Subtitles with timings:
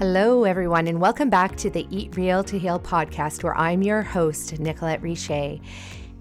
[0.00, 4.00] Hello, everyone, and welcome back to the Eat Real to Heal podcast, where I'm your
[4.00, 5.58] host, Nicolette Richer.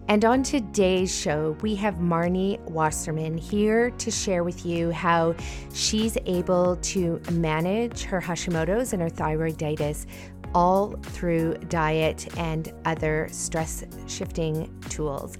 [0.09, 5.34] And on today's show, we have Marni Wasserman here to share with you how
[5.73, 10.07] she's able to manage her Hashimoto's and her thyroiditis
[10.54, 15.38] all through diet and other stress shifting tools.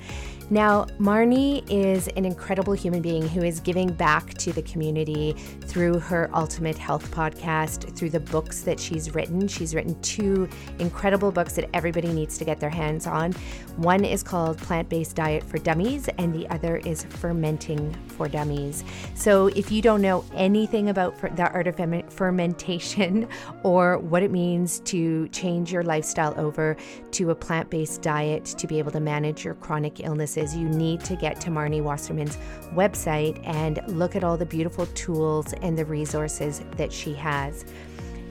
[0.52, 6.00] Now, Marni is an incredible human being who is giving back to the community through
[6.00, 9.48] her Ultimate Health podcast, through the books that she's written.
[9.48, 10.50] She's written two
[10.80, 13.34] incredible books that everybody needs to get their hands on.
[13.78, 18.84] One is called Plant Based Diet for Dummies, and the other is Fermenting for Dummies.
[19.14, 21.76] So, if you don't know anything about the art of
[22.12, 23.28] fermentation
[23.64, 26.76] or what it means to change your lifestyle over
[27.12, 30.68] to a plant based diet to be able to manage your chronic illnesses, is you
[30.68, 32.38] need to get to Marni Wasserman's
[32.74, 37.66] website and look at all the beautiful tools and the resources that she has.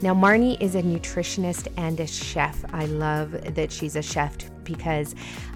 [0.01, 2.63] Now, Marni is a nutritionist and a chef.
[2.71, 5.13] I love that she's a chef because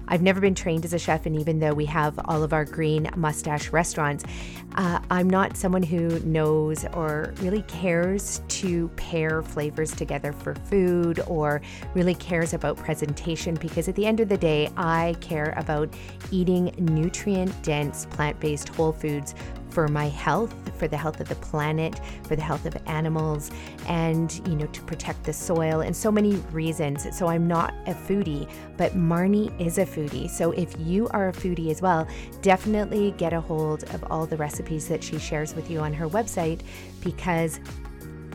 [0.08, 2.66] I've never been trained as a chef, and even though we have all of our
[2.66, 4.22] green mustache restaurants,
[4.74, 11.20] uh, I'm not someone who knows or really cares to pair flavors together for food
[11.26, 11.62] or
[11.94, 15.88] really cares about presentation because at the end of the day, I care about
[16.30, 19.34] eating nutrient dense, plant based whole foods
[19.74, 23.50] for my health, for the health of the planet, for the health of animals,
[23.86, 27.06] and you know, to protect the soil, and so many reasons.
[27.16, 30.30] So I'm not a foodie, but Marni is a foodie.
[30.30, 32.06] So if you are a foodie as well,
[32.40, 36.08] definitely get a hold of all the recipes that she shares with you on her
[36.08, 36.60] website
[37.02, 37.58] because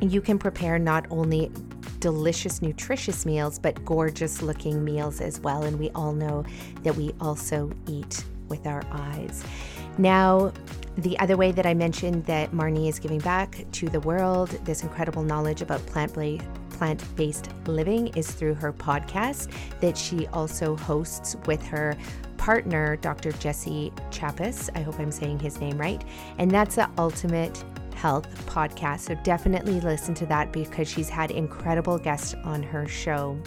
[0.01, 1.49] you can prepare not only
[1.99, 5.63] delicious, nutritious meals, but gorgeous looking meals as well.
[5.63, 6.43] And we all know
[6.83, 9.43] that we also eat with our eyes.
[9.99, 10.53] Now,
[10.97, 14.81] the other way that I mentioned that Marni is giving back to the world this
[14.81, 16.13] incredible knowledge about plant
[16.69, 19.51] plant based living is through her podcast
[19.81, 21.97] that she also hosts with her
[22.37, 23.33] partner, Dr.
[23.33, 24.69] Jesse Chappus.
[24.73, 26.01] I hope I'm saying his name right.
[26.37, 27.61] And that's the Ultimate
[27.93, 29.01] Health podcast.
[29.01, 33.37] So definitely listen to that because she's had incredible guests on her show.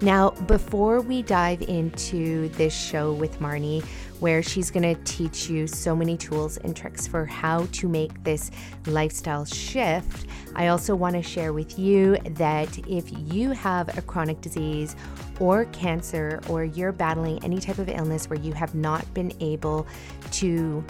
[0.00, 3.84] Now, before we dive into this show with Marni,
[4.20, 8.24] where she's going to teach you so many tools and tricks for how to make
[8.24, 8.50] this
[8.86, 10.26] lifestyle shift.
[10.54, 14.96] I also want to share with you that if you have a chronic disease
[15.40, 19.86] or cancer, or you're battling any type of illness where you have not been able
[20.32, 20.84] to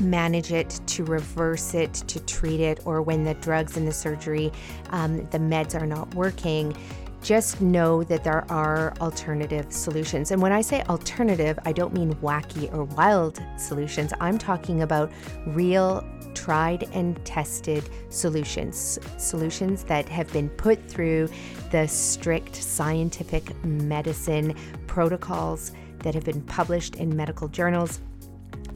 [0.00, 4.52] manage it, to reverse it, to treat it, or when the drugs and the surgery,
[4.90, 6.76] um, the meds are not working,
[7.22, 10.32] just know that there are alternative solutions.
[10.32, 14.12] And when I say alternative, I don't mean wacky or wild solutions.
[14.20, 15.12] I'm talking about
[15.46, 21.28] real, tried and tested solutions, solutions that have been put through
[21.70, 24.56] the strict scientific medicine
[24.86, 28.00] protocols that have been published in medical journals.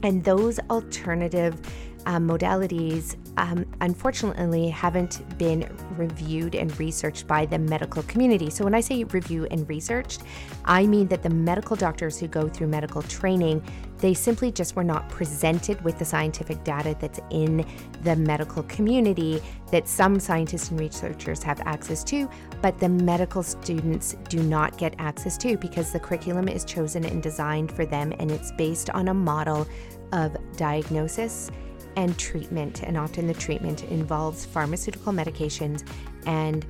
[0.03, 1.59] And those alternative
[2.07, 8.49] um, modalities um, unfortunately haven't been reviewed and researched by the medical community.
[8.49, 10.23] So, when I say review and researched,
[10.63, 13.61] I mean that the medical doctors who go through medical training,
[13.97, 17.65] they simply just were not presented with the scientific data that's in
[18.03, 19.41] the medical community
[19.71, 22.29] that some scientists and researchers have access to,
[22.61, 27.21] but the medical students do not get access to because the curriculum is chosen and
[27.21, 29.67] designed for them and it's based on a model
[30.13, 31.51] of diagnosis
[31.97, 32.83] and treatment.
[32.83, 35.85] And often the treatment involves pharmaceutical medications
[36.25, 36.65] and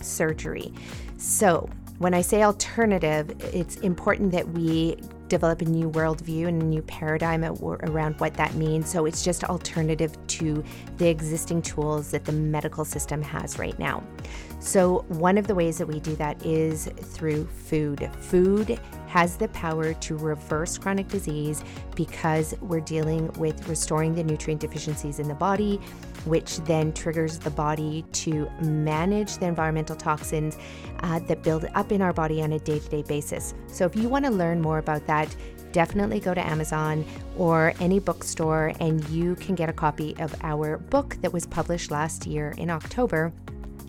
[0.00, 0.72] surgery.
[1.18, 1.68] So,
[1.98, 4.96] when I say alternative, it's important that we
[5.28, 8.88] develop a new worldview and a new paradigm around what that means.
[8.88, 10.62] So it's just alternative to
[10.98, 14.04] the existing tools that the medical system has right now.
[14.60, 18.10] So, one of the ways that we do that is through food.
[18.20, 21.62] Food has the power to reverse chronic disease
[21.94, 25.76] because we're dealing with restoring the nutrient deficiencies in the body,
[26.24, 30.58] which then triggers the body to manage the environmental toxins
[31.00, 33.54] uh, that build up in our body on a day to day basis.
[33.68, 35.34] So, if you want to learn more about that,
[35.72, 37.04] definitely go to Amazon
[37.36, 41.90] or any bookstore and you can get a copy of our book that was published
[41.90, 43.30] last year in October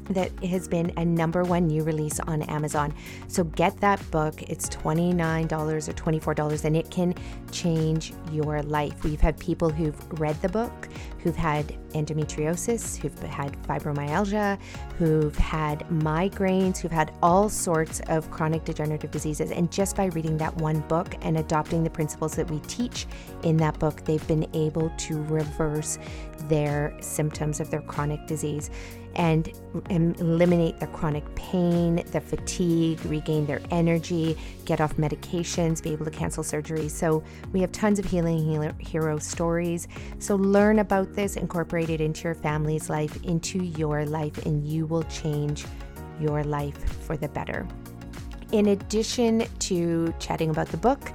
[0.10, 2.94] that has been a number one new release on Amazon.
[3.28, 4.42] So get that book.
[4.44, 7.14] It's $29 or $24 and it can
[7.52, 9.04] change your life.
[9.04, 10.90] We've had people who've read the book,
[11.20, 14.60] who've had endometriosis, who've had fibromyalgia,
[14.98, 19.52] who've had migraines, who've had all sorts of chronic degenerative diseases.
[19.52, 23.08] And just by reading that one book and adopting the principles that we teach
[23.44, 25.98] in that book, they've been able to reverse
[26.48, 28.70] their symptoms of their chronic disease.
[29.18, 29.52] And
[29.90, 36.12] eliminate their chronic pain, the fatigue, regain their energy, get off medications, be able to
[36.12, 36.88] cancel surgery.
[36.88, 38.38] So we have tons of healing
[38.80, 39.88] hero stories.
[40.20, 44.86] So learn about this, incorporate it into your family's life, into your life, and you
[44.86, 45.66] will change
[46.20, 47.68] your life for the better.
[48.52, 51.12] In addition to chatting about the book,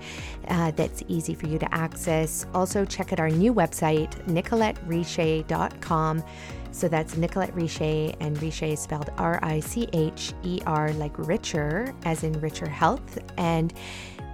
[0.49, 6.25] uh, that's easy for you to access, also check out our new website, nicolettericher.com.
[6.73, 11.17] So that's Nicolette Richer, and Richer is spelled R I C H E R, like
[11.19, 13.19] richer, as in richer health.
[13.37, 13.73] And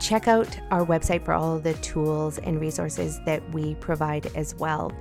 [0.00, 4.92] check out our website for all the tools and resources that we provide as well.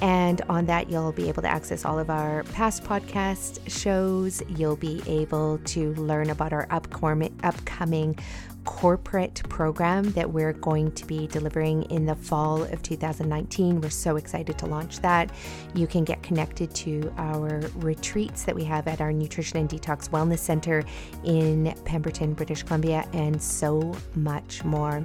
[0.00, 4.42] And on that, you'll be able to access all of our past podcast shows.
[4.48, 8.18] You'll be able to learn about our upcoming, upcoming
[8.64, 13.80] corporate program that we're going to be delivering in the fall of 2019.
[13.80, 15.30] We're so excited to launch that.
[15.74, 20.08] You can get connected to our retreats that we have at our Nutrition and Detox
[20.10, 20.82] Wellness Center
[21.24, 25.04] in Pemberton, British Columbia, and so much more.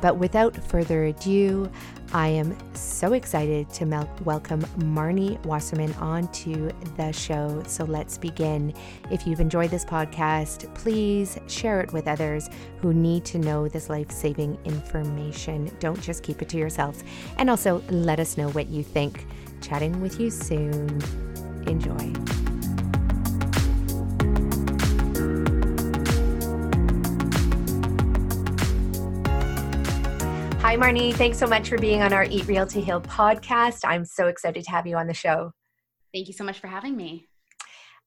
[0.00, 1.70] But without further ado,
[2.12, 7.62] I am so excited to mel- welcome Marni Wasserman onto the show.
[7.66, 8.72] So let's begin.
[9.10, 12.48] If you've enjoyed this podcast, please share it with others
[12.80, 15.70] who need to know this life saving information.
[15.80, 17.04] Don't just keep it to yourselves.
[17.36, 19.26] And also let us know what you think.
[19.60, 21.02] Chatting with you soon.
[21.66, 22.47] Enjoy.
[30.68, 31.14] Hi, Marni.
[31.14, 33.80] Thanks so much for being on our Eat Real to Heal podcast.
[33.84, 35.52] I'm so excited to have you on the show.
[36.12, 37.26] Thank you so much for having me.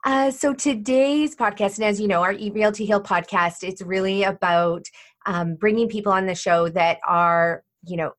[0.06, 3.82] Uh, so today's podcast, and as you know, our Eat Real to Heal podcast, it's
[3.82, 4.86] really about
[5.26, 8.12] um, bringing people on the show that are, you know,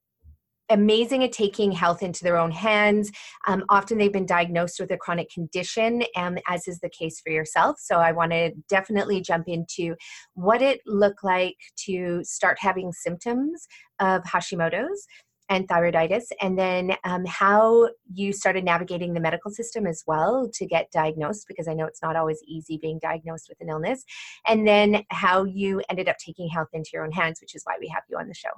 [0.73, 3.13] amazing at taking health into their own hands.
[3.47, 7.31] Um, often they've been diagnosed with a chronic condition, and as is the case for
[7.31, 7.77] yourself.
[7.79, 9.95] So I want to definitely jump into
[10.35, 13.67] what it looked like to start having symptoms
[14.03, 15.07] of Hashimoto's
[15.49, 20.67] and thyroiditis, and then um, how you started navigating the medical system as well to
[20.67, 24.05] get diagnosed, because I know it's not always easy being diagnosed with an illness,
[24.47, 27.77] and then how you ended up taking health into your own hands, which is why
[27.81, 28.51] we have you on the show.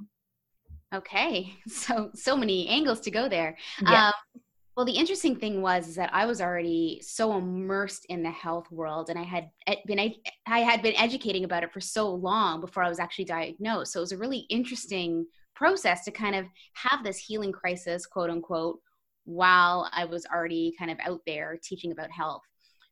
[0.95, 3.57] Okay, so so many angles to go there.
[3.83, 4.09] Yeah.
[4.09, 4.41] Um,
[4.77, 8.71] well, the interesting thing was is that I was already so immersed in the health
[8.73, 10.15] world, and I had eh, been
[10.47, 13.93] I had been educating about it for so long before I was actually diagnosed.
[13.93, 18.31] So it was a really interesting process to kind of have this healing crisis, quote
[18.31, 18.81] unquote,
[19.25, 22.43] while I was already kind of out there teaching about health.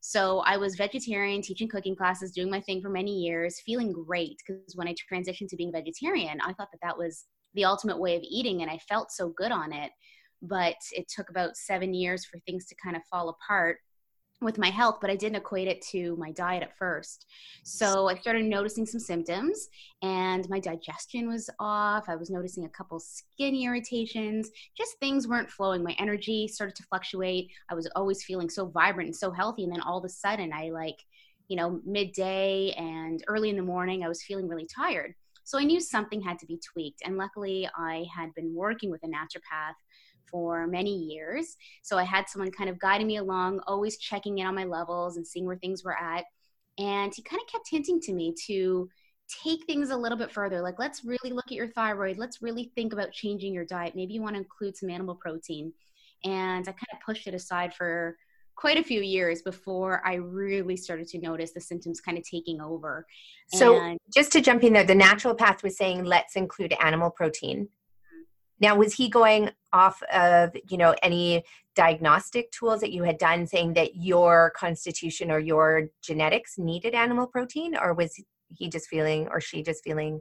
[0.00, 4.36] So I was vegetarian, teaching cooking classes, doing my thing for many years, feeling great
[4.38, 7.24] because when I transitioned to being vegetarian, I thought that that was
[7.54, 9.92] the ultimate way of eating and I felt so good on it.
[10.42, 13.78] But it took about seven years for things to kind of fall apart
[14.42, 17.26] with my health, but I didn't equate it to my diet at first.
[17.62, 19.68] So I started noticing some symptoms,
[20.02, 22.08] and my digestion was off.
[22.08, 25.82] I was noticing a couple skin irritations, just things weren't flowing.
[25.82, 27.50] My energy started to fluctuate.
[27.70, 29.64] I was always feeling so vibrant and so healthy.
[29.64, 30.96] And then all of a sudden, I like,
[31.48, 35.14] you know, midday and early in the morning, I was feeling really tired.
[35.44, 37.02] So I knew something had to be tweaked.
[37.04, 39.74] And luckily, I had been working with a naturopath
[40.32, 41.56] for many years.
[41.82, 45.16] So I had someone kind of guiding me along, always checking in on my levels
[45.16, 46.24] and seeing where things were at.
[46.78, 48.88] And he kind of kept hinting to me to
[49.44, 50.60] take things a little bit further.
[50.60, 52.18] Like, let's really look at your thyroid.
[52.18, 53.94] Let's really think about changing your diet.
[53.94, 55.72] Maybe you want to include some animal protein.
[56.24, 58.16] And I kind of pushed it aside for
[58.54, 62.60] quite a few years before I really started to notice the symptoms kind of taking
[62.60, 63.06] over.
[63.48, 67.64] So, and just to jump in there, the naturopath was saying, let's include animal protein.
[67.64, 68.22] Mm-hmm.
[68.60, 73.46] Now, was he going off of, you know, any diagnostic tools that you had done
[73.46, 78.22] saying that your constitution or your genetics needed animal protein, or was
[78.54, 80.20] he just feeling, or she just feeling?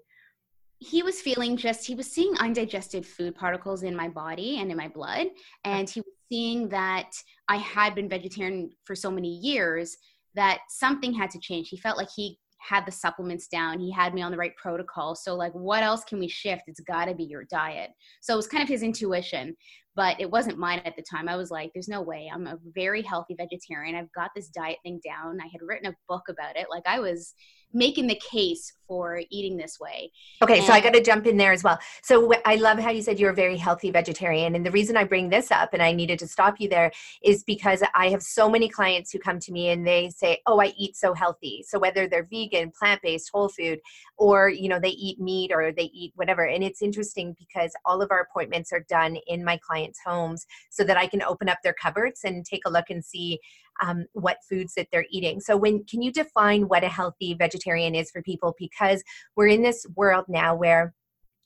[0.80, 4.78] He was feeling just he was seeing undigested food particles in my body and in
[4.78, 5.28] my blood
[5.64, 7.12] and he was seeing that
[7.48, 9.96] i had been vegetarian for so many years
[10.36, 11.70] that something had to change.
[11.70, 13.80] He felt like he had the supplements down.
[13.80, 15.16] He had me on the right protocol.
[15.16, 16.64] So like what else can we shift?
[16.68, 17.92] It's got to be your diet.
[18.22, 19.56] So it was kind of his intuition
[19.96, 22.58] but it wasn't mine at the time i was like there's no way i'm a
[22.74, 26.56] very healthy vegetarian i've got this diet thing down i had written a book about
[26.56, 27.34] it like i was
[27.74, 30.12] making the case for eating this way.
[30.42, 31.80] Okay, and so I got to jump in there as well.
[32.04, 34.56] So I love how you said you're a very healthy vegetarian.
[34.56, 36.92] And the reason I bring this up and I needed to stop you there
[37.24, 40.60] is because I have so many clients who come to me and they say, "Oh,
[40.60, 43.80] I eat so healthy." So whether they're vegan, plant-based, whole food,
[44.18, 46.46] or you know, they eat meat or they eat whatever.
[46.46, 50.84] And it's interesting because all of our appointments are done in my clients' homes so
[50.84, 53.40] that I can open up their cupboards and take a look and see
[53.84, 55.40] um, what foods that they're eating.
[55.40, 58.56] So, when can you define what a healthy vegetarian is for people?
[58.58, 59.04] Because
[59.36, 60.94] we're in this world now where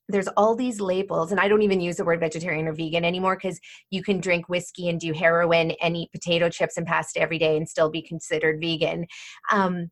[0.08, 3.36] there's all these labels and i don't even use the word vegetarian or vegan anymore
[3.36, 7.40] because you can drink whiskey and do heroin and eat potato chips and pasta every
[7.40, 9.08] day and still be considered vegan
[9.52, 9.90] um,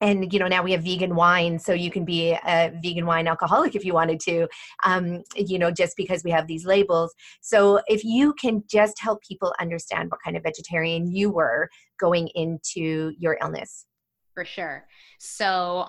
[0.00, 3.26] and you know now we have vegan wine so you can be a vegan wine
[3.26, 4.46] alcoholic if you wanted to
[4.84, 9.22] um, you know just because we have these labels so if you can just help
[9.22, 13.86] people understand what kind of vegetarian you were going into your illness
[14.34, 14.86] for sure
[15.18, 15.86] so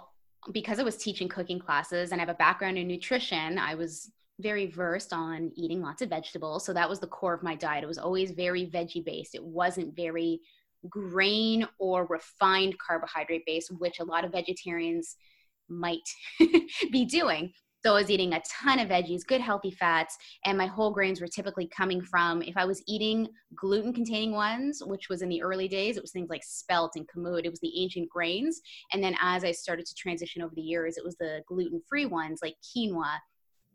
[0.51, 4.11] because I was teaching cooking classes and I have a background in nutrition, I was
[4.39, 6.65] very versed on eating lots of vegetables.
[6.65, 7.83] So that was the core of my diet.
[7.83, 9.35] It was always very veggie based.
[9.35, 10.41] It wasn't very
[10.89, 15.15] grain or refined carbohydrate base, which a lot of vegetarians
[15.69, 16.07] might
[16.91, 17.51] be doing.
[17.83, 21.19] So I was eating a ton of veggies, good healthy fats, and my whole grains
[21.19, 25.41] were typically coming from if I was eating gluten containing ones, which was in the
[25.41, 28.61] early days, it was things like spelt and kamut, it was the ancient grains.
[28.93, 32.05] And then as I started to transition over the years, it was the gluten free
[32.05, 33.17] ones like quinoa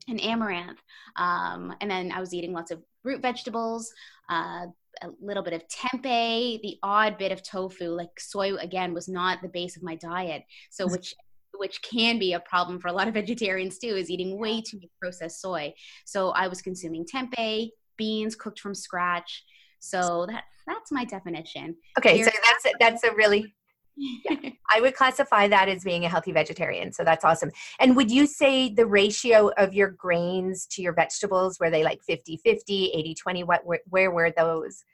[0.08, 0.80] and amaranth.
[1.16, 3.92] Um, and then I was eating lots of root vegetables,
[4.30, 4.66] uh,
[5.02, 7.90] a little bit of tempeh, the odd bit of tofu.
[7.90, 11.14] Like soy again was not the base of my diet, so which
[11.58, 14.78] which can be a problem for a lot of vegetarians too, is eating way too
[14.78, 15.74] much processed soy.
[16.04, 19.44] So I was consuming tempeh, beans cooked from scratch.
[19.78, 21.76] So that that's my definition.
[21.98, 23.54] Okay, so that's that's a really
[23.96, 26.92] yeah, I would classify that as being a healthy vegetarian.
[26.92, 27.50] So that's awesome.
[27.80, 32.02] And would you say the ratio of your grains to your vegetables were they like
[32.02, 33.44] 50 50, 80 20?
[33.44, 34.84] What where, where were those?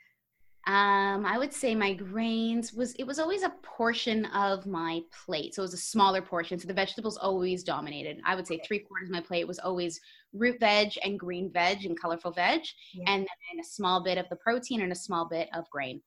[0.64, 5.54] Um, I would say my grains was it was always a portion of my plate.
[5.54, 6.56] So it was a smaller portion.
[6.56, 8.20] So the vegetables always dominated.
[8.24, 10.00] I would say three quarters of my plate was always
[10.32, 12.60] root veg and green veg and colorful veg,
[12.94, 13.04] yeah.
[13.08, 16.00] and then a small bit of the protein and a small bit of grain.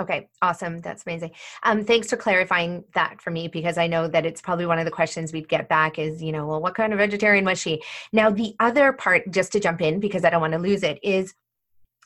[0.00, 0.80] Okay, awesome.
[0.80, 1.32] That's amazing.
[1.62, 4.86] Um, thanks for clarifying that for me because I know that it's probably one of
[4.86, 7.82] the questions we'd get back is, you know, well, what kind of vegetarian was she?
[8.10, 10.98] Now, the other part, just to jump in because I don't want to lose it,
[11.02, 11.34] is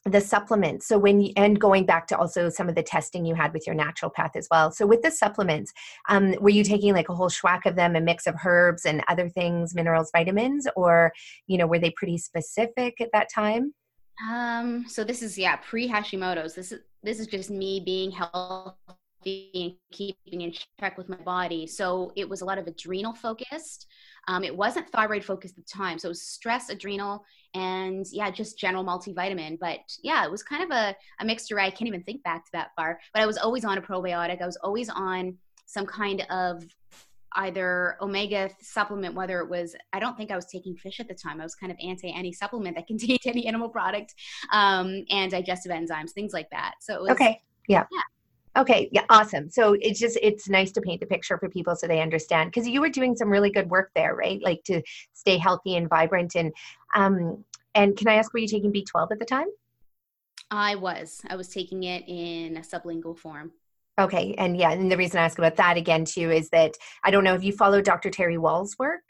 [0.07, 3.35] the supplements so when you and going back to also some of the testing you
[3.35, 5.73] had with your naturopath as well so with the supplements
[6.11, 9.03] um, were you taking like a whole schwack of them a mix of herbs and
[9.09, 11.11] other things minerals vitamins or
[11.47, 13.73] you know were they pretty specific at that time
[14.29, 18.75] um so this is yeah pre hashimoto's this is this is just me being healthy
[19.55, 23.87] and keeping in check with my body so it was a lot of adrenal focused
[24.27, 28.31] um, it wasn't thyroid focused at the time so it was stress adrenal and yeah,
[28.31, 29.59] just general multivitamin.
[29.59, 31.59] But yeah, it was kind of a, a mixture.
[31.59, 34.43] I can't even think back to that far, but I was always on a probiotic.
[34.43, 36.65] I was always on some kind of
[37.37, 41.15] either omega supplement, whether it was, I don't think I was taking fish at the
[41.15, 41.41] time.
[41.41, 44.15] I was kind of anti any supplement that contained any animal product
[44.53, 46.75] um, and digestive enzymes, things like that.
[46.81, 47.41] So was, okay.
[47.69, 47.85] Yeah.
[47.91, 48.01] Yeah.
[48.57, 49.51] Okay, yeah, awesome.
[49.51, 52.69] So it's just it's nice to paint the picture for people so they understand because
[52.69, 54.41] you were doing some really good work there, right?
[54.45, 54.81] Like to
[55.13, 56.37] stay healthy and vibrant.
[56.37, 56.53] And
[56.95, 59.49] um, and can I ask, were you taking B twelve at the time?
[60.53, 61.21] I was.
[61.29, 63.51] I was taking it in a sublingual form.
[63.99, 66.75] Okay, and yeah, and the reason I ask about that again too is that
[67.05, 68.11] I don't know if you follow Dr.
[68.11, 69.03] Terry Wahls' work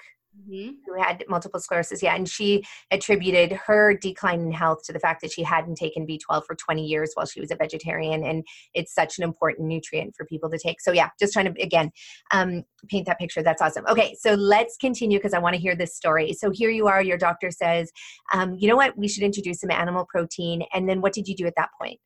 [0.49, 0.71] mm-hmm.
[0.87, 2.03] who had multiple sclerosis.
[2.03, 6.07] Yeah, and she attributed her decline in health to the fact that she hadn't taken
[6.07, 10.15] B12 for 20 years while she was a vegetarian, and it's such an important nutrient
[10.17, 10.81] for people to take.
[10.81, 11.91] So yeah, just trying to again
[12.33, 13.43] um, paint that picture.
[13.43, 13.87] That's awesome.
[13.89, 16.33] Okay, so let's continue because I want to hear this story.
[16.35, 17.03] So here you are.
[17.03, 17.91] Your doctor says,
[18.33, 18.97] um, you know what?
[18.97, 20.63] We should introduce some animal protein.
[20.73, 22.01] And then what did you do at that point?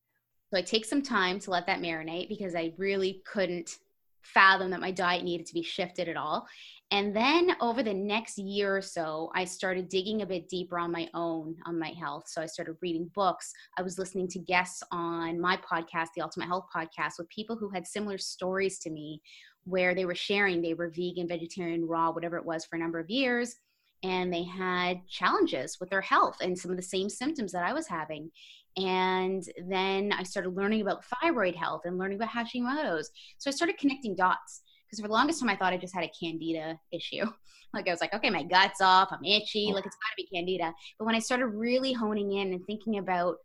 [0.51, 3.79] So I take some time to let that marinate because I really couldn't
[4.23, 6.47] fathom that my diet needed to be shifted at all.
[6.91, 10.91] And then over the next year or so, I started digging a bit deeper on
[10.91, 12.25] my own on my health.
[12.29, 13.53] So I started reading books.
[13.77, 17.69] I was listening to guests on my podcast, the Ultimate Health Podcast, with people who
[17.69, 19.21] had similar stories to me
[19.65, 22.99] where they were sharing they were vegan, vegetarian, raw, whatever it was for a number
[22.99, 23.55] of years.
[24.03, 27.75] And they had challenges with their health and some of the same symptoms that I
[27.75, 28.31] was having.
[28.79, 33.11] And then I started learning about thyroid health and learning about Hashimoto's.
[33.39, 36.05] So I started connecting dots because for the longest time I thought I just had
[36.05, 37.25] a candida issue.
[37.75, 40.73] Like I was like, okay, my gut's off, I'm itchy, like it's gotta be candida.
[40.99, 43.37] But when I started really honing in and thinking about,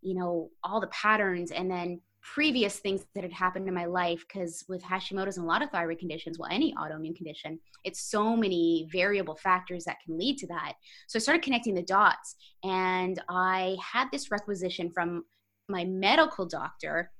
[0.00, 2.00] you know, all the patterns and then
[2.34, 5.70] previous things that had happened in my life, because with Hashimoto's and a lot of
[5.70, 10.46] thyroid conditions, well, any autoimmune condition, it's so many variable factors that can lead to
[10.48, 10.74] that.
[11.06, 15.24] So I started connecting the dots and I had this requisition from
[15.68, 17.10] my medical doctor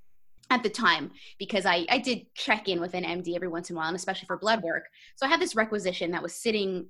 [0.50, 3.76] at the time because I, I did check in with an MD every once in
[3.76, 4.84] a while, and especially for blood work.
[5.16, 6.86] So I had this requisition that was sitting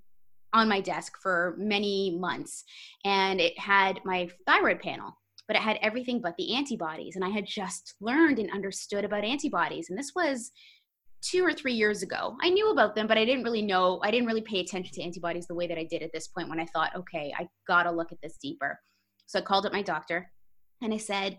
[0.53, 2.65] on my desk for many months,
[3.05, 5.17] and it had my thyroid panel.
[5.49, 7.17] But it had everything but the antibodies.
[7.17, 9.89] And I had just learned and understood about antibodies.
[9.89, 10.53] And this was
[11.23, 12.37] two or three years ago.
[12.43, 15.03] I knew about them, but I didn't really know, I didn't really pay attention to
[15.03, 17.91] antibodies the way that I did at this point when I thought, okay, I gotta
[17.91, 18.79] look at this deeper.
[19.27, 20.31] So I called up my doctor
[20.81, 21.39] and I said,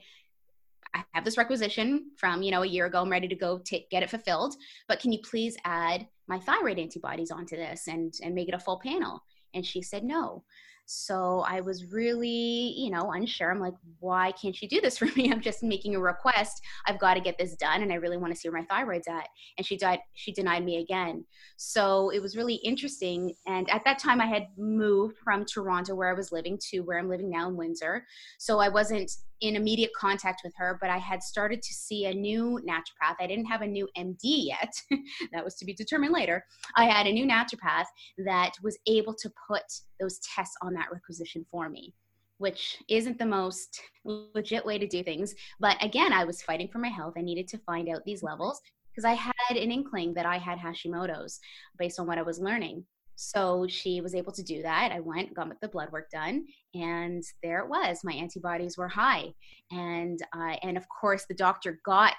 [0.93, 3.01] I have this requisition from, you know, a year ago.
[3.01, 4.55] I'm ready to go take, get it fulfilled,
[4.87, 8.59] but can you please add my thyroid antibodies onto this and, and make it a
[8.59, 9.23] full panel?
[9.53, 10.43] And she said, no.
[10.91, 13.51] So I was really, you know, unsure.
[13.51, 15.31] I'm like, why can't you do this for me?
[15.31, 16.63] I'm just making a request.
[16.87, 19.07] I've got to get this done, and I really want to see where my thyroid's
[19.07, 19.27] at.
[19.59, 19.99] And she died.
[20.15, 21.25] She denied me again.
[21.57, 23.35] So it was really interesting.
[23.45, 26.97] And at that time, I had moved from Toronto, where I was living, to where
[26.97, 28.03] I'm living now in Windsor.
[28.39, 32.13] So I wasn't in immediate contact with her, but I had started to see a
[32.13, 33.15] new naturopath.
[33.19, 34.73] I didn't have a new MD yet.
[35.31, 36.43] that was to be determined later.
[36.75, 37.85] I had a new naturopath
[38.25, 39.63] that was able to put
[39.99, 41.93] those tests on that requisition for me,
[42.37, 45.35] which isn't the most legit way to do things.
[45.59, 47.13] But again, I was fighting for my health.
[47.17, 50.57] I needed to find out these levels because I had an inkling that I had
[50.57, 51.39] Hashimoto's
[51.77, 52.83] based on what I was learning.
[53.21, 54.93] So she was able to do that.
[54.93, 57.99] I went, got the blood work done, and there it was.
[58.01, 59.33] My antibodies were high,
[59.71, 62.15] and uh, and of course the doctor got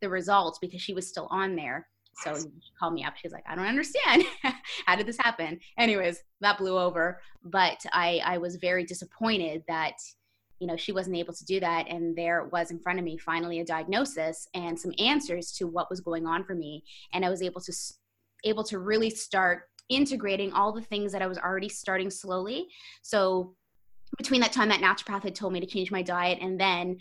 [0.00, 1.88] the results because she was still on there.
[2.22, 3.14] So she called me up.
[3.16, 4.22] She's like, I don't understand.
[4.86, 5.58] How did this happen?
[5.78, 7.20] Anyways, that blew over.
[7.42, 9.94] But I, I was very disappointed that,
[10.60, 11.88] you know, she wasn't able to do that.
[11.88, 15.66] And there it was in front of me, finally a diagnosis and some answers to
[15.66, 16.84] what was going on for me.
[17.12, 17.72] And I was able to,
[18.44, 22.68] able to really start integrating all the things that I was already starting slowly.
[23.02, 23.54] So
[24.18, 26.96] between that time that naturopath had told me to change my diet and then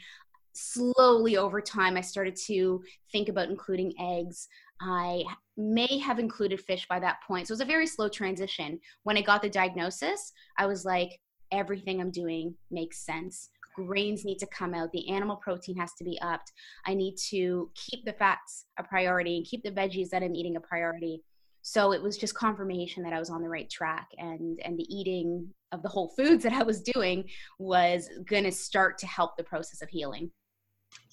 [0.53, 4.47] slowly over time i started to think about including eggs.
[4.81, 5.23] I
[5.57, 7.47] may have included fish by that point.
[7.47, 8.79] So it was a very slow transition.
[9.03, 11.19] When i got the diagnosis i was like
[11.51, 13.49] everything i'm doing makes sense.
[13.75, 14.91] Grains need to come out.
[14.93, 16.53] The animal protein has to be upped.
[16.85, 20.55] I need to keep the fats a priority and keep the veggies that i'm eating
[20.55, 21.21] a priority
[21.67, 24.95] so it was just confirmation that i was on the right track and and the
[24.95, 29.35] eating of the whole foods that i was doing was going to start to help
[29.35, 30.29] the process of healing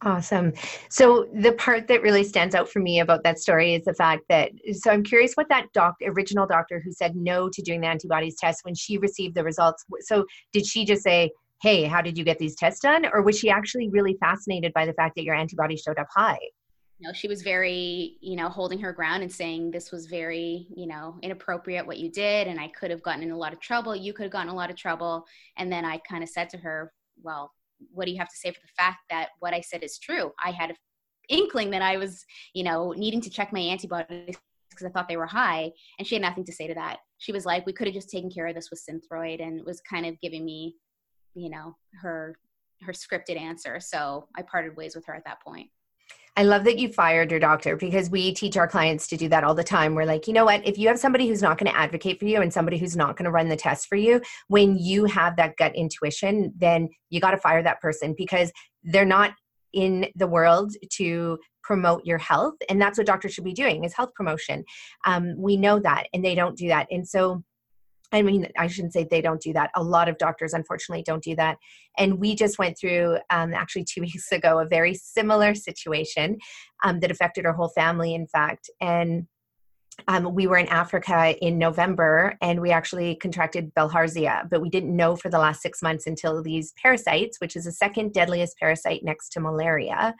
[0.03, 0.53] Awesome.
[0.91, 4.23] So the part that really stands out for me about that story is the fact
[4.29, 7.87] that so I'm curious what that doc original doctor who said no to doing the
[7.89, 9.85] antibodies test when she received the results.
[10.01, 11.31] So did she just say,
[11.63, 14.87] "Hey, how did you get these tests done?" or was she actually really fascinated by
[14.87, 16.39] the fact that your antibodies showed up high?
[17.03, 20.87] Know, she was very, you know, holding her ground and saying this was very, you
[20.87, 23.95] know, inappropriate what you did, and I could have gotten in a lot of trouble.
[23.95, 25.25] You could have gotten a lot of trouble.
[25.57, 27.53] And then I kind of said to her, well,
[27.91, 30.33] what do you have to say for the fact that what I said is true?
[30.43, 30.77] I had an
[31.29, 34.37] inkling that I was, you know, needing to check my antibodies
[34.71, 36.99] because I thought they were high, and she had nothing to say to that.
[37.19, 39.81] She was like, we could have just taken care of this with Synthroid, and was
[39.81, 40.77] kind of giving me,
[41.35, 42.37] you know, her
[42.83, 43.81] her scripted answer.
[43.81, 45.69] So I parted ways with her at that point.
[46.35, 49.45] I love that you fired your doctor because we teach our clients to do that
[49.45, 49.95] all the time.
[49.95, 50.67] We're like, you know what?
[50.67, 53.19] If you have somebody who's not going to advocate for you and somebody who's not
[53.19, 57.21] going to run the test for you, when you have that gut intuition, then you
[57.21, 58.51] got to fire that person because
[58.83, 59.33] they're not
[59.75, 62.55] in the world to promote your health.
[62.71, 64.65] And that's what doctors should be doing is health promotion.
[65.05, 66.87] Um, we know that, and they don't do that.
[66.91, 67.45] And so
[68.13, 69.71] I mean, I shouldn't say they don't do that.
[69.75, 71.57] A lot of doctors, unfortunately, don't do that.
[71.99, 76.39] And we just went through, um, actually, two weeks ago, a very similar situation
[76.85, 78.71] um, that affected our whole family, in fact.
[78.81, 79.27] And
[80.09, 84.97] um, we were in Africa in November and we actually contracted bilharzia, but we didn't
[84.97, 89.03] know for the last six months until these parasites, which is the second deadliest parasite
[89.05, 90.15] next to malaria.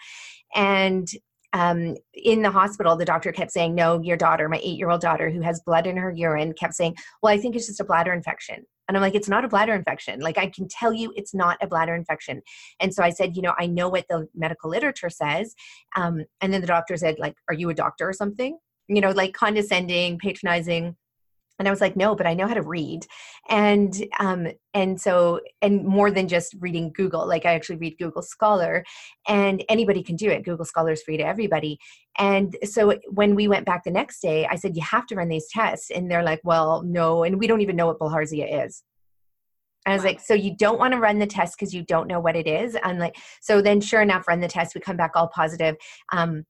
[0.55, 1.09] And
[1.53, 5.01] um, in the hospital, the doctor kept saying, No, your daughter, my eight year old
[5.01, 7.85] daughter who has blood in her urine, kept saying, Well, I think it's just a
[7.85, 8.65] bladder infection.
[8.89, 10.21] And I'm like, It's not a bladder infection.
[10.21, 12.43] Like, I can tell you it's not a bladder infection.
[12.81, 15.55] And so I said, You know, I know what the medical literature says.
[15.95, 18.59] Um, and then the doctor said, like, Are you a doctor or something?
[18.89, 20.97] You know, like condescending, patronizing
[21.63, 23.07] and i was like no but i know how to read
[23.49, 28.21] and um and so and more than just reading google like i actually read google
[28.21, 28.85] scholar
[29.29, 31.79] and anybody can do it google scholar is free to everybody
[32.19, 35.29] and so when we went back the next day i said you have to run
[35.29, 38.83] these tests and they're like well no and we don't even know what bilharzia is
[39.85, 40.11] I was wow.
[40.11, 42.47] like, so you don't want to run the test because you don't know what it
[42.47, 42.77] is.
[42.85, 44.77] And like, so then sure enough, run the test.
[44.77, 45.75] We come back all positive.
[46.13, 46.45] Um,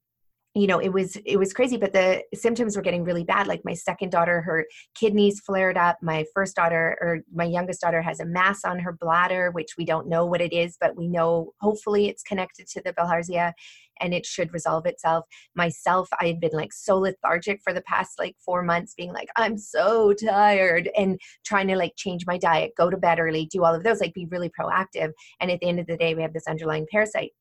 [0.55, 3.61] you know it was it was crazy but the symptoms were getting really bad like
[3.65, 8.19] my second daughter her kidneys flared up my first daughter or my youngest daughter has
[8.19, 11.53] a mass on her bladder which we don't know what it is but we know
[11.59, 13.53] hopefully it's connected to the bilharzia
[13.99, 15.25] and it should resolve itself.
[15.55, 19.29] Myself, I had been like so lethargic for the past like four months, being like,
[19.35, 23.63] I'm so tired, and trying to like change my diet, go to bed early, do
[23.63, 25.11] all of those, like be really proactive.
[25.39, 27.31] And at the end of the day, we have this underlying parasite.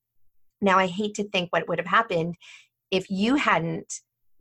[0.61, 2.37] Now, I hate to think what would have happened
[2.93, 3.93] if you hadn't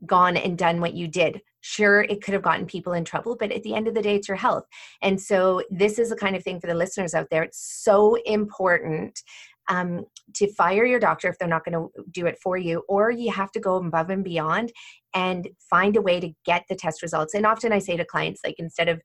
[0.05, 1.41] gone and done what you did.
[1.61, 4.15] Sure, it could have gotten people in trouble, but at the end of the day,
[4.15, 4.65] it's your health.
[5.01, 7.43] And so, this is the kind of thing for the listeners out there.
[7.43, 9.21] It's so important
[9.67, 13.11] um, to fire your doctor if they're not going to do it for you, or
[13.11, 14.71] you have to go above and beyond
[15.13, 17.35] and find a way to get the test results.
[17.35, 19.01] And often I say to clients, like, instead of,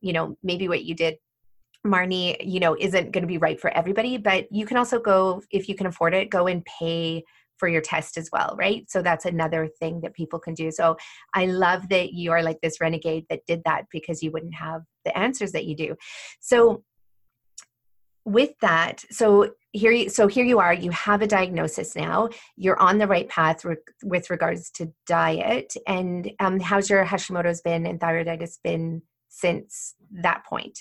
[0.00, 1.16] you know, maybe what you did
[1.86, 5.42] Marni, you know, isn't going to be right for everybody, but you can also go,
[5.50, 7.24] if you can afford it, go and pay
[7.60, 8.90] for your test as well, right?
[8.90, 10.72] So that's another thing that people can do.
[10.72, 10.96] So
[11.34, 14.82] I love that you are like this renegade that did that because you wouldn't have
[15.04, 15.94] the answers that you do.
[16.40, 16.82] So
[18.24, 22.30] with that, so here you, so here you are, you have a diagnosis now.
[22.56, 25.74] You're on the right path re- with regards to diet.
[25.86, 30.78] And um, how's your Hashimoto's been and thyroiditis been since that point?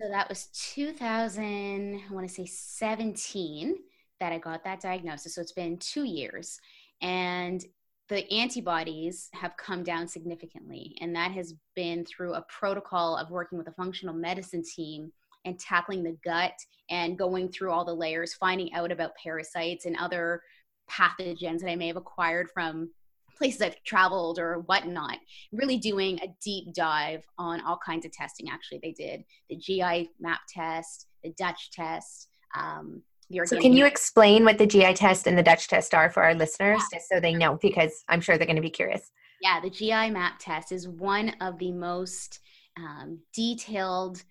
[0.00, 3.76] So that was 2000, I want to say 17
[4.20, 5.34] that I got that diagnosis.
[5.34, 6.58] So it's been two years.
[7.02, 7.64] And
[8.08, 10.96] the antibodies have come down significantly.
[11.00, 15.12] And that has been through a protocol of working with a functional medicine team
[15.44, 16.54] and tackling the gut
[16.90, 20.42] and going through all the layers, finding out about parasites and other
[20.90, 22.90] pathogens that I may have acquired from
[23.36, 25.18] places I've traveled or whatnot,
[25.52, 28.48] really doing a deep dive on all kinds of testing.
[28.48, 33.02] Actually, they did the GI map test, the Dutch test, um,
[33.44, 36.34] so can you explain what the GI test and the Dutch test are for our
[36.34, 36.98] listeners, yeah.
[36.98, 39.10] just so they know, because I'm sure they're going to be curious.
[39.42, 42.40] Yeah, the GI map test is one of the most
[42.78, 44.22] um, detailed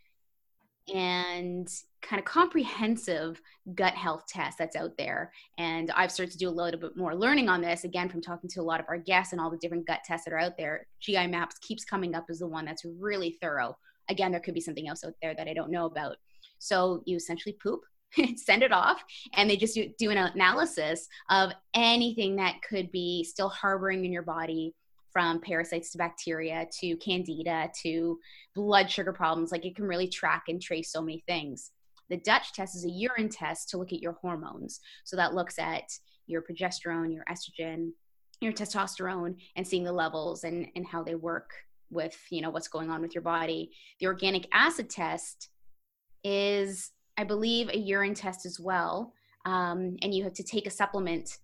[0.93, 1.67] and
[2.01, 3.41] kind of comprehensive
[3.73, 5.31] gut health tests that's out there.
[5.57, 8.49] And I've started to do a little bit more learning on this again from talking
[8.51, 10.57] to a lot of our guests and all the different gut tests that are out
[10.57, 10.87] there.
[11.01, 13.75] GI maps keeps coming up as the one that's really thorough.
[14.09, 16.17] Again, there could be something else out there that I don't know about.
[16.59, 17.81] So you essentially poop
[18.35, 23.49] send it off and they just do, an analysis of anything that could be still
[23.49, 24.73] harboring in your body
[25.11, 28.19] from parasites to bacteria to candida to
[28.53, 29.51] blood sugar problems.
[29.51, 31.71] Like it can really track and trace so many things.
[32.09, 34.81] The dutch test is a urine test to look at your hormones.
[35.05, 35.83] So that looks at
[36.27, 37.91] your progesterone your estrogen
[38.41, 41.51] your testosterone and seeing the levels and, and how they work
[41.89, 43.71] with you know what's going on with your body.
[43.99, 45.49] The organic acid test
[46.23, 49.13] is I believe, a urine test as well.
[49.45, 51.37] Um, and you have to take a supplement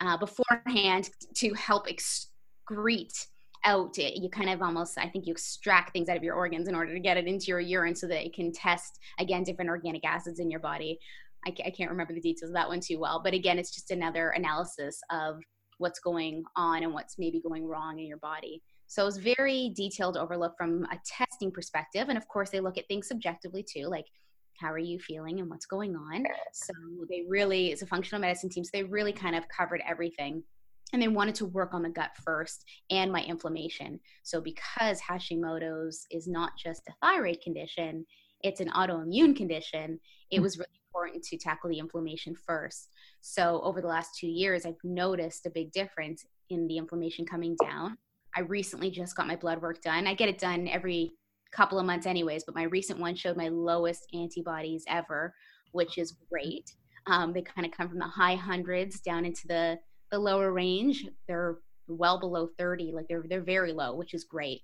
[0.00, 3.26] uh, beforehand to help excrete
[3.64, 3.96] out.
[3.96, 6.92] You kind of almost, I think you extract things out of your organs in order
[6.92, 10.38] to get it into your urine so that it can test, again, different organic acids
[10.38, 10.98] in your body.
[11.46, 13.20] I, I can't remember the details of that one too well.
[13.24, 15.40] But again, it's just another analysis of
[15.78, 18.62] what's going on and what's maybe going wrong in your body.
[18.86, 22.08] So it's very detailed overlook from a testing perspective.
[22.08, 24.06] And of course, they look at things subjectively too, like
[24.58, 26.24] how are you feeling and what's going on.
[26.52, 26.72] So
[27.08, 30.42] they really it's a functional medicine team so they really kind of covered everything
[30.92, 34.00] and they wanted to work on the gut first and my inflammation.
[34.22, 38.06] So because hashimoto's is not just a thyroid condition
[38.42, 39.98] it's an autoimmune condition
[40.30, 40.42] it hmm.
[40.42, 42.90] was really important to tackle the inflammation first.
[43.20, 47.56] So over the last two years i've noticed a big difference in the inflammation coming
[47.62, 47.98] down.
[48.36, 50.06] I recently just got my blood work done.
[50.06, 51.12] I get it done every
[51.56, 55.34] couple of months anyways but my recent one showed my lowest antibodies ever
[55.76, 56.72] which is great.
[57.06, 59.78] Um, they kind of come from the high hundreds down into the
[60.10, 61.06] the lower range.
[61.28, 64.62] They're well below 30 like they're they're very low which is great.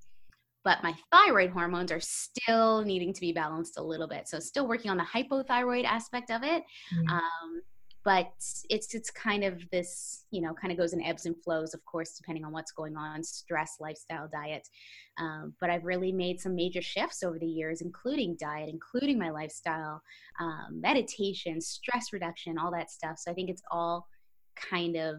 [0.65, 4.67] But my thyroid hormones are still needing to be balanced a little bit so still
[4.67, 6.65] working on the hypothyroid aspect of it.
[6.95, 7.09] Mm-hmm.
[7.09, 7.63] um,
[8.05, 8.33] but
[8.69, 11.85] it's it's kind of this you know kind of goes in ebbs and flows of
[11.85, 14.69] course depending on what's going on stress lifestyle diet.
[15.19, 19.31] Um, but i've really made some major shifts over the years including diet including my
[19.31, 20.03] lifestyle
[20.41, 23.19] um, meditation stress reduction all that stuff.
[23.19, 24.07] So i think it's all
[24.57, 25.17] kind of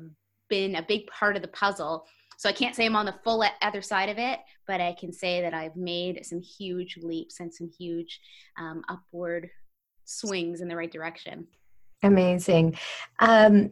[0.49, 2.05] been a big part of the puzzle.
[2.37, 5.13] So i can't say i'm on the full other side of it but i can
[5.13, 8.19] say that i've made some huge leaps and some huge
[8.59, 9.49] um, upward
[10.05, 11.47] swings in the right direction
[12.03, 12.77] Amazing.
[13.19, 13.71] Um,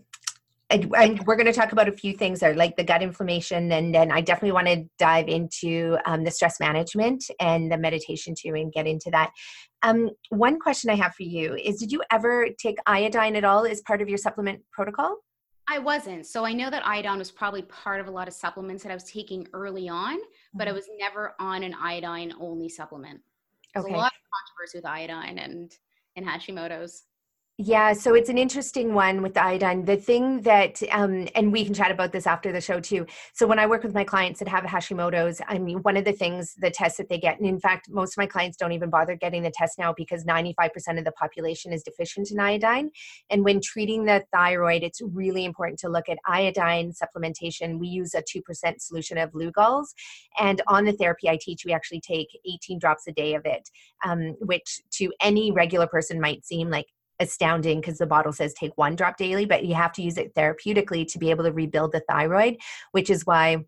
[0.69, 3.69] and, and, we're going to talk about a few things there, like the gut inflammation,
[3.73, 8.33] and then I definitely want to dive into um, the stress management and the meditation
[8.39, 9.31] too, and get into that.
[9.83, 13.65] Um, one question I have for you is: Did you ever take iodine at all
[13.65, 15.17] as part of your supplement protocol?
[15.69, 16.25] I wasn't.
[16.25, 18.95] So I know that iodine was probably part of a lot of supplements that I
[18.95, 20.19] was taking early on,
[20.53, 20.77] but I mm-hmm.
[20.77, 23.19] was never on an iodine only supplement.
[23.73, 23.93] There's okay.
[23.93, 25.71] a lot of controversy with iodine and
[26.15, 27.03] and Hashimoto's.
[27.57, 29.85] Yeah, so it's an interesting one with the iodine.
[29.85, 33.05] The thing that, um, and we can chat about this after the show too.
[33.33, 36.13] So when I work with my clients that have Hashimoto's, I mean, one of the
[36.13, 38.89] things, the tests that they get, and in fact, most of my clients don't even
[38.89, 42.89] bother getting the test now because 95% of the population is deficient in iodine.
[43.29, 47.77] And when treating the thyroid, it's really important to look at iodine supplementation.
[47.77, 49.93] We use a 2% solution of Lugol's.
[50.39, 53.69] And on the therapy I teach, we actually take 18 drops a day of it,
[54.03, 56.87] um, which to any regular person might seem like
[57.21, 60.35] astounding because the bottle says take one drop daily, but you have to use it
[60.35, 62.57] therapeutically to be able to rebuild the thyroid,
[62.91, 63.63] which is why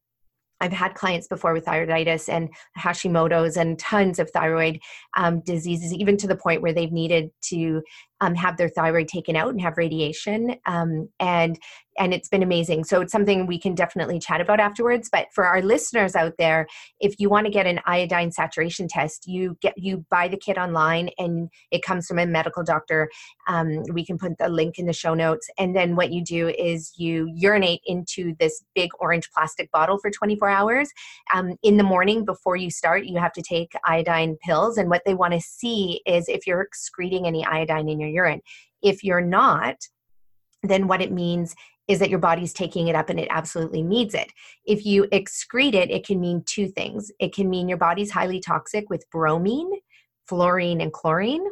[0.59, 4.79] I've had clients before with thyroiditis and Hashimoto's and tons of thyroid
[5.17, 7.81] um, diseases, even to the point where they've needed to
[8.21, 10.55] um, have their thyroid taken out and have radiation.
[10.65, 11.59] Um, and
[11.97, 12.83] and it's been amazing.
[12.83, 15.09] So it's something we can definitely chat about afterwards.
[15.11, 16.67] But for our listeners out there,
[16.99, 20.57] if you want to get an iodine saturation test, you get you buy the kit
[20.57, 23.09] online and it comes from a medical doctor.
[23.47, 25.49] Um, we can put the link in the show notes.
[25.57, 30.09] And then what you do is you urinate into this big orange plastic bottle for
[30.09, 30.89] 24 hours.
[31.33, 34.77] Um, in the morning before you start, you have to take iodine pills.
[34.77, 38.41] And what they want to see is if you're excreting any iodine in your urine.
[38.81, 39.77] If you're not,
[40.63, 41.55] then what it means
[41.87, 44.31] is that your body's taking it up and it absolutely needs it.
[44.65, 47.11] If you excrete it, it can mean two things.
[47.19, 49.71] It can mean your body's highly toxic with bromine,
[50.27, 51.45] fluorine, and chlorine.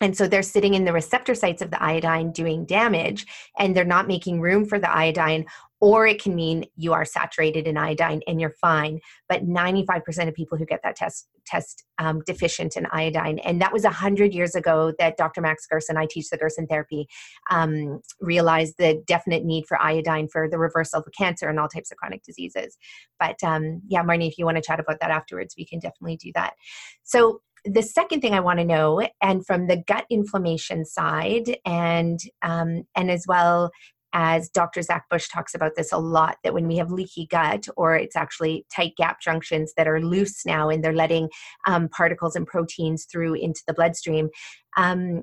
[0.00, 3.26] And so they're sitting in the receptor sites of the iodine doing damage,
[3.58, 5.44] and they're not making room for the iodine,
[5.80, 9.00] or it can mean you are saturated in iodine and you're fine.
[9.28, 13.72] But 95% of people who get that test test um, deficient in iodine, and that
[13.72, 15.40] was hundred years ago that Dr.
[15.40, 17.08] Max Gerson, I teach the Gerson therapy,
[17.50, 21.90] um, realized the definite need for iodine for the reversal of cancer and all types
[21.90, 22.76] of chronic diseases.
[23.18, 26.16] But um, yeah, Marni, if you want to chat about that afterwards, we can definitely
[26.16, 26.54] do that.
[27.02, 32.18] So the second thing I want to know, and from the gut inflammation side, and
[32.42, 33.70] um, and as well
[34.12, 34.82] as Dr.
[34.82, 38.16] Zach Bush talks about this a lot, that when we have leaky gut or it's
[38.16, 41.28] actually tight gap junctions that are loose now and they're letting
[41.66, 44.28] um, particles and proteins through into the bloodstream.
[44.76, 45.22] Um,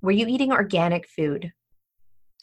[0.00, 1.52] were you eating organic food?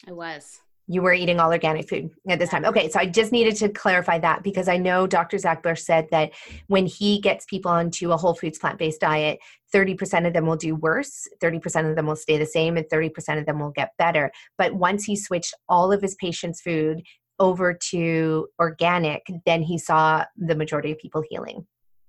[0.06, 2.64] I was you were eating all organic food at this time.
[2.64, 5.38] Okay, so I just needed to clarify that because I know Dr.
[5.38, 6.32] Zach Bush said that
[6.66, 9.38] when he gets people onto a whole foods plant based diet,
[9.74, 13.38] 30% of them will do worse, 30% of them will stay the same, and 30%
[13.38, 14.30] of them will get better.
[14.58, 17.02] But once he switched all of his patients' food
[17.38, 21.66] over to organic, then he saw the majority of people healing.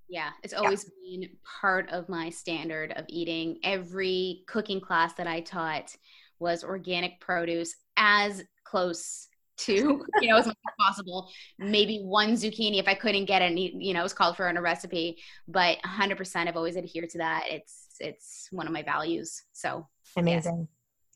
[0.08, 1.18] Yeah, it's always yeah.
[1.26, 3.58] been part of my standard of eating.
[3.64, 5.96] Every cooking class that I taught
[6.38, 9.72] was organic produce as close to
[10.20, 11.30] you know as much as possible.
[11.58, 14.62] Maybe one zucchini if i couldn't get any you know it's called for in a
[14.62, 17.44] recipe but 100% i've always adhered to that.
[17.48, 19.42] It's it's one of my values.
[19.52, 20.68] So amazing.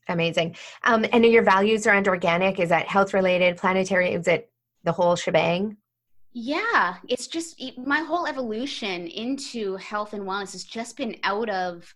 [0.07, 0.13] Yes.
[0.13, 0.55] amazing.
[0.83, 4.49] Um and your values around organic is that health related planetary is it
[4.83, 5.77] the whole shebang?
[6.31, 11.93] Yeah it's just my whole evolution into health and wellness has just been out of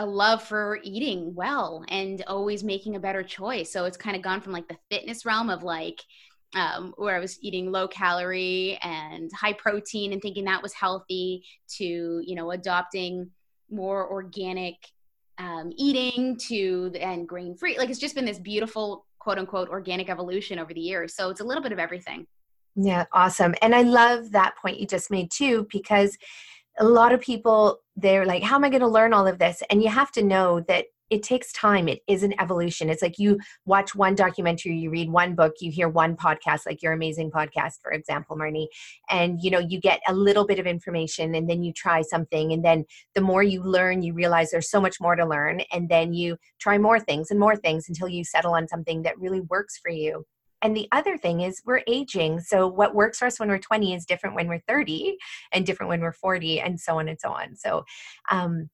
[0.00, 3.70] a love for eating well and always making a better choice.
[3.70, 6.00] So it's kind of gone from like the fitness realm of like
[6.56, 11.44] um, where I was eating low calorie and high protein and thinking that was healthy
[11.76, 13.30] to you know adopting
[13.70, 14.76] more organic
[15.36, 17.76] um, eating to and grain free.
[17.76, 21.14] Like it's just been this beautiful quote unquote organic evolution over the years.
[21.14, 22.26] So it's a little bit of everything.
[22.74, 23.54] Yeah, awesome.
[23.60, 26.16] And I love that point you just made too because
[26.80, 29.62] a lot of people they're like how am i going to learn all of this?
[29.70, 31.88] And you have to know that it takes time.
[31.88, 32.88] It is an evolution.
[32.88, 36.82] It's like you watch one documentary you read one book you hear one podcast like
[36.82, 38.66] your amazing podcast for example marni
[39.10, 42.52] and you know you get a little bit of information and then you try something
[42.52, 45.88] and then the more you learn you realize there's so much more to learn and
[45.88, 49.40] then you try more things and more things until you settle on something that really
[49.40, 50.24] works for you
[50.62, 52.40] and the other thing is we're aging.
[52.40, 55.16] So what works for us when we're 20 is different when we're 30
[55.52, 57.56] and different when we're 40 and so on and so on.
[57.56, 57.84] So
[58.30, 58.68] um,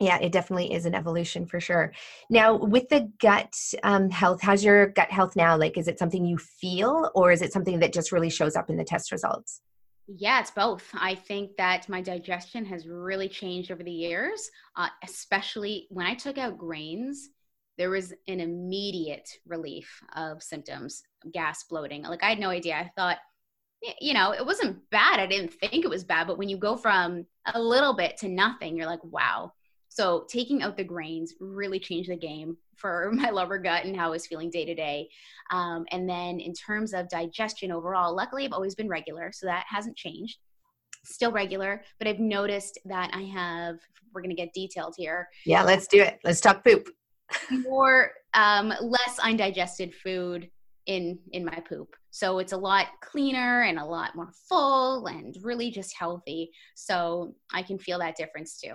[0.00, 1.92] yeah, it definitely is an evolution for sure.
[2.28, 5.56] Now, with the gut um, health, how's your gut health now?
[5.56, 8.70] Like, is it something you feel or is it something that just really shows up
[8.70, 9.60] in the test results?
[10.06, 10.86] Yeah, it's both.
[10.94, 16.14] I think that my digestion has really changed over the years, uh, especially when I
[16.14, 17.30] took out grains
[17.76, 22.02] there was an immediate relief of symptoms, gas, bloating.
[22.02, 22.76] Like I had no idea.
[22.76, 23.18] I thought,
[24.00, 25.20] you know, it wasn't bad.
[25.20, 28.28] I didn't think it was bad, but when you go from a little bit to
[28.28, 29.52] nothing, you're like, wow.
[29.88, 34.06] So taking out the grains really changed the game for my lower gut and how
[34.06, 35.08] I was feeling day to day.
[35.50, 39.66] Um, and then in terms of digestion overall, luckily I've always been regular, so that
[39.68, 40.38] hasn't changed.
[41.04, 43.76] Still regular, but I've noticed that I have.
[44.14, 45.28] We're going to get detailed here.
[45.44, 46.20] Yeah, let's do it.
[46.24, 46.88] Let's talk poop
[47.50, 50.50] more um, less undigested food
[50.86, 51.94] in in my poop.
[52.10, 56.50] So it's a lot cleaner and a lot more full and really just healthy.
[56.74, 58.74] So i can feel that difference too.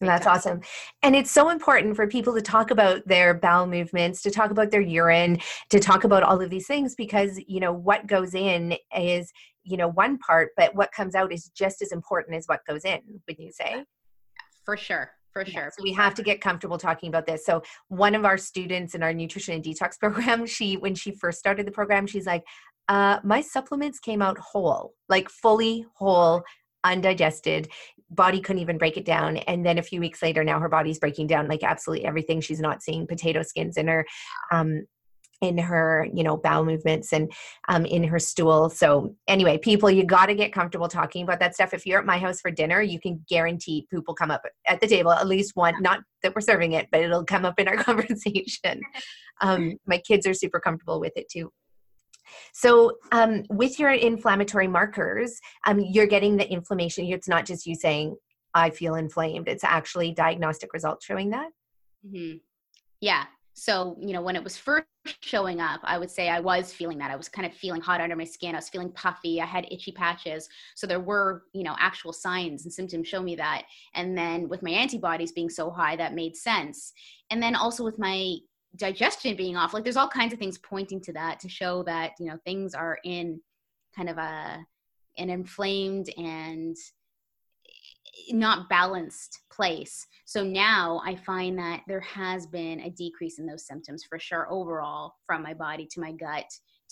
[0.00, 0.62] That's awesome.
[1.02, 4.72] And it's so important for people to talk about their bowel movements, to talk about
[4.72, 5.38] their urine,
[5.70, 9.30] to talk about all of these things because, you know, what goes in is,
[9.62, 12.84] you know, one part, but what comes out is just as important as what goes
[12.84, 13.84] in, would you say?
[14.64, 15.70] For sure for sure.
[15.76, 17.44] so we have to get comfortable talking about this.
[17.44, 21.38] So one of our students in our nutrition and detox program, she when she first
[21.38, 22.44] started the program, she's like,
[22.88, 26.42] uh, my supplements came out whole, like fully whole,
[26.84, 27.68] undigested.
[28.10, 29.38] Body couldn't even break it down.
[29.38, 32.40] And then a few weeks later, now her body's breaking down like absolutely everything.
[32.40, 34.04] She's not seeing potato skins in her.
[34.50, 34.84] Um,
[35.42, 37.30] in her you know bowel movements and
[37.68, 41.54] um, in her stool so anyway people you got to get comfortable talking about that
[41.54, 44.42] stuff if you're at my house for dinner you can guarantee poop will come up
[44.66, 47.58] at the table at least one not that we're serving it but it'll come up
[47.58, 48.80] in our conversation
[49.40, 51.50] um, my kids are super comfortable with it too
[52.54, 57.04] so, um, with your inflammatory markers, um, you're getting the inflammation.
[57.06, 58.16] It's not just you saying,
[58.54, 61.50] I feel inflamed, it's actually diagnostic results showing that.
[62.06, 62.38] Mm-hmm.
[63.00, 63.24] Yeah.
[63.54, 64.86] So, you know, when it was first
[65.20, 67.10] showing up, I would say I was feeling that.
[67.10, 68.54] I was kind of feeling hot under my skin.
[68.54, 69.40] I was feeling puffy.
[69.40, 70.48] I had itchy patches.
[70.74, 73.64] So there were, you know, actual signs and symptoms show me that.
[73.94, 76.92] And then with my antibodies being so high, that made sense.
[77.30, 78.36] And then also with my
[78.76, 82.12] digestion being off, like there's all kinds of things pointing to that to show that,
[82.18, 83.40] you know, things are in
[83.94, 84.64] kind of a
[85.18, 86.74] an inflamed and
[88.30, 90.06] not balanced place.
[90.24, 94.46] So now I find that there has been a decrease in those symptoms for sure
[94.50, 96.46] overall from my body to my gut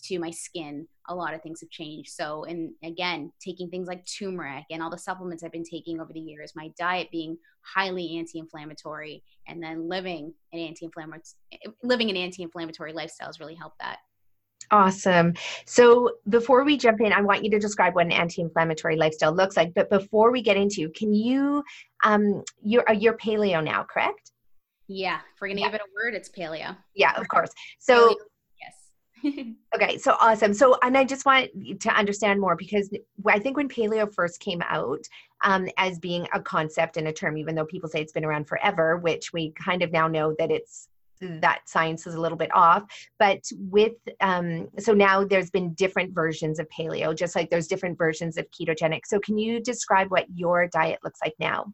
[0.04, 0.86] to my skin.
[1.08, 2.10] A lot of things have changed.
[2.10, 6.12] So, and again, taking things like turmeric and all the supplements I've been taking over
[6.12, 11.22] the years, my diet being highly anti-inflammatory, and then living an anti-inflammatory
[11.82, 13.98] living an anti-inflammatory lifestyle has really helped that.
[14.70, 15.34] Awesome.
[15.64, 19.56] So before we jump in, I want you to describe what an anti-inflammatory lifestyle looks
[19.56, 19.74] like.
[19.74, 21.64] But before we get into, can you,
[22.04, 24.30] um, you're uh, you're paleo now, correct?
[24.86, 25.18] Yeah.
[25.34, 25.66] If we're gonna yeah.
[25.66, 26.76] give it a word, it's paleo.
[26.94, 27.50] Yeah, of course.
[27.78, 28.16] So.
[28.60, 29.46] Yes.
[29.74, 30.54] okay, so awesome.
[30.54, 32.90] So, and I just want to understand more because
[33.26, 35.04] I think when paleo first came out
[35.42, 38.46] um, as being a concept and a term, even though people say it's been around
[38.46, 40.88] forever, which we kind of now know that it's
[41.20, 42.84] that science is a little bit off
[43.18, 47.98] but with um, so now there's been different versions of paleo just like there's different
[47.98, 49.00] versions of ketogenic.
[49.06, 51.72] So can you describe what your diet looks like now?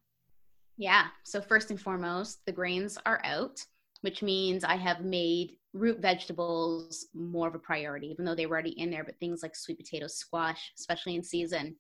[0.77, 1.07] Yeah.
[1.25, 3.65] So first and foremost the grains are out
[4.03, 8.55] which means i have made root vegetables more of a priority even though they were
[8.55, 11.75] already in there but things like sweet potatoes squash especially in season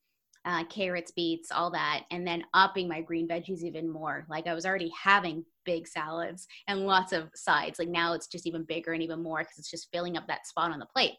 [0.47, 4.25] uh, carrots, beets, all that, and then upping my green veggies even more.
[4.31, 7.81] Like I was already having big salads and lots of sides.
[7.81, 10.47] Like now it's just even bigger and even more because it's just filling up that
[10.47, 11.15] spot on the plate.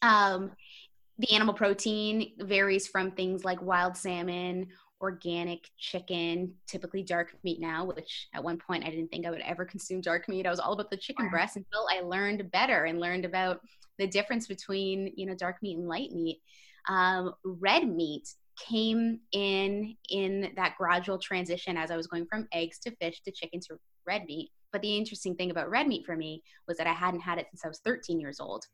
[0.00, 0.52] Um,
[1.18, 4.68] the animal protein varies from things like wild salmon,
[5.02, 9.40] organic chicken, typically dark meat now, which at one point I didn't think I would
[9.40, 10.46] ever consume dark meat.
[10.46, 13.60] I was all about the chicken breast until I learned better and learned about
[13.98, 16.40] the difference between, you know, dark meat and light meat.
[16.88, 22.78] Um, red meat came in in that gradual transition as I was going from eggs
[22.80, 24.50] to fish to chicken to red meat.
[24.72, 27.46] But the interesting thing about red meat for me was that I hadn't had it
[27.50, 28.64] since I was 13 years old.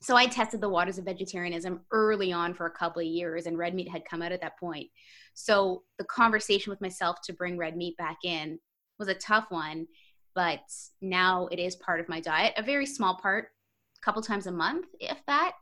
[0.00, 3.56] So I tested the waters of vegetarianism early on for a couple of years, and
[3.56, 4.90] red meat had come out at that point.
[5.32, 8.58] So the conversation with myself to bring red meat back in
[8.98, 9.86] was a tough one,
[10.34, 10.60] but
[11.00, 13.48] now it is part of my diet, a very small part,
[13.96, 15.52] a couple times a month, if that.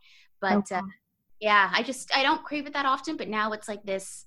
[0.40, 0.76] But okay.
[0.76, 0.82] uh,
[1.42, 4.26] yeah i just i don't crave it that often but now it's like this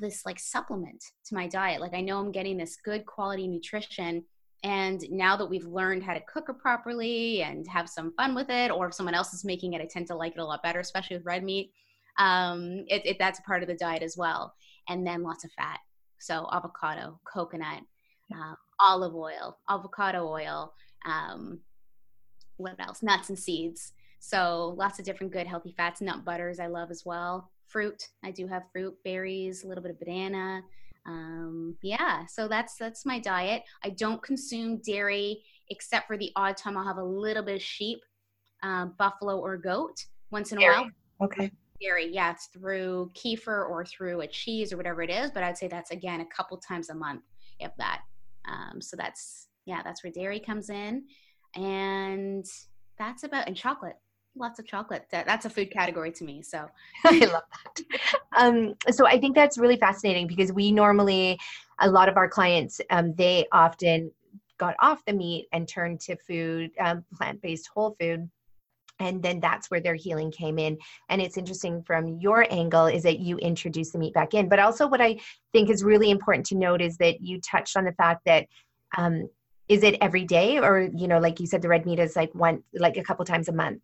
[0.00, 1.80] this like supplement to my diet.
[1.80, 4.24] Like i know i'm getting this good quality nutrition
[4.64, 8.50] and now that we've learned how to cook it properly and have some fun with
[8.50, 10.62] it or if someone else is making it i tend to like it a lot
[10.62, 11.72] better especially with red meat
[12.18, 14.54] um, it, it, that's a part of the diet as well.
[14.88, 15.78] And then lots of fat.
[16.18, 17.82] So avocado coconut
[18.34, 20.74] uh, olive oil avocado oil
[21.06, 21.60] um,
[22.56, 23.04] what else?
[23.04, 27.04] Nuts and seeds so lots of different good healthy fats, nut butters I love as
[27.04, 27.50] well.
[27.66, 30.62] Fruit, I do have fruit, berries, a little bit of banana.
[31.06, 33.62] Um, yeah, so that's that's my diet.
[33.84, 37.62] I don't consume dairy except for the odd time I'll have a little bit of
[37.62, 38.00] sheep,
[38.62, 39.96] um, buffalo or goat
[40.30, 40.90] once in a while.
[41.22, 41.50] Okay.
[41.80, 45.56] Dairy, yeah, it's through kefir or through a cheese or whatever it is, but I'd
[45.56, 47.22] say that's again a couple times a month,
[47.60, 48.02] if that.
[48.46, 51.04] Um, so that's yeah, that's where dairy comes in,
[51.54, 52.44] and
[52.98, 53.96] that's about and chocolate
[54.38, 55.06] lots of chocolate.
[55.10, 56.42] That, that's a food category to me.
[56.42, 56.66] So
[57.04, 57.42] I love
[57.76, 57.84] that.
[58.36, 61.38] Um, so I think that's really fascinating because we normally,
[61.80, 64.10] a lot of our clients, um, they often
[64.58, 68.28] got off the meat and turned to food, um, plant based whole food
[69.00, 70.76] and then that's where their healing came in
[71.08, 74.58] and it's interesting from your angle is that you introduce the meat back in but
[74.58, 75.16] also what i
[75.52, 78.46] think is really important to note is that you touched on the fact that
[78.96, 79.28] um,
[79.68, 82.34] is it every day or you know like you said the red meat is like
[82.34, 83.82] one like a couple times a month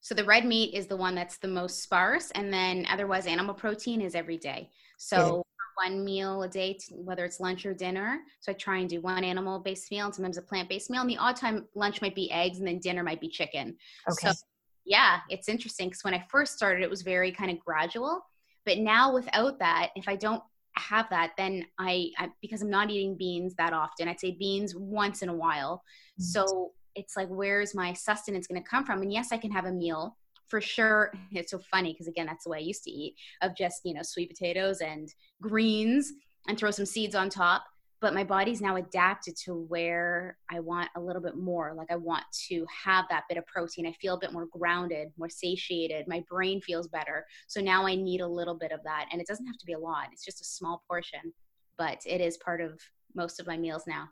[0.00, 3.54] so the red meat is the one that's the most sparse and then otherwise animal
[3.54, 5.42] protein is every day so
[5.78, 8.20] one meal a day, whether it's lunch or dinner.
[8.40, 11.00] So I try and do one animal based meal and sometimes a plant based meal.
[11.00, 13.76] And the odd time lunch might be eggs and then dinner might be chicken.
[14.10, 14.30] Okay.
[14.30, 14.34] So
[14.84, 18.20] yeah, it's interesting because when I first started, it was very kind of gradual.
[18.66, 20.42] But now without that, if I don't
[20.72, 24.74] have that, then I, I because I'm not eating beans that often, I'd say beans
[24.74, 25.82] once in a while.
[26.20, 26.24] Mm-hmm.
[26.24, 29.02] So it's like, where's my sustenance going to come from?
[29.02, 30.16] And yes, I can have a meal
[30.48, 31.12] for sure.
[31.32, 33.94] It's so funny because again that's the way i used to eat of just you
[33.94, 35.08] know sweet potatoes and
[35.40, 36.12] greens
[36.48, 37.64] and throw some seeds on top.
[38.00, 41.74] But my body's now adapted to where i want a little bit more.
[41.76, 43.86] Like i want to have that bit of protein.
[43.86, 46.08] I feel a bit more grounded more satiated.
[46.08, 47.26] My brain feels better.
[47.46, 49.06] So now i need a little bit of that.
[49.12, 50.08] And it doesn't have to be a lot.
[50.12, 51.32] It's just a small portion
[51.76, 52.80] but it is part of
[53.14, 54.08] most of my meals now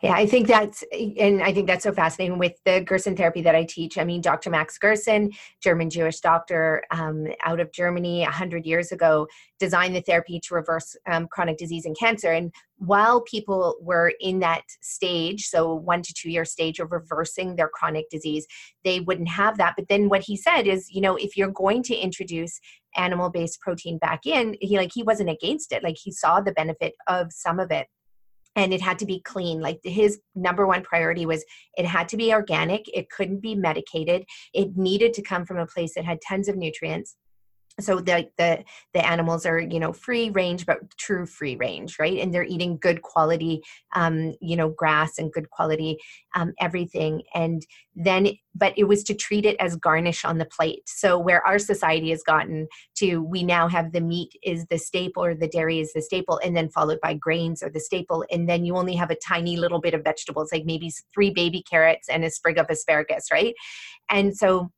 [0.00, 3.54] yeah, I think that's, and I think that's so fascinating with the Gerson therapy that
[3.54, 3.98] I teach.
[3.98, 4.50] I mean, Dr.
[4.50, 9.26] Max Gerson, German Jewish doctor um, out of Germany 100 years ago,
[9.58, 12.32] designed the therapy to reverse um, chronic disease and cancer.
[12.32, 17.56] And while people were in that stage, so one to two year stage of reversing
[17.56, 18.46] their chronic disease,
[18.84, 19.74] they wouldn't have that.
[19.76, 22.60] But then what he said is, you know, if you're going to introduce
[22.96, 25.82] animal based protein back in, he like, he wasn't against it.
[25.82, 27.88] Like, he saw the benefit of some of it
[28.56, 29.60] and it had to be clean.
[29.60, 31.44] Like his number one priority was
[31.76, 32.84] it had to be organic.
[32.92, 34.24] It couldn't be medicated.
[34.52, 37.16] It needed to come from a place that had tons of nutrients
[37.80, 38.64] so the the
[38.94, 42.18] the animals are you know free range but true free range right?
[42.18, 43.62] And they're eating good quality
[43.94, 45.98] um you know grass and good quality
[46.34, 47.22] um everything.
[47.34, 47.64] And
[47.94, 50.82] then but it was to treat it as garnish on the plate.
[50.86, 55.24] So where our society has gotten to we now have the meat is the staple
[55.24, 58.24] or the dairy is the staple and then followed by grains or the staple.
[58.30, 61.62] And then you only have a tiny little bit of vegetables like maybe three baby
[61.62, 63.54] carrots and a sprig of asparagus right?
[64.10, 64.70] And so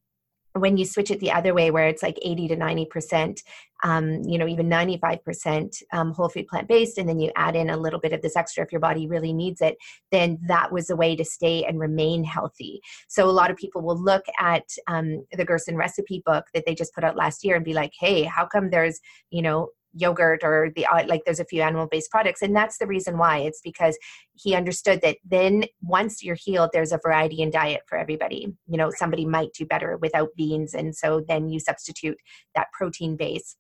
[0.54, 3.42] when you switch it the other way where it's like 80 to 90 percent
[3.82, 7.56] um, you know even 95 percent um, whole food plant based and then you add
[7.56, 9.76] in a little bit of this extra if your body really needs it
[10.10, 12.80] then that was a way to stay and remain healthy.
[13.08, 16.74] So a lot of people will look at um, the gerson recipe book that they
[16.74, 20.42] just put out last year and be like hey how come there's you know yogurt
[20.42, 23.38] or the uh, like there's a few animal based products and that's the reason why.
[23.38, 23.98] It's because
[24.34, 28.52] he understood that then once you're healed there's a variety in diet for everybody.
[28.66, 32.18] You know somebody might do better without beans and so then you substitute
[32.54, 33.56] that protein base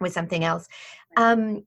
[0.00, 0.66] with something else.
[1.16, 1.64] Um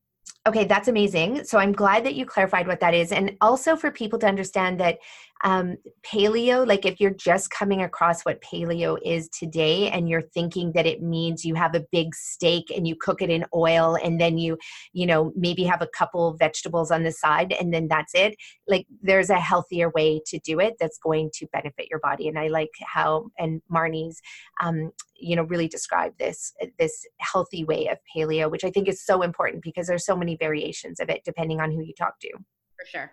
[0.47, 1.43] okay that's amazing.
[1.43, 4.79] So i'm glad that you clarified what that is and also for people to understand
[4.79, 4.99] that
[5.43, 10.71] um, paleo like if you're just coming across what paleo is today and you're thinking
[10.73, 14.19] that it means you have a big steak and you cook it in oil and
[14.19, 14.57] then you
[14.93, 18.35] you know maybe have a couple vegetables on the side and then that's it
[18.67, 22.27] like there's a healthier way to do it that's going to benefit your body.
[22.27, 24.21] And i like how and marni's
[24.61, 29.03] um, you know really describe this this healthy way of paleo which i think is
[29.03, 32.29] so important because there's so many variations of it depending on who you talk to.
[32.77, 33.11] For sure.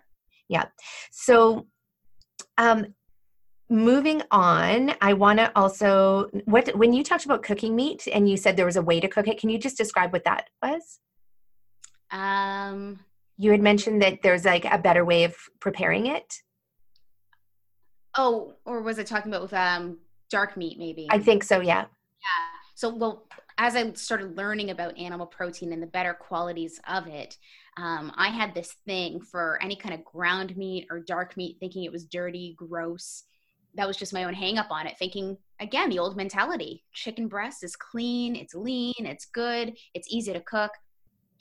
[0.49, 0.65] Yeah.
[1.11, 1.67] So
[2.57, 2.93] um,
[3.69, 8.37] moving on, I want to also what when you talked about cooking meat and you
[8.37, 9.39] said there was a way to cook it.
[9.39, 10.99] Can you just describe what that was?
[12.11, 12.99] Um,
[13.37, 16.41] you had mentioned that there's like a better way of preparing it.
[18.15, 21.07] Oh, or was it talking about with um dark meat maybe?
[21.09, 21.81] I think so, yeah.
[21.81, 22.47] Yeah.
[22.75, 23.27] So well,
[23.57, 27.37] as I started learning about animal protein and the better qualities of it,
[27.77, 31.83] um, I had this thing for any kind of ground meat or dark meat, thinking
[31.83, 33.23] it was dirty, gross.
[33.75, 37.27] That was just my own hang up on it, thinking, again, the old mentality chicken
[37.27, 40.71] breast is clean, it's lean, it's good, it's easy to cook.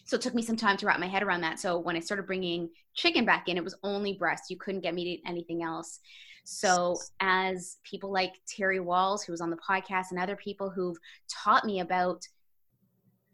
[0.05, 1.59] So it took me some time to wrap my head around that.
[1.59, 4.45] So when I started bringing chicken back in, it was only breast.
[4.51, 6.01] You couldn't get me to eat anything else.
[6.49, 10.97] So, as people like Terry Wahls, who was on the podcast, and other people who've
[11.29, 12.23] taught me about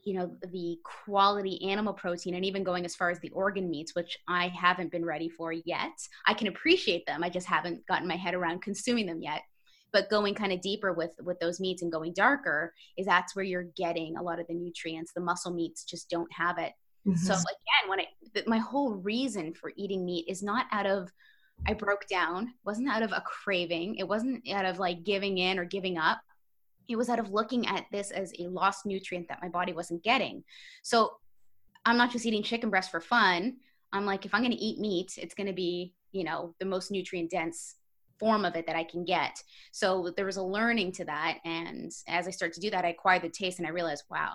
[0.04, 3.94] you know the quality animal protein and even going as far as the organ meats
[3.94, 5.92] which i haven't been ready for yet
[6.26, 9.42] i can appreciate them i just haven't gotten my head around consuming them yet
[9.92, 13.44] but going kind of deeper with with those meats and going darker is that's where
[13.44, 16.72] you're getting a lot of the nutrients the muscle meats just don't have it
[17.06, 17.16] mm-hmm.
[17.16, 18.06] so again when I
[18.46, 21.12] my whole reason for eating meat is not out of
[21.66, 22.54] I broke down.
[22.64, 23.96] wasn't out of a craving.
[23.96, 26.20] It wasn't out of like giving in or giving up.
[26.88, 30.02] It was out of looking at this as a lost nutrient that my body wasn't
[30.02, 30.44] getting.
[30.82, 31.12] So
[31.84, 33.56] I'm not just eating chicken breast for fun.
[33.92, 36.66] I'm like, if I'm going to eat meat, it's going to be, you know, the
[36.66, 37.76] most nutrient dense
[38.18, 39.42] form of it that I can get.
[39.72, 41.38] So there was a learning to that.
[41.44, 44.34] And as I start to do that, I acquired the taste and I realized, wow,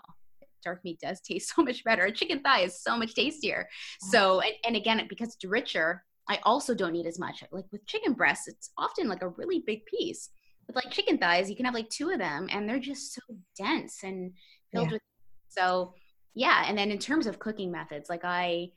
[0.64, 2.04] dark meat does taste so much better.
[2.04, 3.68] A chicken thigh is so much tastier.
[4.02, 7.44] So, and, and again, because it's richer, I also don't eat as much.
[7.52, 10.30] Like with chicken breasts, it's often like a really big piece.
[10.68, 13.22] With like chicken thighs, you can have like two of them and they're just so
[13.58, 14.34] dense and
[14.72, 14.94] filled yeah.
[14.94, 15.02] with.
[15.50, 15.94] So,
[16.36, 16.66] yeah.
[16.68, 18.70] And then in terms of cooking methods, like I,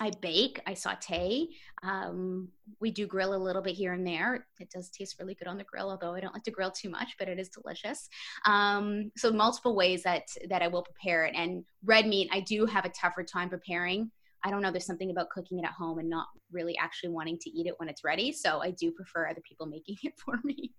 [0.00, 1.48] I bake, I saute.
[1.82, 2.48] Um,
[2.80, 4.46] we do grill a little bit here and there.
[4.58, 6.88] It does taste really good on the grill, although I don't like to grill too
[6.88, 8.08] much, but it is delicious.
[8.46, 11.34] Um, so multiple ways that that I will prepare it.
[11.36, 14.10] And red meat, I do have a tougher time preparing.
[14.44, 14.70] I don't know.
[14.70, 17.74] There's something about cooking it at home and not really actually wanting to eat it
[17.78, 18.32] when it's ready.
[18.32, 20.72] So I do prefer other people making it for me.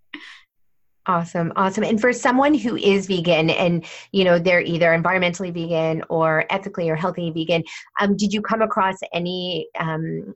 [1.05, 1.84] Awesome, awesome.
[1.84, 6.89] And for someone who is vegan and you know they're either environmentally vegan or ethically
[6.89, 7.64] or healthy vegan,
[7.99, 10.34] um, did you come across any um,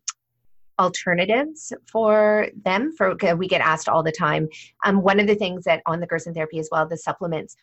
[0.78, 2.91] alternatives for them?
[2.97, 4.49] For we get asked all the time.
[4.84, 7.55] Um, one of the things that on the Gerson therapy as well, the supplements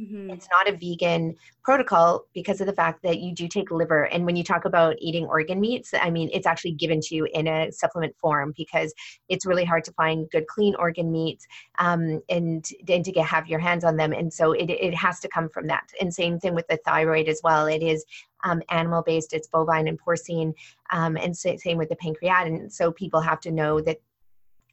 [0.00, 0.30] Mm-hmm.
[0.30, 4.04] It's not a vegan protocol because of the fact that you do take liver.
[4.04, 7.28] And when you talk about eating organ meats, I mean, it's actually given to you
[7.34, 8.94] in a supplement form because
[9.28, 11.46] it's really hard to find good, clean organ meats
[11.78, 14.12] um, and, and to get, have your hands on them.
[14.12, 15.84] And so it, it has to come from that.
[16.00, 17.66] And same thing with the thyroid as well.
[17.66, 18.04] It is
[18.44, 20.54] um, animal based, it's bovine and porcine,
[20.92, 22.54] um, and same with the pancreatic.
[22.54, 23.98] And so people have to know that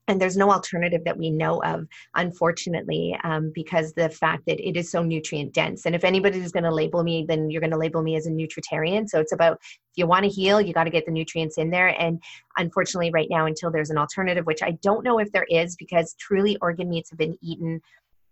[0.08, 1.86] and there's no alternative that we know of
[2.16, 5.86] unfortunately um, because the fact that it is so nutrient dense.
[5.86, 8.26] And if anybody is going to label me then you're going to label me as
[8.26, 9.08] a nutritarian.
[9.08, 11.70] So it's about if you want to heal you got to get the nutrients in
[11.70, 12.00] there.
[12.00, 12.22] And
[12.58, 16.16] unfortunately right now until there's an alternative which i don't know if there is because
[16.20, 17.82] truly organ meats have been eaten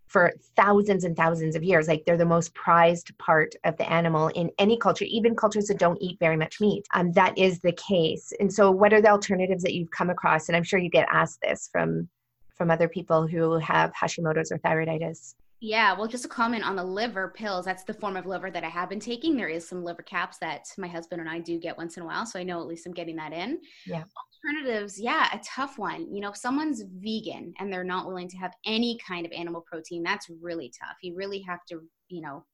[0.06, 1.88] for thousands and thousands of years.
[1.88, 5.78] Like they're the most prized part of the animal in any culture, even cultures that
[5.78, 6.86] don't eat very much meat.
[6.94, 8.32] Um, that is the case.
[8.40, 10.48] And so, what are the alternatives that you've come across?
[10.48, 12.08] And I'm sure you get asked this from
[12.56, 15.34] from other people who have Hashimoto's or thyroiditis.
[15.60, 17.64] Yeah, well, just a comment on the liver pills.
[17.64, 19.36] That's the form of liver that I have been taking.
[19.36, 22.06] There is some liver caps that my husband and I do get once in a
[22.06, 23.60] while, so I know at least I'm getting that in.
[23.86, 24.04] Yeah.
[24.44, 26.14] Alternatives, yeah, a tough one.
[26.14, 29.62] You know, if someone's vegan and they're not willing to have any kind of animal
[29.62, 30.96] protein, that's really tough.
[31.00, 32.44] You really have to, you know,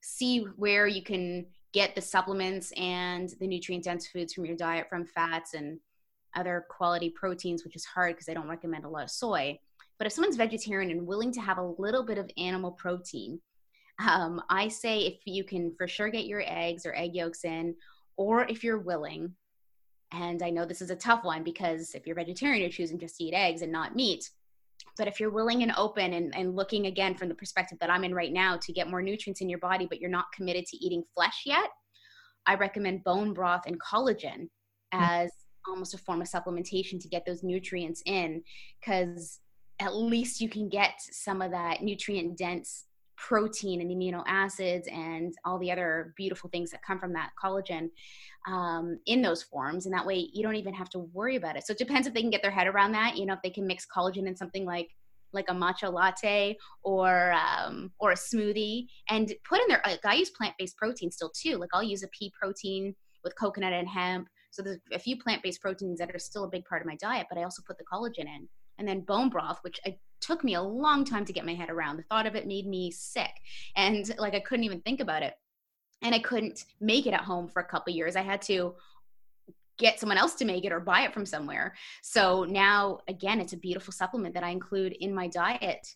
[0.00, 4.86] see where you can get the supplements and the nutrient dense foods from your diet
[4.88, 5.80] from fats and
[6.36, 9.58] other quality proteins, which is hard because I don't recommend a lot of soy
[10.02, 13.40] but if someone's vegetarian and willing to have a little bit of animal protein,
[14.04, 17.76] um, I say if you can for sure get your eggs or egg yolks in,
[18.16, 19.32] or if you're willing,
[20.12, 23.16] and I know this is a tough one because if you're vegetarian, you're choosing just
[23.18, 24.28] to eat eggs and not meat.
[24.98, 28.02] But if you're willing and open and, and looking again from the perspective that I'm
[28.02, 30.84] in right now to get more nutrients in your body, but you're not committed to
[30.84, 31.70] eating flesh yet,
[32.44, 34.48] I recommend bone broth and collagen
[34.92, 35.00] hmm.
[35.00, 35.30] as
[35.68, 38.42] almost a form of supplementation to get those nutrients in
[38.80, 39.38] because
[39.82, 42.84] at least you can get some of that nutrient dense
[43.16, 47.88] protein and amino acids and all the other beautiful things that come from that collagen
[48.48, 49.86] um, in those forms.
[49.86, 51.64] And that way you don't even have to worry about it.
[51.64, 53.50] So it depends if they can get their head around that you know if they
[53.50, 54.88] can mix collagen in something like
[55.34, 60.14] like a matcha latte or um, or a smoothie and put in there like i
[60.14, 61.56] use plant-based protein still too.
[61.56, 64.28] Like i'll use a pea protein with coconut and hemp.
[64.50, 67.28] So there's a few plant-based proteins that are still a big part of my diet
[67.30, 68.48] but i also put the collagen in
[68.82, 71.70] and then bone broth, which it took me a long time to get my head
[71.70, 71.96] around.
[71.96, 73.30] The thought of it made me sick,
[73.76, 75.34] and like I couldn't even think about it,
[76.02, 78.16] and I couldn't make it at home for a couple years.
[78.16, 78.74] I had to
[79.78, 81.74] get someone else to make it or buy it from somewhere.
[82.02, 85.86] So now, again, it's a beautiful supplement that I include in my diet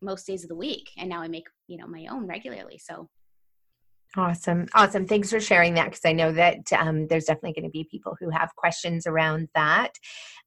[0.00, 2.78] most days of the week, and now I make you know my own regularly.
[2.78, 3.08] So
[4.16, 4.66] Awesome.
[4.74, 5.06] Awesome.
[5.06, 8.16] Thanks for sharing that because I know that um, there's definitely going to be people
[8.18, 9.92] who have questions around that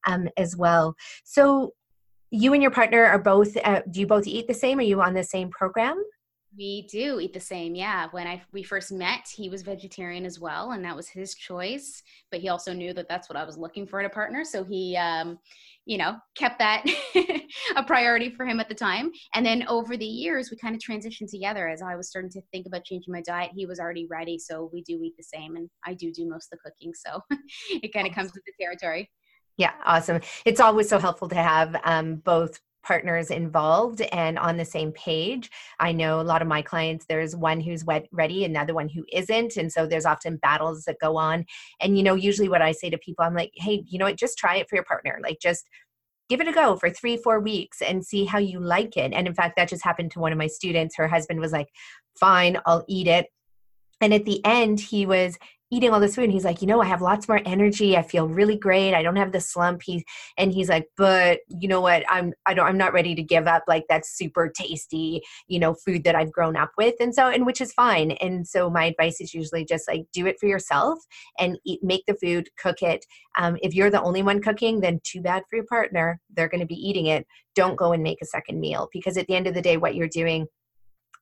[0.07, 0.95] um, as well.
[1.23, 1.73] So,
[2.31, 4.79] you and your partner are both, uh, do you both eat the same?
[4.79, 6.01] Are you on the same program?
[6.57, 8.07] We do eat the same, yeah.
[8.11, 12.03] When I we first met, he was vegetarian as well, and that was his choice.
[12.29, 14.63] But he also knew that that's what I was looking for in a partner, so
[14.63, 15.39] he, um,
[15.85, 16.85] you know, kept that
[17.75, 19.11] a priority for him at the time.
[19.33, 21.67] And then over the years, we kind of transitioned together.
[21.67, 24.69] As I was starting to think about changing my diet, he was already ready, so
[24.71, 27.21] we do eat the same, and I do do most of the cooking, so
[27.83, 29.09] it kind of comes with the territory.
[29.57, 30.21] Yeah, awesome.
[30.45, 35.49] It's always so helpful to have um, both partners involved and on the same page.
[35.79, 39.57] I know a lot of my clients, there's one who's ready, another one who isn't.
[39.57, 41.45] And so there's often battles that go on.
[41.79, 44.17] And, you know, usually what I say to people, I'm like, hey, you know what,
[44.17, 45.19] just try it for your partner.
[45.21, 45.67] Like, just
[46.29, 49.11] give it a go for three, four weeks and see how you like it.
[49.13, 50.95] And in fact, that just happened to one of my students.
[50.95, 51.67] Her husband was like,
[52.17, 53.27] fine, I'll eat it.
[53.99, 55.37] And at the end, he was
[55.71, 57.97] eating all this food and he's like you know i have lots more energy.
[57.97, 58.93] I feel really great.
[58.93, 59.81] I don't have the slump.
[59.83, 60.05] He
[60.37, 62.03] and he's like but you know what?
[62.09, 65.73] I'm i don't i'm not ready to give up like that super tasty you know
[65.73, 66.95] food that i've grown up with.
[66.99, 68.11] And so and which is fine.
[68.11, 70.99] And so my advice is usually just like do it for yourself
[71.39, 73.05] and eat make the food cook it.
[73.37, 76.19] Um, if you're the only one cooking then too bad for your partner.
[76.35, 77.25] They're going to be eating it.
[77.55, 79.95] Don't go and make a second meal because at the end of the day what
[79.95, 80.47] you're doing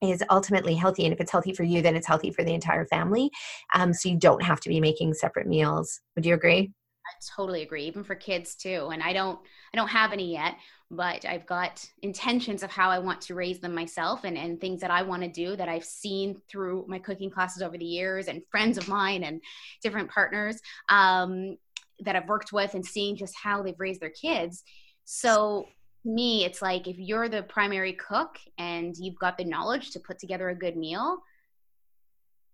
[0.02, 2.86] is ultimately healthy and if it's healthy for you then it's healthy for the entire
[2.86, 3.30] family
[3.74, 6.00] um, so you don't have to be making separate meals.
[6.16, 6.72] Would you agree?
[7.06, 9.38] I totally agree even for kids too and i don't
[9.74, 10.54] i don't have any yet
[10.92, 14.80] but i've got intentions of how i want to raise them myself and, and things
[14.82, 18.28] that i want to do that i've seen through my cooking classes over the years
[18.28, 19.40] and friends of mine and
[19.82, 21.56] different partners um,
[22.00, 24.62] that i've worked with and seeing just how they've raised their kids.
[25.04, 25.66] So
[26.04, 30.18] me, it's like if you're the primary cook and you've got the knowledge to put
[30.18, 31.18] together a good meal,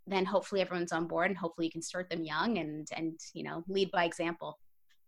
[0.07, 3.43] then hopefully everyone's on board and hopefully you can start them young and and you
[3.43, 4.59] know lead by example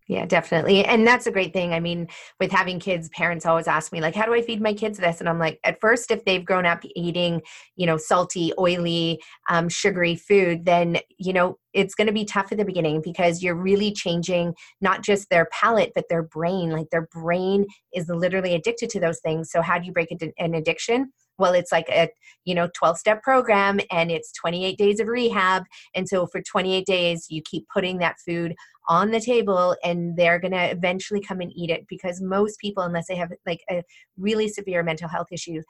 [0.09, 2.09] yeah definitely and that's a great thing i mean
[2.41, 5.21] with having kids parents always ask me like how do i feed my kids this?
[5.21, 7.41] And i'm like at first if they've grown up eating
[7.77, 12.51] you know salty oily um, sugary food then you know it's going to be tough
[12.51, 16.89] at the beginning because you're really changing not just their palate but their brain like
[16.91, 21.13] their brain is literally addicted to those things so how do you break an addiction
[21.39, 22.09] well it's like a
[22.45, 25.65] you know 12 step program and it's 28 days of rehab.
[25.95, 28.55] And so for 28 days you keep putting that food
[28.89, 32.83] on the table and they're going to eventually come and eat it because most people
[32.83, 33.83] unless they have like a
[34.17, 35.63] really severe mental health issue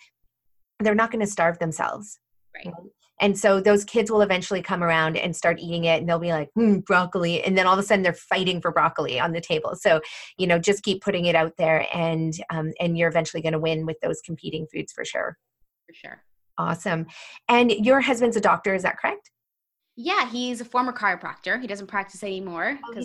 [0.81, 2.21] they're not going to starve themselves.
[2.55, 2.73] Right.
[3.21, 6.31] And so those kids will eventually come around and start eating it and they'll be
[6.31, 7.43] like hmm, broccoli.
[7.43, 9.75] And then all of a sudden they're fighting for broccoli on the table.
[9.75, 10.01] So
[10.39, 13.59] you know just keep putting it out there and um, and you're eventually going to
[13.59, 15.37] win with those competing foods for sure
[15.89, 16.23] for sure.
[16.59, 17.07] Awesome.
[17.49, 19.31] And your husband's a doctor, is that correct?
[19.97, 21.61] Yeah, he's a former chiropractor.
[21.61, 23.03] He doesn't practice anymore oh,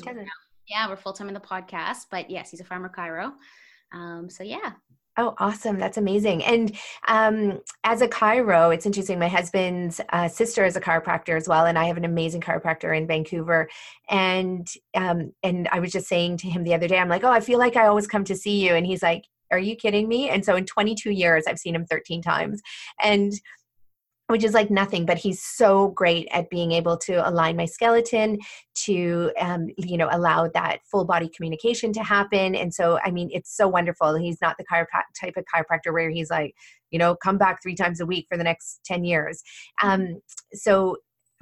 [0.67, 2.07] yeah, we're full time in the podcast.
[2.09, 3.33] But yes, he's a former chiro.
[3.93, 4.73] Um, so yeah.
[5.15, 5.77] Oh, awesome!
[5.77, 6.43] That's amazing.
[6.43, 6.75] And
[7.07, 9.19] um, as a chiro, it's interesting.
[9.19, 12.97] My husband's uh, sister is a chiropractor as well, and I have an amazing chiropractor
[12.97, 13.69] in Vancouver.
[14.09, 17.31] And um, and I was just saying to him the other day, I'm like, oh,
[17.31, 20.07] I feel like I always come to see you, and he's like, are you kidding
[20.07, 20.29] me?
[20.29, 22.61] And so in 22 years, I've seen him 13 times.
[23.01, 23.33] And
[24.27, 28.39] which is like nothing but he's so great at being able to align my skeleton
[28.73, 33.29] to um, you know allow that full body communication to happen and so i mean
[33.33, 36.55] it's so wonderful he's not the chiropract- type of chiropractor where he's like
[36.89, 39.43] you know come back three times a week for the next 10 years
[39.83, 40.21] um,
[40.53, 40.95] so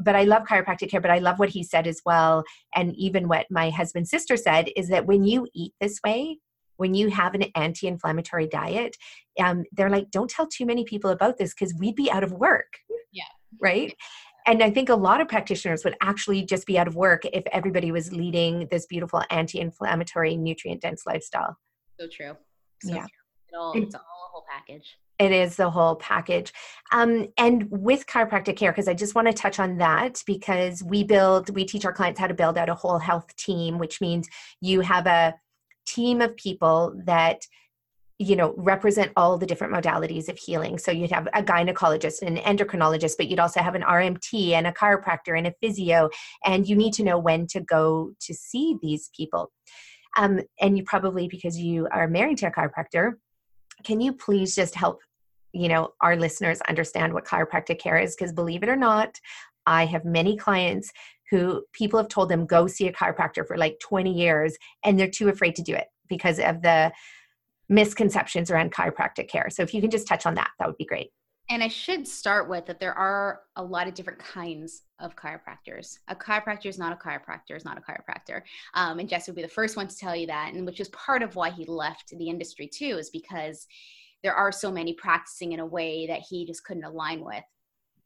[0.03, 2.43] but I love chiropractic care, but I love what he said as well.
[2.73, 6.39] And even what my husband's sister said is that when you eat this way,
[6.81, 8.97] when you have an anti-inflammatory diet
[9.39, 12.31] um, they're like don't tell too many people about this because we'd be out of
[12.33, 12.79] work.
[13.11, 13.23] Yeah.
[13.61, 13.95] Right?
[14.47, 17.43] And i think a lot of practitioners would actually just be out of work if
[17.51, 21.55] everybody was leading this beautiful anti-inflammatory nutrient dense lifestyle.
[21.99, 22.35] So true.
[22.81, 23.01] So yeah.
[23.01, 23.07] true.
[23.51, 24.97] It all, it's all a whole package.
[25.19, 26.51] It is the whole package.
[26.91, 31.03] Um, and with chiropractic care, because I just want to touch on that because we
[31.03, 34.27] build, we teach our clients how to build out a whole health team, which means
[34.61, 35.35] you have a
[35.85, 37.45] team of people that
[38.21, 40.77] you know represent all the different modalities of healing.
[40.77, 44.67] So you'd have a gynecologist and an endocrinologist but you'd also have an rmt and
[44.67, 46.09] a chiropractor and a physio
[46.45, 49.51] and you need to know when to go to see these people.
[50.17, 53.13] Um, and you probably because you are married to a chiropractor
[53.83, 54.99] can you please just help
[55.51, 58.15] you know our listeners understand what chiropractic care is?
[58.15, 59.19] Because believe it or not
[59.65, 60.91] i have many clients
[61.31, 65.09] who people have told them go see a chiropractor for like 20 years and they're
[65.09, 66.91] too afraid to do it because of the
[67.69, 69.49] misconceptions around chiropractic care.
[69.49, 71.09] So if you can just touch on that, that would be great.
[71.49, 75.97] And I should start with that there are a lot of different kinds of chiropractors.
[76.07, 78.41] A chiropractor is not a chiropractor, is not a chiropractor.
[78.73, 80.89] Um, and Jess would be the first one to tell you that, and which is
[80.89, 83.67] part of why he left the industry too, is because
[84.23, 87.43] there are so many practicing in a way that he just couldn't align with,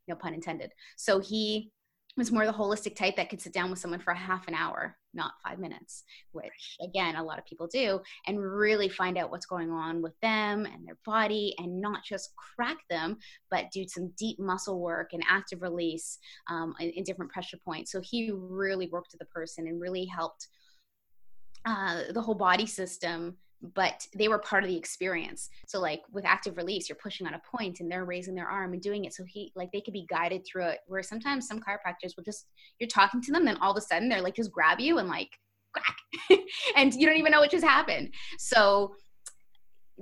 [0.08, 0.72] no pun intended.
[0.96, 1.72] So he
[2.18, 4.54] was more the holistic type that could sit down with someone for a half an
[4.54, 9.32] hour, not five minutes, which again, a lot of people do, and really find out
[9.32, 13.18] what's going on with them and their body and not just crack them,
[13.52, 16.18] but do some deep muscle work and active release
[16.50, 17.92] um, in, in different pressure points.
[17.92, 20.48] So he really worked with the person and really helped
[21.66, 23.38] uh, the whole body system
[23.74, 25.50] but they were part of the experience.
[25.68, 28.74] So like with active release, you're pushing on a point and they're raising their arm
[28.74, 29.14] and doing it.
[29.14, 30.80] So he like they could be guided through it.
[30.88, 32.48] Where sometimes some chiropractors will just
[32.80, 35.10] you're talking to them, then all of a sudden they're like just grab you and
[35.10, 35.30] like
[35.74, 36.40] crack,
[36.76, 38.14] and you don't even know what just happened.
[38.38, 38.96] So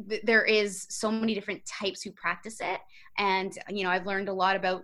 [0.10, 2.80] th- there is so many different types who practice it,
[3.18, 4.84] and you know I've learned a lot about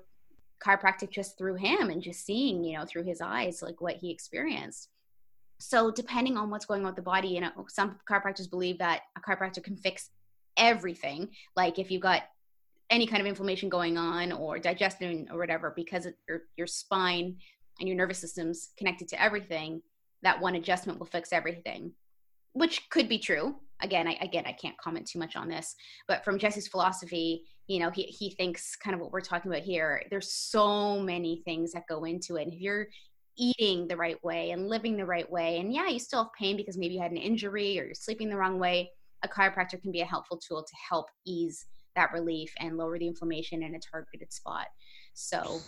[0.63, 4.11] chiropractic just through him and just seeing, you know, through his eyes, like what he
[4.11, 4.89] experienced.
[5.59, 9.01] So depending on what's going on with the body, you know, some chiropractors believe that
[9.17, 10.09] a chiropractor can fix
[10.57, 11.29] everything.
[11.55, 12.23] Like if you've got
[12.89, 17.37] any kind of inflammation going on or digestion or whatever, because your your spine
[17.79, 19.81] and your nervous system's connected to everything,
[20.23, 21.91] that one adjustment will fix everything,
[22.53, 23.55] which could be true.
[23.81, 25.75] Again, I again I can't comment too much on this,
[26.07, 29.63] but from Jesse's philosophy, you know, he he thinks kind of what we're talking about
[29.63, 30.03] here.
[30.09, 32.43] There's so many things that go into it.
[32.43, 32.87] And if you're
[33.39, 36.57] eating the right way and living the right way, and yeah, you still have pain
[36.57, 38.91] because maybe you had an injury or you're sleeping the wrong way,
[39.23, 41.65] a chiropractor can be a helpful tool to help ease
[41.95, 44.67] that relief and lower the inflammation in a targeted spot.
[45.13, 45.59] So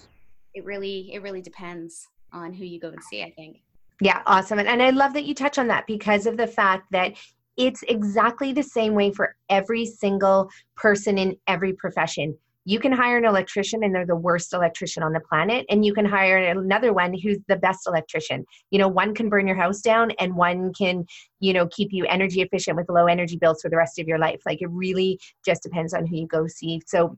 [0.53, 3.57] it really it really depends on who you go and see, I think.
[3.99, 4.59] Yeah, awesome.
[4.59, 7.13] And, and I love that you touch on that because of the fact that
[7.57, 12.37] it's exactly the same way for every single person in every profession.
[12.65, 15.93] You can hire an electrician and they're the worst electrician on the planet, and you
[15.93, 18.45] can hire another one who's the best electrician.
[18.69, 21.05] You know, one can burn your house down and one can,
[21.39, 24.19] you know, keep you energy efficient with low energy bills for the rest of your
[24.19, 24.41] life.
[24.45, 26.81] Like it really just depends on who you go see.
[26.85, 27.17] So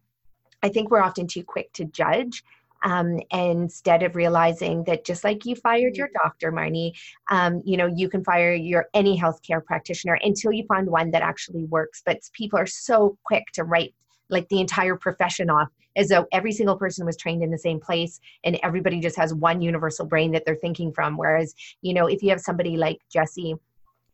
[0.61, 2.43] I think we're often too quick to judge
[2.83, 6.91] um, instead of realizing that just like you fired your doctor, Marni,
[7.29, 11.21] um, you know, you can fire your any healthcare practitioner until you find one that
[11.21, 12.01] actually works.
[12.05, 13.93] But people are so quick to write
[14.29, 17.79] like the entire profession off as though every single person was trained in the same
[17.79, 21.17] place and everybody just has one universal brain that they're thinking from.
[21.17, 23.55] Whereas, you know, if you have somebody like Jesse,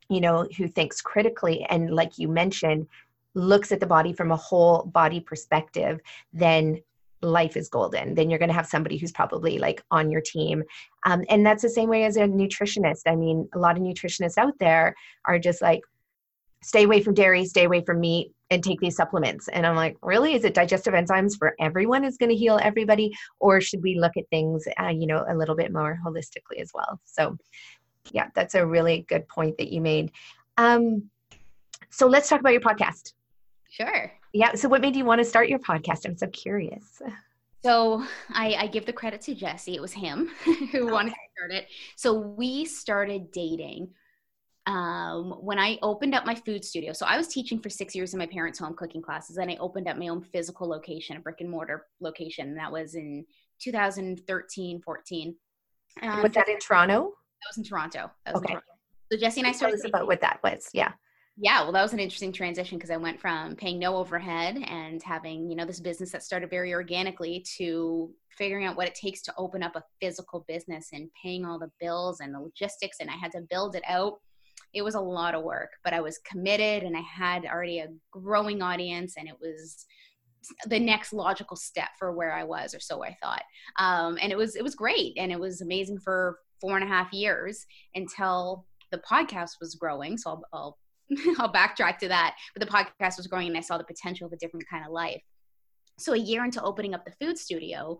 [0.10, 2.88] you know, who thinks critically and like you mentioned,
[3.36, 5.99] looks at the body from a whole body perspective,
[6.34, 6.82] then
[7.22, 8.16] life is golden.
[8.16, 10.64] Then you're going to have somebody who's probably like on your team.
[11.05, 13.01] Um, and that's the same way as a nutritionist.
[13.05, 14.95] I mean a lot of nutritionists out there
[15.26, 15.82] are just like
[16.62, 19.95] stay away from dairy stay away from meat and take these supplements and i'm like
[20.01, 23.99] really is it digestive enzymes for everyone is going to heal everybody or should we
[23.99, 27.38] look at things uh, you know a little bit more holistically as well so
[28.12, 30.12] yeah that's a really good point that you made
[30.57, 31.10] um,
[31.89, 33.14] so let's talk about your podcast
[33.70, 34.53] sure yeah.
[34.55, 36.05] So, what made you want to start your podcast?
[36.05, 37.01] I'm so curious.
[37.64, 39.76] So, I, I give the credit to Jesse.
[39.76, 40.91] It was him who okay.
[40.91, 41.68] wanted to start it.
[41.95, 43.89] So, we started dating
[44.70, 46.94] um, when I opened up my food studio.
[46.94, 49.58] So, I was teaching for six years in my parents' home cooking classes, and I
[49.60, 52.50] opened up my own physical location, a brick and mortar location.
[52.50, 53.26] And that was in
[53.62, 55.36] 2013, 14.
[56.02, 57.02] Um, was that in Toronto?
[57.02, 58.12] That was in Toronto.
[58.28, 58.54] Was okay.
[58.54, 58.66] In Toronto.
[59.12, 59.78] So Jesse and I started.
[59.78, 60.70] Tell us about what that was.
[60.74, 60.92] Yeah
[61.42, 65.02] yeah well that was an interesting transition because i went from paying no overhead and
[65.02, 69.22] having you know this business that started very organically to figuring out what it takes
[69.22, 73.10] to open up a physical business and paying all the bills and the logistics and
[73.10, 74.20] i had to build it out
[74.74, 77.88] it was a lot of work but i was committed and i had already a
[78.12, 79.86] growing audience and it was
[80.68, 83.44] the next logical step for where i was or so i thought
[83.78, 86.88] um, and it was it was great and it was amazing for four and a
[86.88, 87.66] half years
[87.96, 90.78] until the podcast was growing so I'll, I'll
[91.40, 92.36] I'll backtrack to that.
[92.54, 94.92] But the podcast was growing and I saw the potential of a different kind of
[94.92, 95.22] life.
[95.98, 98.00] So a year into opening up the food studio,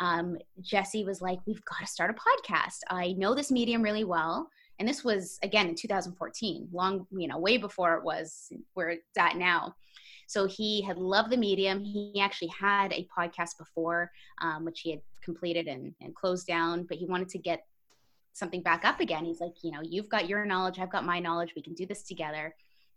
[0.00, 2.78] um, Jesse was like, We've got to start a podcast.
[2.88, 4.48] I know this medium really well.
[4.80, 9.18] And this was again in 2014, long, you know, way before it was where it's
[9.18, 9.76] at now.
[10.26, 11.84] So he had loved the medium.
[11.84, 14.10] He actually had a podcast before,
[14.40, 17.66] um, which he had completed and, and closed down, but he wanted to get
[18.32, 19.24] something back up again.
[19.24, 21.84] He's like, you know, you've got your knowledge, I've got my knowledge, we can do
[21.84, 22.54] this together.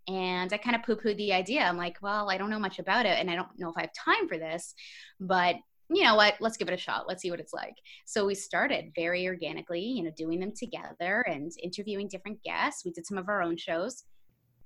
[0.08, 1.62] And I kind of poo pooed the idea.
[1.62, 3.82] I'm like, well, I don't know much about it and I don't know if I
[3.82, 4.74] have time for this,
[5.20, 5.56] but
[5.96, 7.06] you know what, let's give it a shot.
[7.08, 7.76] Let's see what it's like.
[8.06, 12.84] So we started very organically, you know, doing them together and interviewing different guests.
[12.86, 14.04] We did some of our own shows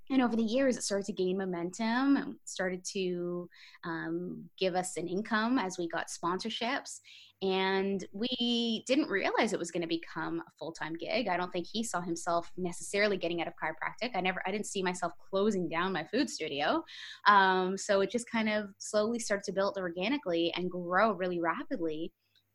[0.09, 3.49] and over the years it started to gain momentum and started to
[3.83, 6.99] um, give us an income as we got sponsorships.
[7.43, 11.27] And we didn't realize it was going to become a full-time gig.
[11.27, 14.15] I don't think he saw himself necessarily getting out of chiropractic.
[14.15, 16.83] I never i didn't see myself closing down my food studio.
[17.27, 22.11] Um, so it just kind of slowly started to build organically and grow really rapidly.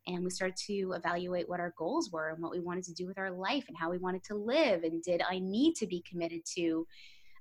[0.09, 3.07] And we started to evaluate what our goals were and what we wanted to do
[3.07, 6.03] with our life and how we wanted to live and did i need to be
[6.09, 6.87] committed to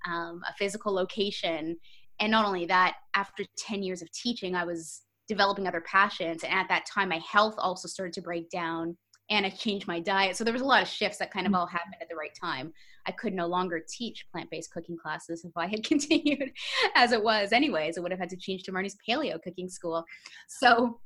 [0.08, 1.78] um, a physical location.
[2.20, 6.44] And not only that, after 10 years of teaching, I was developing other passions.
[6.44, 8.98] And at that time, my health also started to break down
[9.30, 10.36] and I changed my diet.
[10.36, 12.36] So there was a lot of shifts that kind of all happened at the right
[12.40, 12.74] time.
[13.08, 16.52] I could no longer teach plant-based cooking classes if I had continued
[16.96, 17.98] as it was anyways.
[17.98, 20.04] I would have had to change to Marni's paleo cooking school.
[20.50, 21.00] So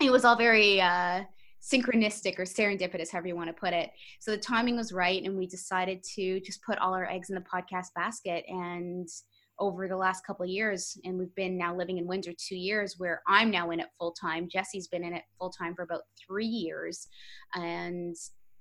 [0.00, 1.22] it was all very uh,
[1.62, 3.90] synchronistic or serendipitous, however you want to put it.
[4.18, 7.34] So the timing was right, and we decided to just put all our eggs in
[7.34, 8.44] the podcast basket.
[8.48, 9.08] And
[9.60, 12.94] over the last couple of years and we've been now living in windsor two years
[12.98, 16.00] where i'm now in it full time jesse's been in it full time for about
[16.26, 17.06] three years
[17.54, 18.16] and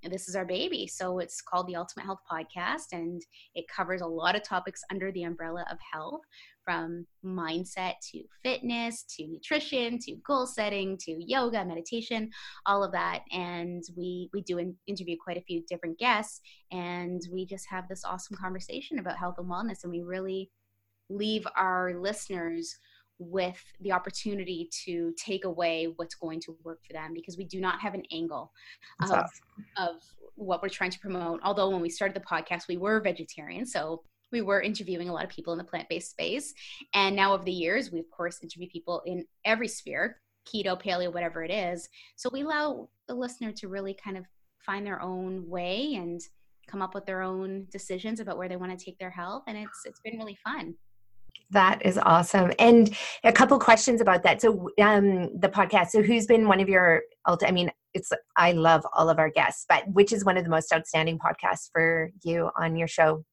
[0.08, 0.88] this is our baby.
[0.88, 3.22] So it's called the Ultimate Health Podcast, and
[3.56, 6.22] it covers a lot of topics under the umbrella of health
[6.64, 12.30] from mindset to fitness to nutrition to goal setting to yoga, meditation,
[12.66, 13.22] all of that.
[13.32, 16.42] And we, we do interview quite a few different guests,
[16.72, 20.50] and we just have this awesome conversation about health and wellness, and we really
[21.10, 22.78] leave our listeners
[23.20, 27.60] with the opportunity to take away what's going to work for them because we do
[27.60, 28.52] not have an angle
[29.04, 29.66] of, awesome.
[29.78, 29.96] of
[30.36, 31.42] what we're trying to promote.
[31.44, 33.66] Although when we started the podcast, we were vegetarian.
[33.66, 36.54] So we were interviewing a lot of people in the plant-based space.
[36.94, 41.14] And now over the years, we of course interview people in every sphere, keto, paleo,
[41.14, 41.90] whatever it is.
[42.16, 44.26] So we allow the listener to really kind of
[44.66, 46.22] find their own way and
[46.68, 49.44] come up with their own decisions about where they want to take their health.
[49.48, 50.76] And it's it's been really fun.
[51.52, 52.54] That is awesome.
[52.60, 54.42] And a couple questions about that.
[54.42, 55.90] So, um, the podcast.
[55.90, 57.02] So, who's been one of your?
[57.26, 58.12] I mean, it's.
[58.38, 61.70] I love all of our guests, but which is one of the most outstanding podcasts
[61.72, 63.26] for you on your show?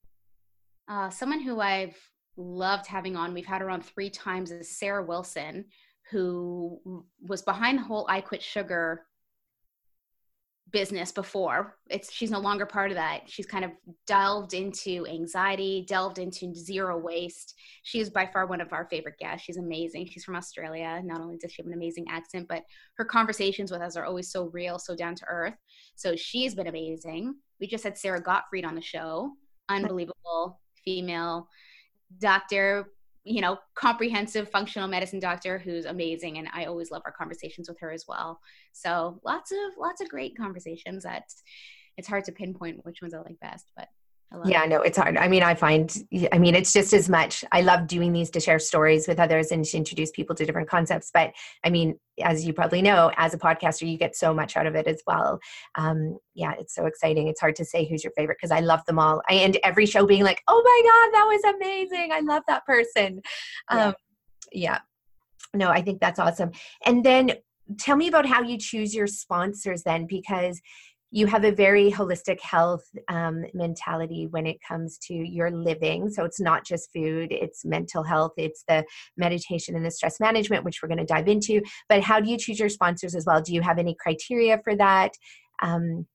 [0.89, 1.97] Uh, someone who I've
[2.39, 3.35] loved having on.
[3.35, 4.51] We've had her on three times.
[4.51, 5.67] Is Sarah Wilson,
[6.11, 9.05] who was behind the whole "I Quit Sugar"
[10.73, 11.77] business before.
[11.89, 13.23] It's she's no longer part of that.
[13.27, 13.71] She's kind of
[14.07, 17.55] delved into anxiety delved into zero waste.
[17.85, 19.45] She is by far one of our favorite guests.
[19.45, 20.07] She's amazing.
[20.07, 21.01] She's from australia.
[21.05, 22.63] Not only does she have an amazing accent but
[22.97, 25.55] her conversations with us are always so real so down to earth.
[25.95, 27.37] So she's been amazing.
[27.61, 29.33] We just had sara gottfried on the show.
[29.69, 31.49] Unbelievable female
[32.19, 32.93] doctor
[33.27, 36.39] you know, comprehensive functional medicine doctor who's amazing.
[36.39, 38.41] And I always love our conversations with her as well.
[38.73, 41.25] So lots of, lots of great conversations that
[41.97, 43.89] it's hard to pinpoint which ones I like best, but
[44.45, 44.69] yeah, it.
[44.69, 45.17] no, it's hard.
[45.17, 45.95] I mean, I find,
[46.33, 47.45] I mean, it's just as much.
[47.53, 50.69] I love doing these to share stories with others and to introduce people to different
[50.69, 51.11] concepts.
[51.13, 51.33] But
[51.65, 54.75] I mean, as you probably know, as a podcaster, you get so much out of
[54.75, 55.39] it as well.
[55.77, 57.29] Um, yeah, it's so exciting.
[57.29, 59.23] It's hard to say who's your favorite because I love them all.
[59.29, 62.11] I end every show being like, oh my God, that was amazing.
[62.13, 63.23] I love that person.
[63.69, 63.95] Um,
[64.53, 64.81] yeah.
[65.55, 66.51] No, I think that's awesome.
[66.85, 67.33] And then
[67.79, 70.61] tell me about how you choose your sponsors then, because
[71.11, 76.11] you have a very holistic health um, mentality when it comes to your living.
[76.11, 78.85] So it's not just food, it's mental health, it's the
[79.17, 81.63] meditation and the stress management, which we're going to dive into.
[81.89, 83.41] But how do you choose your sponsors as well?
[83.41, 85.13] Do you have any criteria for that?
[85.63, 86.07] Um,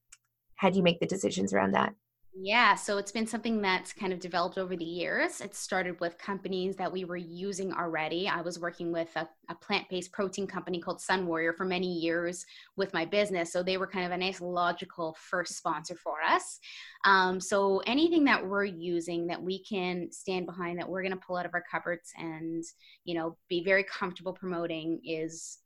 [0.55, 1.93] how do you make the decisions around that?
[2.33, 5.41] Yeah, so it's been something that's kind of developed over the years.
[5.41, 8.25] It started with companies that we were using already.
[8.29, 11.91] I was working with a, a plant based protein company called Sun Warrior for many
[11.91, 12.45] years
[12.77, 13.51] with my business.
[13.51, 16.59] So they were kind of a nice logical first sponsor for us.
[17.03, 21.17] Um, so anything that we're using that we can stand behind, that we're going to
[21.17, 22.63] pull out of our cupboards and,
[23.03, 25.57] you know, be very comfortable promoting is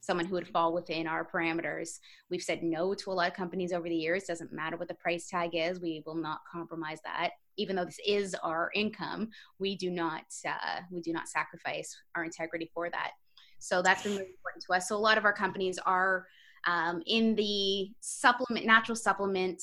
[0.00, 1.98] someone who would fall within our parameters.
[2.30, 4.24] We've said no to a lot of companies over the years.
[4.24, 7.30] Doesn't matter what the price tag is, we will not compromise that.
[7.56, 9.28] Even though this is our income,
[9.58, 13.12] we do not uh, we do not sacrifice our integrity for that.
[13.58, 14.88] So that's been really important to us.
[14.88, 16.26] So a lot of our companies are
[16.66, 19.62] um, in the supplement, natural supplement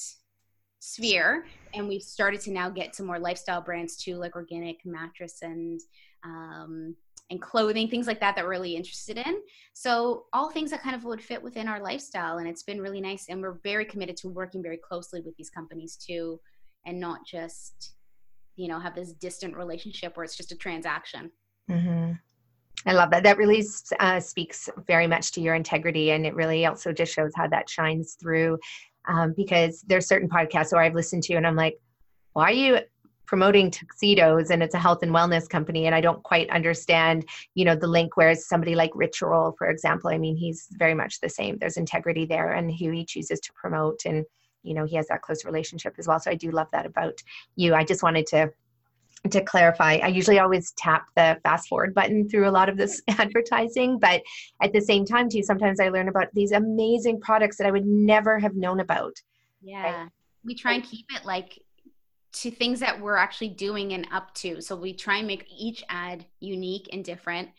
[0.79, 5.39] sphere, and we've started to now get some more lifestyle brands too, like organic mattress
[5.41, 5.81] and
[6.23, 6.95] um,
[7.29, 9.41] and clothing, things like that that we're really interested in.
[9.73, 12.37] So all things that kind of would fit within our lifestyle.
[12.37, 13.25] And it's been really nice.
[13.29, 16.39] And we're very committed to working very closely with these companies too,
[16.85, 17.93] and not just,
[18.55, 21.29] you know, have this distant relationship where it's just a transaction.
[21.69, 22.13] Mm-hmm.
[22.85, 23.23] I love that.
[23.23, 23.63] That really
[23.99, 27.69] uh, speaks very much to your integrity, and it really also just shows how that
[27.69, 28.57] shines through.
[29.09, 31.77] Um, because there's certain podcasts where I've listened to, and I'm like,
[32.33, 32.79] why are you
[33.27, 35.85] promoting tuxedos and it's a health and wellness company.
[35.85, 39.69] And i don't quite understand you know the link whereas somebody like Rich Roll for
[39.69, 41.57] example i mean he's very much the same.
[41.57, 44.25] There's integrity there and who he chooses to promote and
[44.63, 46.19] you know he has that close relationship as well.
[46.19, 47.21] So i do love that about
[47.55, 47.75] you.
[47.75, 48.51] I just wanted to
[49.31, 49.95] to clarify.
[49.95, 54.21] I usually always tap the fast forward button through a lot of this advertising but
[54.61, 57.85] at the same time too sometimes i learn about these amazing products that i would
[57.85, 59.15] never have known about.
[59.61, 59.83] Yeah.
[59.83, 60.09] Right?
[60.47, 61.61] we try and keep it like
[62.41, 64.61] to things that we're actually doing and up to.
[64.61, 67.49] So we try and make each ad unique and different.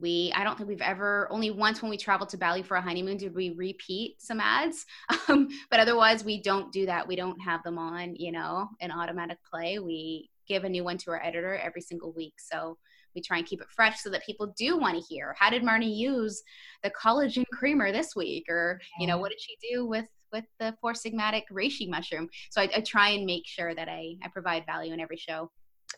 [0.00, 2.80] We, I don't think we've ever, only once when we traveled to Bali for a
[2.80, 4.86] honeymoon did we repeat some ads.
[5.28, 7.06] Um, but otherwise, we don't do that.
[7.06, 9.78] We don't have them on, you know, an automatic play.
[9.78, 12.32] We give a new one to our editor every single week.
[12.38, 12.78] So
[13.14, 15.62] we try and keep it fresh so that people do want to hear how did
[15.62, 16.42] Marni use
[16.82, 18.46] the collagen creamer this week?
[18.48, 22.28] Or, you know, what did she do with with the four sigmatic reishi mushroom.
[22.50, 25.50] So I, I, try and make sure that I, I provide value in every show.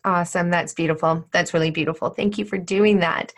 [0.03, 0.49] Awesome.
[0.49, 1.25] That's beautiful.
[1.31, 2.09] That's really beautiful.
[2.09, 3.33] Thank you for doing that.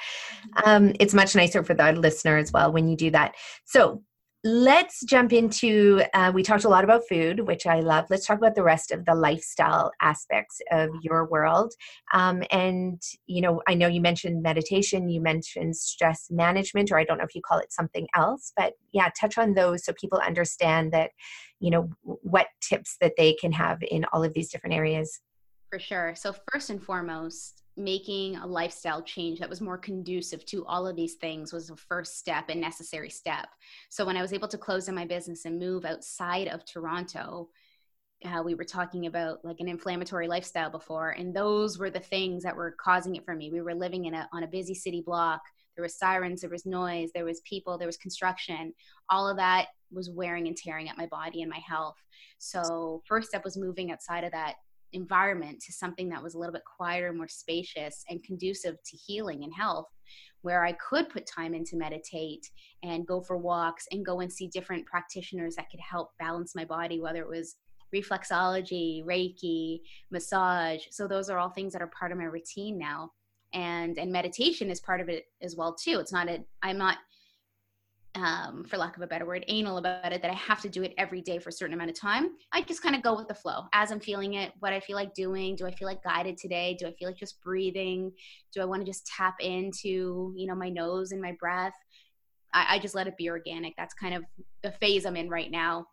[0.58, 0.70] Mm-hmm.
[0.70, 3.36] Um, it's much nicer for the listener as well when you do that.
[3.66, 4.04] So,
[4.44, 8.06] let's jump into uh, we talked a lot about food which i love.
[8.10, 11.74] Let's talk about the rest of the lifestyle aspects of your world.
[12.14, 17.04] Um, and you know i know you mentioned meditation you mentioned stress management or i
[17.04, 20.20] don't know if you call it something else but yeah touch on those so people
[20.20, 21.12] understand that
[21.60, 25.22] you know what tips that they can have in all of these different areas.
[25.72, 26.14] For sure.
[26.16, 30.96] So first and foremost making a lifestyle change that was more conducive to all of
[30.96, 33.48] these things was the first step and necessary step.
[33.90, 37.50] So when I was able to close in my business and move outside of Toronto,
[38.26, 42.44] uh, we were talking about like an inflammatory lifestyle before, and those were the things
[42.44, 43.52] that were causing it for me.
[43.52, 45.42] We were living in a on a busy city block.
[45.76, 48.74] There was sirens, there was noise, there was people, there was construction.
[49.10, 51.98] All of that was wearing and tearing at my body and my health.
[52.38, 54.56] So first step was moving outside of that
[54.94, 59.44] environment to something that was a little bit quieter, more spacious, and conducive to healing
[59.44, 59.88] and health,
[60.42, 62.50] where I could put time in to meditate
[62.84, 66.66] and go for walks and go and see different practitioners that could help balance my
[66.66, 67.56] body, whether it was
[67.94, 69.80] reflexology, Reiki,
[70.12, 70.82] massage.
[70.92, 73.12] So those are all things that are part of my routine now.
[73.54, 76.00] And and meditation is part of it as well too.
[76.00, 76.98] It's not a I'm not
[78.16, 80.84] um, for lack of a better word, anal about it, that I have to do
[80.84, 82.30] it every day for a certain amount of time.
[82.52, 84.96] I just kind of go with the flow as I'm feeling it, what I feel
[84.96, 85.56] like doing.
[85.56, 86.78] Do I feel like guided today?
[86.80, 88.12] Do I feel like just breathing?
[88.54, 91.74] Do I want to just tap into, you know, my nose and my breath?
[92.54, 93.74] I, I just let it be organic.
[93.78, 94.24] That's kind of
[94.62, 95.88] the phase I'm in right now.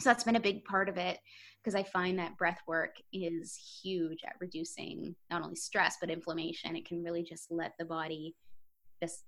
[0.00, 1.18] So that's been a big part of it
[1.62, 6.76] because I find that breath work is huge at reducing not only stress, but inflammation.
[6.76, 8.34] It can really just let the body
[9.02, 9.22] just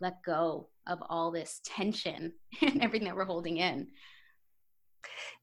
[0.00, 2.32] let go of all this tension
[2.62, 3.88] and everything that we're holding in.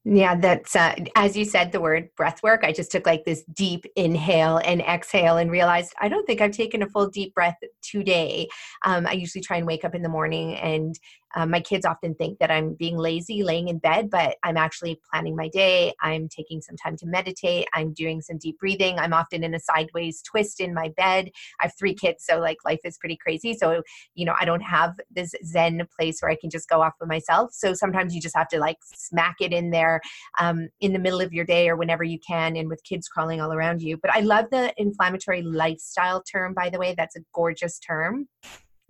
[0.06, 2.64] Yeah, that's uh, as you said the word breath work.
[2.64, 6.52] I just took like this deep inhale and exhale and realized I don't think I've
[6.52, 8.48] taken a full deep breath today.
[8.86, 10.98] Um, I usually try and wake up in the morning and
[11.36, 15.00] um, my kids often think that I'm being lazy laying in bed, but I'm actually
[15.10, 15.94] planning my day.
[16.02, 17.68] I'm taking some time to meditate.
[17.74, 18.98] I'm doing some deep breathing.
[19.00, 21.30] I'm often in a sideways twist in my bed.
[21.60, 23.54] I have three kids, so like life is pretty crazy.
[23.54, 23.82] So,
[24.16, 27.08] you know, I don't have this Zen place where I can just go off of
[27.08, 27.52] myself.
[27.54, 30.02] So sometimes you just have to like smack it in there
[30.40, 33.42] um, in the middle of your day or whenever you can, and with kids crawling
[33.42, 33.98] all around you.
[33.98, 36.94] But I love the inflammatory lifestyle term, by the way.
[36.98, 38.28] That's a gorgeous term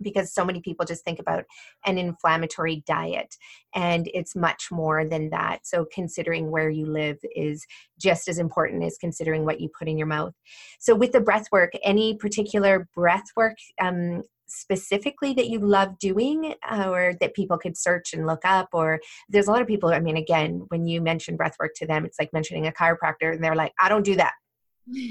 [0.02, 1.44] because so many people just think about
[1.86, 3.34] an inflammatory diet
[3.74, 5.66] and it's much more than that.
[5.66, 7.66] So considering where you live is
[8.00, 10.34] just as important as considering what you put in your mouth.
[10.78, 16.54] So with the breath work any particular breath work um, specifically that you love doing
[16.68, 19.90] uh, or that people could search and look up or there's a lot of people
[19.90, 23.32] i mean again when you mention breath work to them it's like mentioning a chiropractor
[23.32, 24.32] and they're like i don't do that.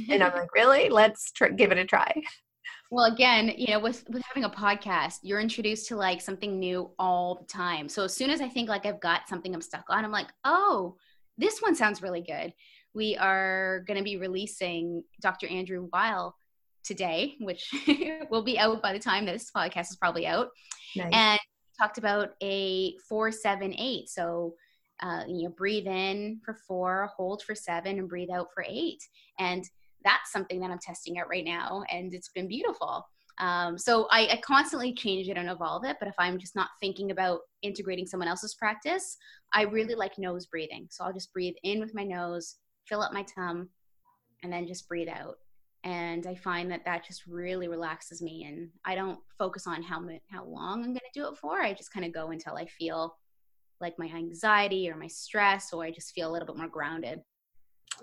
[0.10, 0.90] And i'm like really?
[0.90, 2.12] Let's tr- give it a try
[2.92, 6.92] well, again, you know, with with having a podcast, you're introduced to like something new
[6.98, 7.90] all the time.
[7.90, 10.28] So as soon as I think like I've got something I'm stuck on, I'm like,
[10.44, 10.96] oh,
[11.38, 12.54] this one sounds really good.
[12.94, 15.48] We are going to be releasing Dr.
[15.48, 16.36] Andrew Weil
[16.84, 17.70] today, which
[18.32, 20.50] will be out by the time this podcast is probably out.
[20.96, 21.12] Nice.
[21.14, 21.40] And
[21.80, 24.10] talked about a four, seven, eight.
[24.10, 24.56] So
[25.02, 29.04] uh, you know, breathe in for four, hold for seven, and breathe out for eight.
[29.40, 29.64] And
[30.08, 33.06] that's something that I'm testing out right now, and it's been beautiful.
[33.40, 35.98] Um, so I, I, constantly change it and evolve it.
[36.00, 39.16] But if I'm just not thinking about integrating someone else's practice,
[39.54, 40.88] I really like nose breathing.
[40.90, 42.56] So I'll just breathe in with my nose,
[42.88, 43.70] fill up my tum,
[44.42, 45.36] and then just breathe out.
[45.84, 50.04] And I find that that just really relaxes me, and I don't focus on how
[50.32, 51.62] how long I'm going to do it for.
[51.62, 53.16] I just kind of go until I feel
[53.80, 57.22] like my anxiety or my stress, or I just feel a little bit more grounded.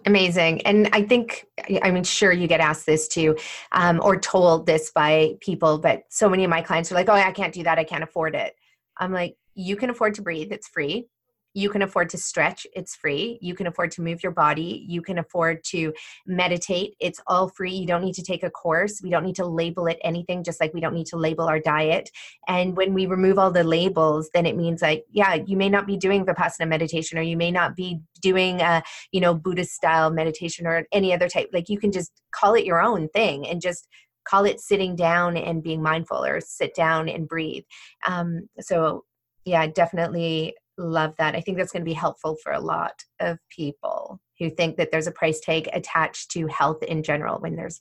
[0.06, 0.62] Amazing.
[0.62, 1.46] And I think,
[1.82, 3.36] I mean, sure, you get asked this too,
[3.72, 7.14] um, or told this by people, but so many of my clients are like, oh,
[7.14, 7.78] I can't do that.
[7.78, 8.54] I can't afford it.
[8.98, 10.52] I'm like, you can afford to breathe.
[10.52, 11.06] It's free
[11.54, 13.38] you can afford to stretch it's free.
[13.40, 14.84] You can afford to move your body.
[14.88, 15.94] You can afford to
[16.26, 17.72] meditate it's all free.
[17.72, 19.00] You don't need to take a course.
[19.02, 21.60] We don't need to label it anything just like we don't need to label our
[21.60, 22.10] diet.
[22.48, 25.86] And when we remove all the labels then it means like yeah you may not
[25.86, 28.82] be doing vipassana meditation or you may not be doing a
[29.12, 31.50] you know buddhist style meditation or any other type.
[31.52, 33.86] Like you can just call it your own thing and just
[34.28, 37.64] call it sitting down and being mindful or sit down and breathe.
[38.06, 39.04] Um, so
[39.44, 41.34] yeah definitely love that.
[41.34, 44.90] I think that's going to be helpful for a lot of people who think that
[44.90, 47.80] there's a price tag attached to health in general when there's,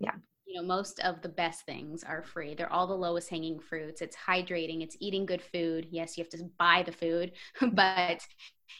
[0.00, 0.14] yeah.
[0.46, 2.54] You know, most of the best things are free.
[2.54, 4.00] They're all the lowest hanging fruits.
[4.00, 5.88] It's hydrating, it's eating good food.
[5.90, 7.32] Yes, you have to buy the food,
[7.72, 8.26] but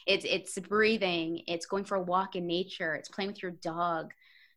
[0.07, 4.13] it's it's breathing, it's going for a walk in nature, it's playing with your dog.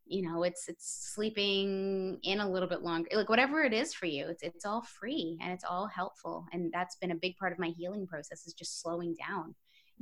[0.07, 4.07] You know it's it's sleeping in a little bit longer like whatever it is for
[4.07, 6.47] you it's it's all free and it's all helpful.
[6.53, 9.55] And that's been a big part of my healing process is just slowing down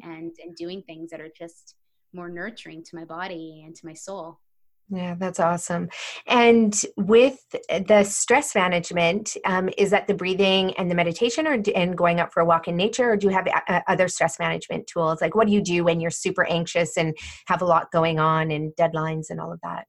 [0.02, 0.10] mm-hmm.
[0.10, 1.76] and and doing things that are just
[2.12, 4.40] more nurturing to my body and to my soul
[4.90, 5.88] yeah, that's awesome.
[6.26, 11.96] And with the stress management, um, is that the breathing and the meditation, or and
[11.96, 14.88] going out for a walk in nature, or do you have uh, other stress management
[14.88, 15.20] tools?
[15.20, 17.16] Like, what do you do when you're super anxious and
[17.46, 19.86] have a lot going on and deadlines and all of that?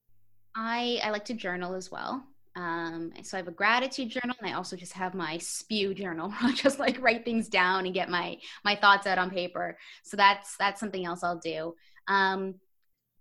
[0.55, 2.23] I I like to journal as well.
[2.55, 6.31] Um, so I have a gratitude journal, and I also just have my spew journal.
[6.41, 9.79] I just like write things down and get my my thoughts out on paper.
[10.03, 11.73] So that's that's something else I'll do.
[12.07, 12.55] Um,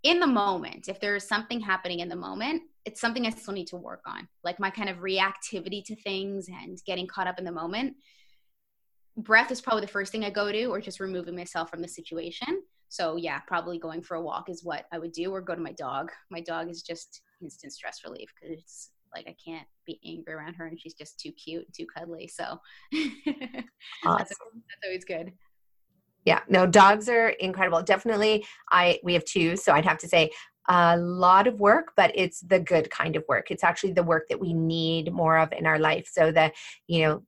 [0.02, 3.66] in the moment, if there's something happening in the moment, it's something I still need
[3.68, 7.44] to work on, like my kind of reactivity to things and getting caught up in
[7.44, 7.96] the moment.
[9.16, 11.88] Breath is probably the first thing I go to, or just removing myself from the
[11.88, 12.62] situation.
[12.88, 15.60] So yeah, probably going for a walk is what I would do, or go to
[15.60, 16.10] my dog.
[16.30, 20.54] My dog is just instant stress relief because it's like I can't be angry around
[20.54, 22.26] her, and she's just too cute, too cuddly.
[22.28, 23.16] So awesome.
[24.04, 25.32] that's, that's always good.
[26.24, 27.82] Yeah, no, dogs are incredible.
[27.82, 30.30] Definitely, I we have two, so I'd have to say
[30.68, 33.50] a lot of work, but it's the good kind of work.
[33.50, 36.08] It's actually the work that we need more of in our life.
[36.12, 36.52] So that
[36.86, 37.22] you know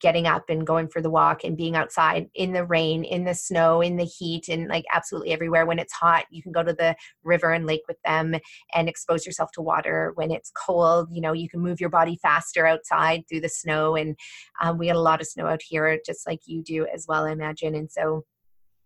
[0.00, 3.34] getting up and going for the walk and being outside in the rain, in the
[3.34, 5.64] snow, in the heat, and like absolutely everywhere.
[5.66, 6.94] When it's hot, you can go to the
[7.24, 8.34] river and lake with them
[8.74, 10.12] and expose yourself to water.
[10.14, 13.96] When it's cold, you know, you can move your body faster outside through the snow.
[13.96, 14.16] And
[14.62, 17.24] um, we had a lot of snow out here, just like you do as well,
[17.24, 17.74] I imagine.
[17.74, 18.24] And so,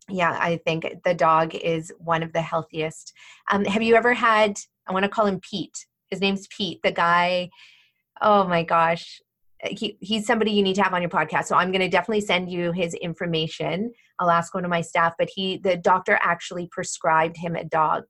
[0.08, 3.12] yeah, I think the dog is one of the healthiest.
[3.50, 5.86] Um, have you ever had, I want to call him Pete.
[6.10, 7.50] His name's Pete, the guy.
[8.20, 9.20] Oh my gosh
[9.64, 11.44] he, he's somebody you need to have on your podcast.
[11.44, 13.92] So I'm going to definitely send you his information.
[14.18, 18.04] I'll ask one of my staff, but he, the doctor actually prescribed him a dog.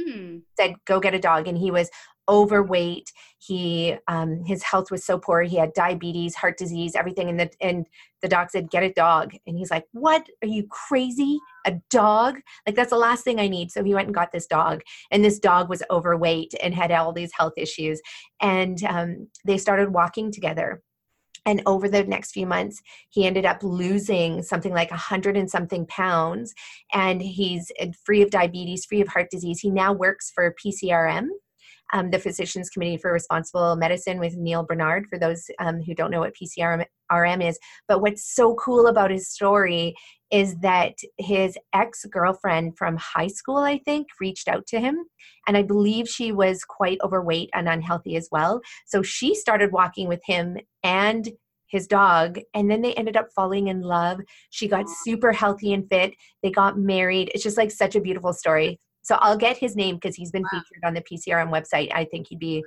[0.00, 0.38] Hmm.
[0.58, 1.46] Said, go get a dog.
[1.46, 1.90] And he was
[2.28, 3.12] overweight.
[3.38, 5.42] He, um, his health was so poor.
[5.42, 7.28] He had diabetes, heart disease, everything.
[7.28, 7.86] And the, and
[8.20, 9.34] the doc said, get a dog.
[9.46, 10.26] And he's like, what?
[10.42, 11.38] Are you crazy?
[11.66, 12.40] A dog?
[12.66, 13.70] Like, that's the last thing I need.
[13.70, 14.82] So he went and got this dog.
[15.10, 18.00] And this dog was overweight and had all these health issues.
[18.40, 20.82] And um, they started walking together.
[21.44, 25.50] And over the next few months, he ended up losing something like a hundred and
[25.50, 26.54] something pounds.
[26.92, 27.72] And he's
[28.04, 29.60] free of diabetes, free of heart disease.
[29.60, 31.26] He now works for PCRM,
[31.92, 36.10] um, the Physicians Committee for Responsible Medicine with Neal Barnard, for those um, who don't
[36.10, 37.58] know what PCRM is.
[37.88, 39.94] But what's so cool about his story
[40.30, 45.04] is that his ex girlfriend from high school, I think, reached out to him.
[45.46, 48.62] And I believe she was quite overweight and unhealthy as well.
[48.86, 51.28] So she started walking with him and
[51.72, 54.20] his dog and then they ended up falling in love
[54.50, 56.12] she got super healthy and fit
[56.42, 59.96] they got married it's just like such a beautiful story so I'll get his name
[59.96, 60.60] because he's been wow.
[60.60, 61.92] featured on the PCRM website.
[61.92, 62.64] I think he'd be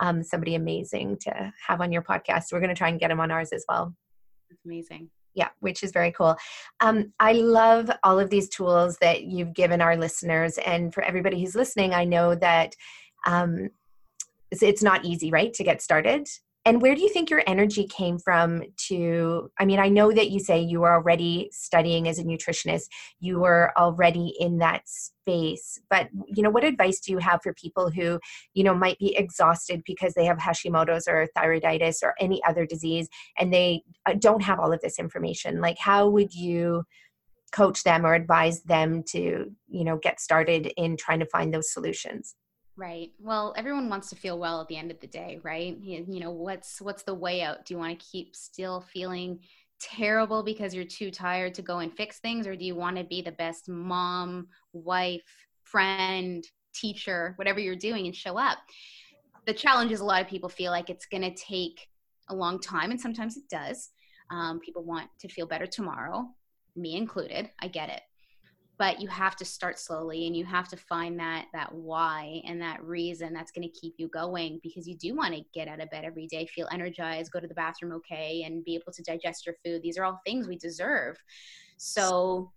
[0.00, 2.52] um, somebody amazing to have on your podcast.
[2.52, 3.94] We're going to try and get him on ours as well.
[4.50, 5.10] That's amazing.
[5.34, 6.36] Yeah, which is very cool.
[6.80, 10.58] Um, I love all of these tools that you've given our listeners.
[10.58, 12.74] And for everybody who's listening, I know that
[13.26, 13.70] um,
[14.50, 16.28] it's, it's not easy, right, to get started
[16.64, 20.30] and where do you think your energy came from to i mean i know that
[20.30, 22.86] you say you were already studying as a nutritionist
[23.20, 27.52] you were already in that space but you know what advice do you have for
[27.54, 28.18] people who
[28.54, 33.08] you know might be exhausted because they have hashimoto's or thyroiditis or any other disease
[33.38, 35.60] and they uh, don't have all of this information?
[35.60, 36.84] Like how would you
[37.52, 41.72] coach them or advise them to you know get started in trying to find those
[41.72, 42.34] solutions
[42.78, 43.10] Right.
[43.18, 45.76] Well, everyone wants to feel well at the end of the day, right?
[45.82, 47.64] You know, what's what's the way out?
[47.64, 49.40] Do you want to keep still feeling
[49.80, 53.02] terrible because you're too tired to go and fix things or do you want to
[53.02, 55.22] be the best mom, wife,
[55.64, 58.58] friend, teacher, whatever you're doing and show up?
[59.44, 61.88] The challenge is a lot of people feel like it's going to take
[62.28, 63.90] a long time and sometimes it does.
[64.30, 66.28] Um, people want to feel better tomorrow,
[66.76, 67.50] me included.
[67.58, 68.02] I get it
[68.78, 72.60] but you have to start slowly and you have to find that that why and
[72.62, 75.80] that reason that's going to keep you going because you do want to get out
[75.80, 79.02] of bed every day feel energized go to the bathroom okay and be able to
[79.02, 79.82] digest your food.
[79.82, 81.16] These are all things we deserve.
[81.76, 82.52] So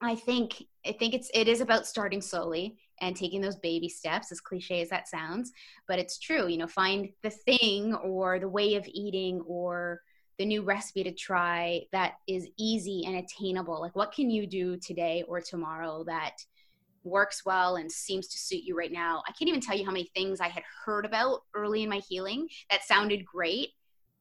[0.00, 4.30] i think i think it's it is about starting slowly and taking those baby steps
[4.30, 5.52] as cliche as that sounds
[5.88, 10.00] but it's true you know find the thing or the way of eating or
[10.38, 13.80] the new recipe to try that is easy and attainable?
[13.80, 16.36] Like what can you do today or tomorrow that
[17.04, 19.22] works well and seems to suit you right now?
[19.26, 22.00] I can't even tell you how many things i had heard about early in my
[22.08, 23.70] healing that sounded great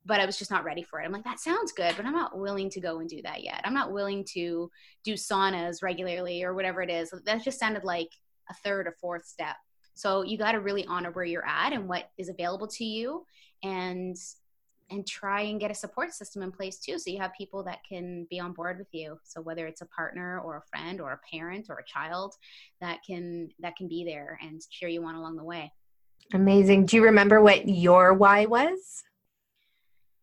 [0.06, 1.06] but i was just not ready for it.
[1.06, 3.61] I'm like that sounds good but i'm not willing to go and do that yet.
[3.65, 4.72] I'm not willing to
[5.03, 7.14] do saunas regularly or whatever it is.
[7.26, 8.10] That just sounded like
[8.49, 9.56] a third or fourth step.
[9.94, 13.26] So you got to really honor where you're at and what is available to you
[13.64, 14.15] and
[14.89, 17.80] and try and get a support system in place too so you have people that
[17.88, 19.18] can be on board with you.
[19.23, 22.35] So whether it's a partner or a friend or a parent or a child
[22.81, 25.72] that can that can be there and cheer you on along the way.
[26.34, 26.85] Amazing.
[26.85, 29.03] Do you remember what your why was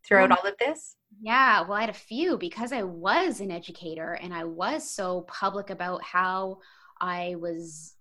[0.06, 0.96] throughout um, all of this?
[1.20, 5.22] yeah well i had a few because i was an educator and i was so
[5.22, 6.58] public about how
[7.00, 7.94] i was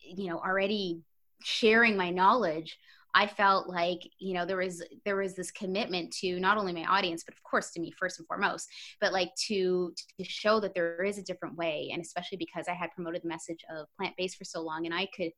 [0.00, 1.00] you know already
[1.42, 2.78] sharing my knowledge
[3.14, 6.84] I felt like you know there was there was this commitment to not only my
[6.84, 8.68] audience but of course to me first and foremost
[9.00, 11.90] but like to to show that there is a different way.
[11.92, 14.94] And especially because I had promoted the message of plant based for so long and
[14.94, 15.32] I could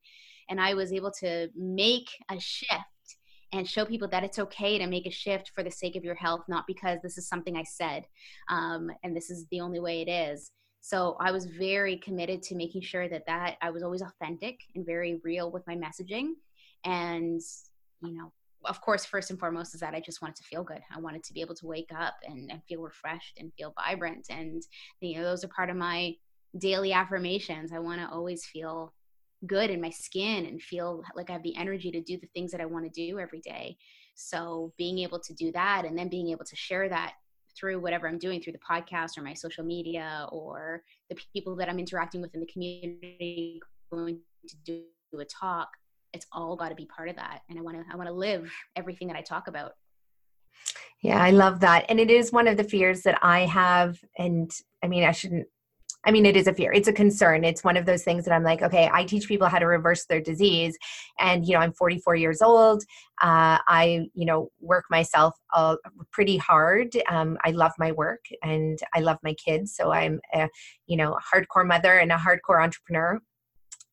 [0.48, 2.74] and I was able to make a shift
[3.52, 6.16] and show people that it's okay to make a shift for the sake of your
[6.16, 8.04] health not because this is something I said
[8.48, 10.50] um, and this is the only way it is.
[10.80, 14.84] So I was very committed to making sure that that I was always authentic and
[14.84, 16.34] very real with my messaging
[16.84, 17.40] and
[18.02, 18.32] you know
[18.66, 20.80] of course first and foremost is that i just wanted to feel good.
[20.94, 24.26] I wanted to be able to wake up and, and feel refreshed and feel vibrant.
[24.30, 24.62] And
[25.00, 26.14] you know those are part of my
[26.58, 27.72] daily affirmations.
[27.72, 28.94] I want to always feel
[29.46, 32.50] good in my skin and feel like i have the energy to do the things
[32.50, 33.76] that i want to do every day.
[34.14, 37.14] So being able to do that and then being able to share that
[37.58, 41.68] through whatever i'm doing through the podcast or my social media or the people that
[41.68, 43.60] i'm interacting with in the community
[43.92, 45.68] going to do a talk
[46.14, 48.14] it's all got to be part of that and i want to i want to
[48.14, 49.72] live everything that i talk about
[51.02, 54.50] yeah i love that and it is one of the fears that i have and
[54.82, 55.46] i mean i shouldn't
[56.06, 56.72] I mean, it is a fear.
[56.72, 57.44] It's a concern.
[57.44, 60.04] It's one of those things that I'm like, okay, I teach people how to reverse
[60.04, 60.76] their disease.
[61.18, 62.82] And, you know, I'm 44 years old.
[63.22, 65.76] Uh, I, you know, work myself uh,
[66.12, 66.94] pretty hard.
[67.08, 69.74] Um, I love my work and I love my kids.
[69.74, 70.48] So I'm a,
[70.86, 73.20] you know, a hardcore mother and a hardcore entrepreneur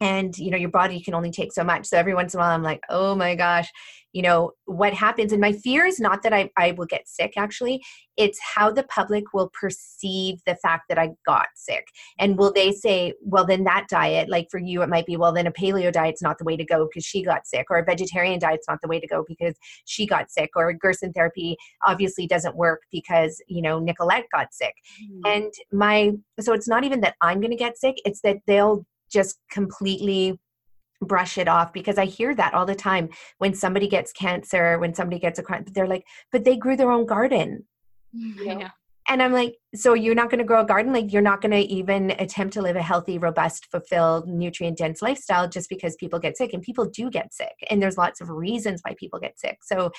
[0.01, 1.85] and you know your body can only take so much.
[1.85, 3.69] So every once in a while i'm like oh my gosh.
[4.13, 7.33] You know what happens and my fear is not that I, I will get sick
[7.37, 7.81] actually.
[8.17, 11.85] It's how the public will perceive the fact that i got sick.
[12.19, 15.31] And will they say well then that diet like for you it might be well
[15.31, 17.85] then a paleo diet's not the way to go because she got sick or a
[17.85, 19.55] vegetarian diet's not the way to go because
[19.85, 21.55] she got sick or gerson therapy
[21.85, 24.73] obviously doesn't work because you know nicolette got sick.
[25.03, 25.21] Mm-hmm.
[25.25, 28.85] and my so it's not even that i'm going to get sick it's that they'll
[29.11, 30.39] just completely
[31.01, 33.09] brush it off because I hear that all the time
[33.39, 36.91] when somebody gets cancer, when somebody gets a crime, they're like, but they grew their
[36.91, 37.65] own garden.
[38.13, 38.67] You know?
[39.07, 40.93] And I'm like, so you're not going to grow a garden?
[40.93, 45.01] Like, you're not going to even attempt to live a healthy, robust, fulfilled, nutrient dense
[45.01, 46.53] lifestyle just because people get sick.
[46.53, 47.55] And people do get sick.
[47.69, 49.59] And there's lots of reasons why people get sick.
[49.63, 49.91] So,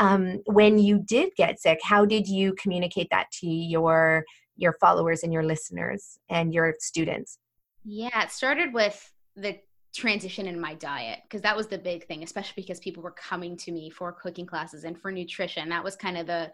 [0.00, 4.24] um, when you did get sick, how did you communicate that to your
[4.56, 7.38] your followers and your listeners and your students?
[7.88, 9.60] Yeah, it started with the
[9.94, 13.56] transition in my diet because that was the big thing, especially because people were coming
[13.58, 15.68] to me for cooking classes and for nutrition.
[15.68, 16.52] That was kind of the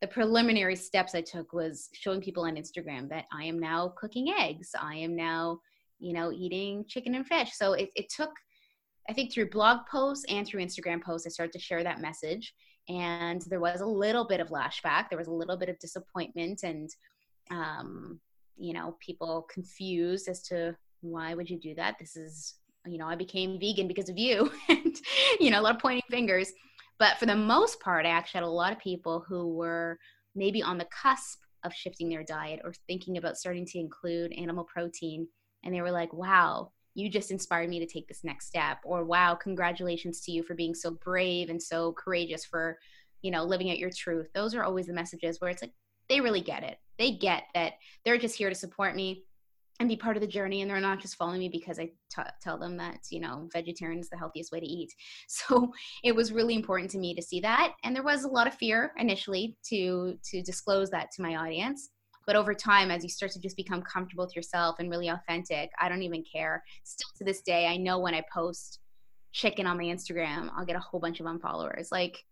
[0.00, 4.32] the preliminary steps I took was showing people on Instagram that I am now cooking
[4.36, 4.70] eggs.
[4.80, 5.60] I am now,
[6.00, 7.52] you know, eating chicken and fish.
[7.54, 8.30] So it, it took,
[9.08, 12.52] I think, through blog posts and through Instagram posts, I started to share that message.
[12.88, 15.08] And there was a little bit of lashback.
[15.08, 16.90] There was a little bit of disappointment and
[17.52, 18.18] um,
[18.62, 21.96] you know people confused as to why would you do that?
[21.98, 22.54] This is
[22.86, 24.96] you know i became vegan because of you and
[25.38, 26.52] you know a lot of pointing fingers.
[26.98, 29.98] But for the most part i actually had a lot of people who were
[30.34, 34.64] maybe on the cusp of shifting their diet or thinking about starting to include animal
[34.64, 35.28] protein.
[35.64, 38.78] And they were like wow you just inspired me to take this next step.
[38.84, 42.78] Or wow congratulations to you for being so brave and so courageous for
[43.22, 44.28] you know living out your truth.
[44.34, 45.72] Those are always the messages where it's like
[46.08, 46.78] they really get it.
[46.98, 47.74] They get that
[48.04, 49.24] they're just here to support me
[49.80, 52.22] and be part of the journey and they're not just following me because I t-
[52.40, 54.92] tell them that you know vegetarian is the healthiest way to eat.
[55.28, 55.72] So
[56.04, 58.54] it was really important to me to see that and there was a lot of
[58.54, 61.90] fear initially to to disclose that to my audience.
[62.26, 65.70] But over time as you start to just become comfortable with yourself and really authentic
[65.80, 66.62] i don't even care.
[66.84, 68.78] Still to this day i know when i post
[69.32, 71.88] chicken on my instagram i'll get a whole bunch of unfollowers.
[71.90, 72.24] Like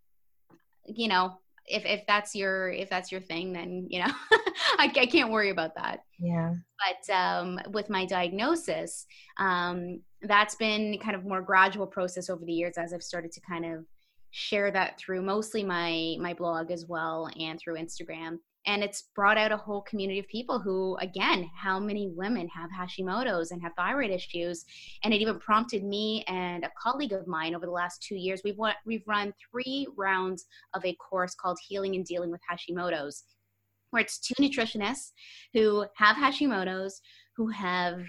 [0.87, 4.13] you know if if that's your if that's your thing then you know
[4.79, 6.05] I, I, can't worry about that.
[6.19, 6.55] Yeah.
[6.79, 9.07] But um, with my diagnosis
[9.37, 13.41] um, that's been kind of more gradual process over the years as i've started to
[13.41, 13.85] kind of
[14.31, 19.39] share that through mostly my my blog as well and through instagram and it's brought
[19.39, 23.73] out a whole community of people who again how many women have hashimoto's and have
[23.77, 24.65] thyroid issues
[25.05, 28.43] and it even prompted me and a colleague of mine over the last two years
[28.45, 33.25] we've we've run three rounds of a course called healing and dealing with hashimoto's
[33.91, 35.13] where it's two nutritionists
[35.53, 37.01] who have hashimoto's
[37.37, 38.01] who have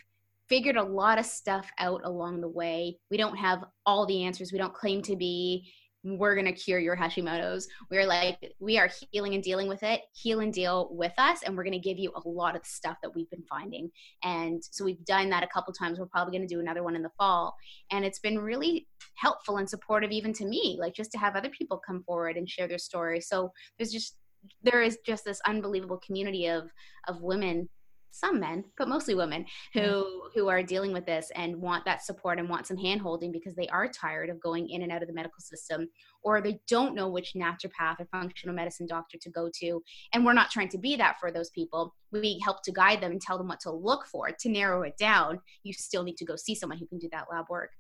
[0.51, 2.97] figured a lot of stuff out along the way.
[3.09, 4.51] We don't have all the answers.
[4.51, 5.71] We don't claim to be
[6.03, 7.67] we're going to cure your Hashimoto's.
[7.89, 11.43] We're like, we are healing and dealing with it, heal and deal with us.
[11.43, 13.91] And we're going to give you a lot of stuff that we've been finding.
[14.23, 15.99] And so we've done that a couple times.
[15.99, 17.55] We're probably going to do another one in the fall.
[17.91, 21.49] And it's been really helpful and supportive, even to me, like just to have other
[21.49, 23.21] people come forward and share their story.
[23.21, 24.17] So there's just,
[24.63, 26.63] there is just this unbelievable community of,
[27.07, 27.69] of women
[28.11, 32.39] some men but mostly women who who are dealing with this and want that support
[32.39, 35.13] and want some handholding because they are tired of going in and out of the
[35.13, 35.87] medical system
[36.23, 39.81] or they don't know which naturopath or functional medicine doctor to go to.
[40.13, 41.95] And we're not trying to be that for those people.
[42.11, 44.29] We help to guide them and tell them what to look for.
[44.31, 47.25] To narrow it down you still need to go see someone who can do that
[47.31, 47.71] lab work.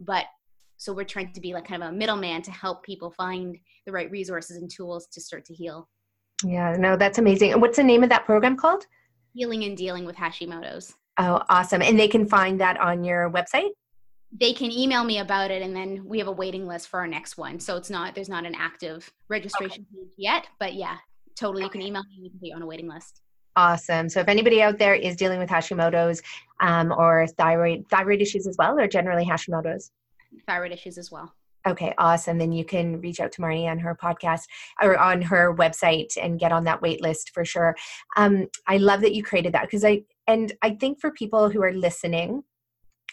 [0.00, 0.26] But
[0.76, 3.92] so we're trying to be like kind of a middleman to help people find the
[3.92, 5.88] right resources and tools to start to heal.
[6.44, 7.52] Yeah no that's amazing.
[7.52, 8.84] And what's the name of that program called
[9.38, 10.94] healing and dealing with Hashimoto's.
[11.16, 11.80] Oh, awesome.
[11.80, 13.70] And they can find that on your website?
[14.32, 17.06] They can email me about it and then we have a waiting list for our
[17.06, 17.60] next one.
[17.60, 20.02] So it's not there's not an active registration okay.
[20.02, 20.96] page yet, but yeah,
[21.36, 21.66] totally okay.
[21.66, 23.22] you can email me you can be on a waiting list.
[23.56, 24.08] Awesome.
[24.08, 26.20] So if anybody out there is dealing with Hashimoto's
[26.60, 29.92] um, or thyroid thyroid issues as well, or generally Hashimoto's?
[30.46, 31.32] Thyroid issues as well.
[31.66, 32.38] Okay, awesome.
[32.38, 34.44] Then you can reach out to Marni on her podcast
[34.80, 37.76] or on her website and get on that wait list for sure.
[38.16, 41.62] Um, I love that you created that because I, and I think for people who
[41.62, 42.44] are listening,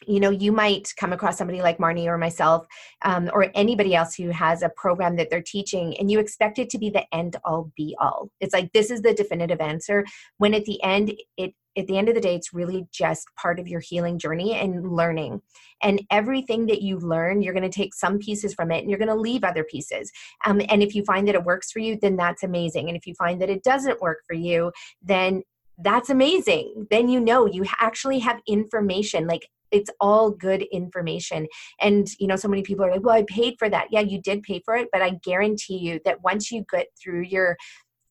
[0.05, 2.67] you know, you might come across somebody like Marni or myself
[3.03, 6.69] um, or anybody else who has a program that they're teaching and you expect it
[6.72, 8.30] to be the end all be all.
[8.39, 10.05] It's like this is the definitive answer
[10.38, 13.59] when at the end it at the end of the day, it's really just part
[13.59, 15.41] of your healing journey and learning.
[15.84, 18.99] And everything that you learn, you're going to take some pieces from it and you're
[18.99, 20.11] going to leave other pieces.
[20.45, 22.88] Um, and if you find that it works for you, then that's amazing.
[22.88, 25.43] And if you find that it doesn't work for you, then
[25.77, 26.88] that's amazing.
[26.89, 29.27] Then you know you actually have information.
[29.27, 31.47] Like it's all good information.
[31.80, 33.88] And, you know, so many people are like, well, I paid for that.
[33.91, 34.88] Yeah, you did pay for it.
[34.91, 37.57] But I guarantee you that once you get through your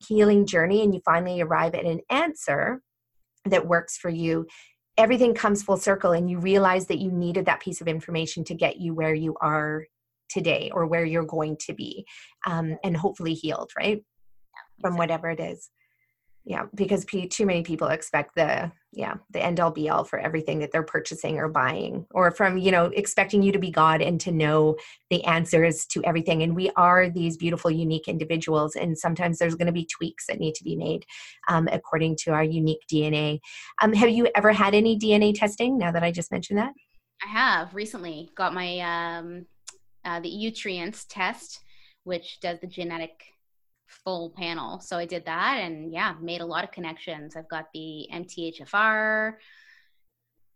[0.06, 2.82] healing journey and you finally arrive at an answer,
[3.46, 4.46] that works for you
[4.96, 8.54] everything comes full circle and you realize that you needed that piece of information to
[8.54, 9.86] get you where you are
[10.28, 12.04] today or where you're going to be
[12.46, 14.02] um, and hopefully healed right
[14.80, 15.70] from whatever it is
[16.44, 20.58] yeah because too many people expect the yeah the end all be all for everything
[20.58, 24.20] that they're purchasing or buying or from you know expecting you to be god and
[24.20, 24.76] to know
[25.10, 29.66] the answers to everything and we are these beautiful unique individuals and sometimes there's going
[29.66, 31.04] to be tweaks that need to be made
[31.48, 33.38] um, according to our unique dna
[33.82, 36.72] um, have you ever had any dna testing now that i just mentioned that?
[37.24, 38.28] I have recently.
[38.34, 39.46] Got my um,
[40.04, 41.60] uh, the nutrients test
[42.04, 43.33] which does the genetic
[43.86, 44.80] full panel.
[44.80, 47.36] So I did that and yeah, made a lot of connections.
[47.36, 49.34] I've got the MTHFR.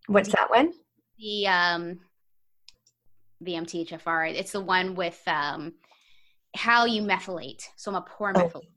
[0.06, 0.72] What's that one?
[1.18, 2.00] The um
[3.40, 4.34] the MTHFR.
[4.34, 5.74] It's the one with um
[6.56, 7.62] how you methylate.
[7.76, 8.40] So I'm a poor oh.
[8.40, 8.68] methylator.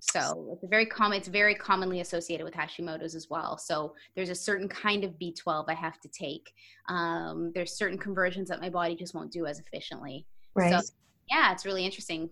[0.00, 3.58] So it's a very common, it's very commonly associated with Hashimoto's as well.
[3.58, 6.52] So there's a certain kind of B12 I have to take.
[6.88, 10.24] Um, there's certain conversions that my body just won't do as efficiently.
[10.54, 10.70] Right.
[10.70, 10.94] So
[11.28, 12.30] yeah, it's really interesting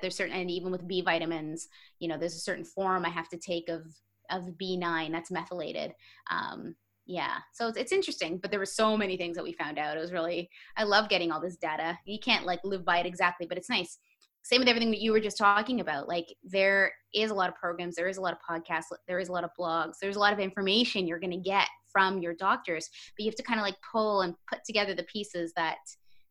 [0.00, 3.28] there's certain and even with b vitamins you know there's a certain form i have
[3.28, 3.82] to take of
[4.30, 5.92] of b9 that's methylated.
[6.30, 6.74] Um,
[7.06, 9.96] yeah so it's, it's interesting but there were so many things that we found out.
[9.96, 11.98] It was really i love getting all this data.
[12.06, 13.98] You can't like live by it exactly but it's nice.
[14.42, 17.54] Same with everything that you were just talking about like there is a lot of
[17.56, 20.20] programs there is a lot of podcasts there is a lot of blogs there's a
[20.20, 23.60] lot of information you're going to get from your doctors but you have to kind
[23.60, 25.78] of like pull and put together the pieces that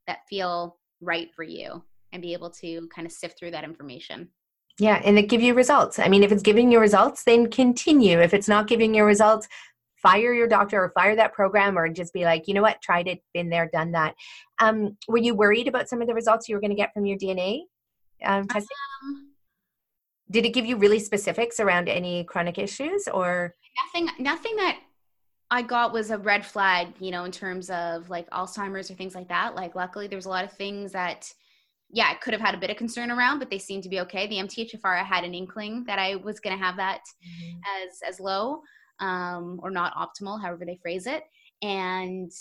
[0.05, 1.83] that feel right for you
[2.13, 4.29] and be able to kind of sift through that information.
[4.79, 5.99] Yeah, and it give you results.
[5.99, 8.19] I mean, if it's giving you results, then continue.
[8.19, 9.47] If it's not giving you results,
[10.01, 13.07] fire your doctor or fire that program or just be like, you know what, tried
[13.07, 14.15] it, been there, done that.
[14.59, 17.05] Um, were you worried about some of the results you were going to get from
[17.05, 17.61] your DNA
[18.23, 18.67] um, testing?
[19.03, 19.31] Um,
[20.29, 23.53] Did it give you really specifics around any chronic issues or
[23.93, 24.09] nothing?
[24.19, 24.79] Nothing that
[25.51, 29.13] I got was a red flag, you know, in terms of like Alzheimer's or things
[29.13, 29.55] like that.
[29.55, 31.31] Like, luckily, there's a lot of things that
[31.93, 33.99] yeah, I could have had a bit of concern around, but they seem to be
[34.01, 34.25] okay.
[34.25, 37.59] The MTHFR, I had an inkling that I was going to have that mm-hmm.
[37.85, 38.61] as as low
[38.99, 41.23] um, or not optimal, however they phrase it,
[41.61, 42.31] and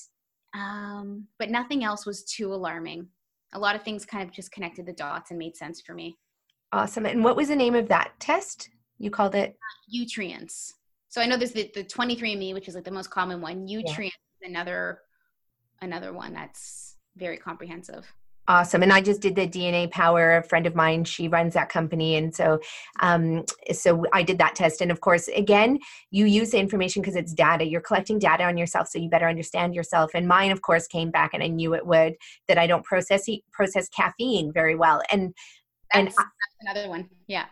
[0.55, 3.07] um, but nothing else was too alarming.
[3.53, 6.16] A lot of things kind of just connected the dots and made sense for me.
[6.73, 7.05] Awesome.
[7.05, 8.70] And what was the name of that test?
[8.99, 9.57] You called it
[9.93, 10.73] Nutrients.
[11.09, 13.66] So I know there's the, the 23andMe, which is like the most common one.
[13.66, 14.49] Nutrients yeah.
[14.49, 15.01] another
[15.83, 18.11] another one that's very comprehensive.
[18.53, 18.83] Awesome.
[18.83, 20.37] And I just did the DNA Power.
[20.37, 22.61] A friend of mine, she runs that company, and so,
[23.01, 24.83] um, so I did that test.
[24.83, 25.79] And of course, again,
[26.11, 27.66] you use the information because it's data.
[27.66, 30.11] You're collecting data on yourself, so you better understand yourself.
[30.12, 32.12] And mine, of course, came back, and I knew it would
[32.47, 35.01] that I don't process process caffeine very well.
[35.11, 35.33] And
[35.91, 37.09] that's, and that's another one.
[37.29, 37.47] Yeah.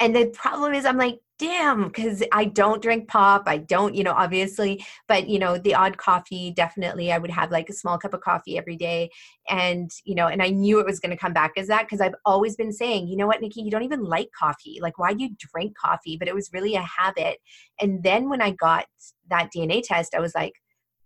[0.00, 4.04] And the problem is, I'm like, damn because i don't drink pop i don't you
[4.04, 7.98] know obviously but you know the odd coffee definitely i would have like a small
[7.98, 9.10] cup of coffee every day
[9.48, 12.00] and you know and i knew it was going to come back as that because
[12.00, 15.12] i've always been saying you know what nikki you don't even like coffee like why
[15.12, 16.16] do you drink coffee?
[16.16, 17.38] But it was really a habit
[17.80, 18.86] and then when i got
[19.28, 20.54] that dna test i was like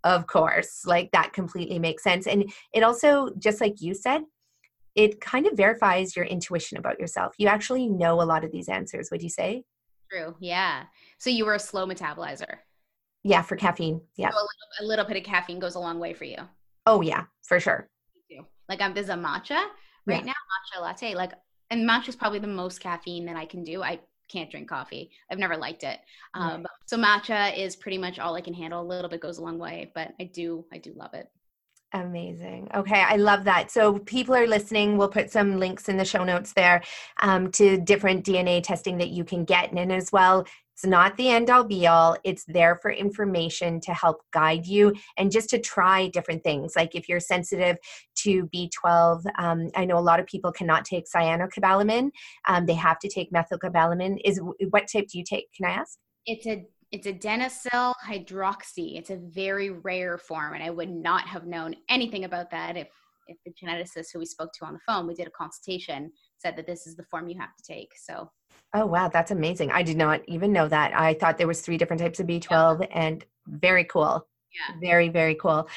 [0.05, 4.23] of course like that completely makes sense and it also just like you said
[4.99, 8.69] it kind of verifies your intuition about yourself you actually know a lot of these
[8.69, 9.65] answers would you say
[10.11, 10.35] True.
[10.41, 10.85] Yeah.
[11.19, 12.59] So you were a slow metabolizer.
[13.25, 14.01] Yeah, for caffeine.
[14.17, 14.31] Yeah.
[14.31, 14.49] So a, little,
[14.81, 16.37] a, little, bit of caffeine goes a long way for you.
[16.87, 17.89] Oh yeah, for sure.
[18.69, 19.65] Like um, there's a matcha
[20.07, 20.21] right yeah.
[20.21, 21.15] now, matcha latte.
[21.15, 21.33] Like,
[21.71, 23.83] and matcha is probably the most caffeine that I can do.
[23.83, 25.11] I can't drink coffee.
[25.31, 26.01] I've never liked it.
[26.35, 28.83] Um, So matcha is pretty much all I can handle.
[28.83, 31.31] A little bit goes a long way, but I do, I do love it.
[31.95, 32.69] Amazing.
[32.75, 33.71] Okay, I love that.
[33.71, 34.99] So, people are listening.
[34.99, 36.83] We'll put some links in the show notes there
[37.23, 39.73] um, to different DNA testing that you can get.
[39.73, 40.45] And as well,
[40.79, 42.17] it's not the end all be all.
[42.23, 46.77] It's there for information to help guide you and just to try different things.
[46.77, 47.79] Like if you're sensitive
[48.19, 52.11] to B12, um, I know a lot of people cannot take cyanocobalamin.
[52.47, 54.19] Um, they have to take methylcobalamin.
[54.25, 54.41] Is
[54.71, 55.53] what type do you take?
[55.53, 55.99] Can I ask?
[56.27, 58.99] It's a it's adenosyl hydroxy.
[58.99, 62.89] It's a very rare form, and I would not have known anything about that if
[63.29, 66.57] if the geneticist who we spoke to on the phone, we did a consultation, said
[66.57, 67.91] that this is the form you have to take.
[67.95, 68.31] So.
[68.75, 69.71] Oh wow, that's amazing!
[69.71, 70.95] I did not even know that.
[70.95, 72.87] I thought there was three different types of B12, yeah.
[72.93, 74.27] and very cool.
[74.53, 74.77] Yeah.
[74.81, 75.69] Very, very cool.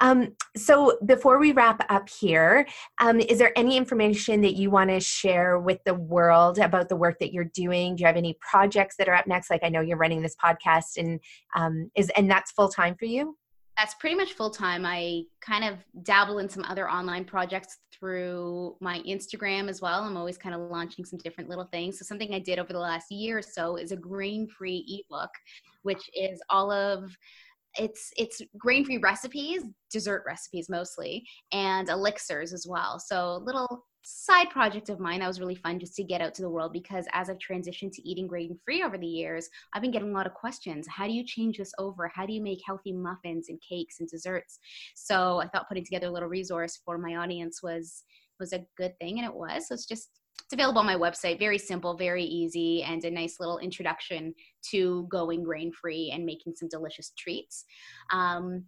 [0.00, 2.66] Um, so before we wrap up here,
[3.00, 6.96] um, is there any information that you want to share with the world about the
[6.96, 7.96] work that you're doing?
[7.96, 9.50] Do you have any projects that are up next?
[9.50, 11.18] Like I know you're running this podcast, and
[11.56, 13.36] um, is and that's full time for you.
[13.76, 14.84] That's pretty much full time.
[14.84, 20.02] I kind of dabble in some other online projects through my Instagram as well.
[20.02, 21.96] I'm always kind of launching some different little things.
[21.98, 25.30] So something I did over the last year or so is a grain-free ebook,
[25.82, 27.16] which is all of
[27.78, 34.88] it's it's grain-free recipes dessert recipes mostly and elixirs as well so little side project
[34.88, 37.28] of mine that was really fun just to get out to the world because as
[37.28, 40.32] I've transitioned to eating grain free over the years, I've been getting a lot of
[40.32, 40.86] questions.
[40.88, 42.10] How do you change this over?
[42.14, 44.58] How do you make healthy muffins and cakes and desserts?
[44.94, 48.04] So I thought putting together a little resource for my audience was
[48.40, 49.68] was a good thing and it was.
[49.68, 50.08] So it's just
[50.48, 51.38] it's available on my website.
[51.38, 54.34] Very simple, very easy, and a nice little introduction
[54.70, 57.66] to going grain free and making some delicious treats.
[58.10, 58.64] Um,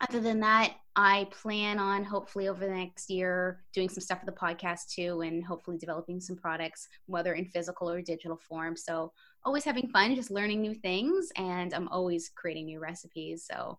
[0.00, 4.24] other than that, I plan on hopefully over the next year doing some stuff for
[4.24, 8.74] the podcast too, and hopefully developing some products, whether in physical or digital form.
[8.74, 9.12] So,
[9.44, 13.44] always having fun, just learning new things, and I'm always creating new recipes.
[13.46, 13.78] So,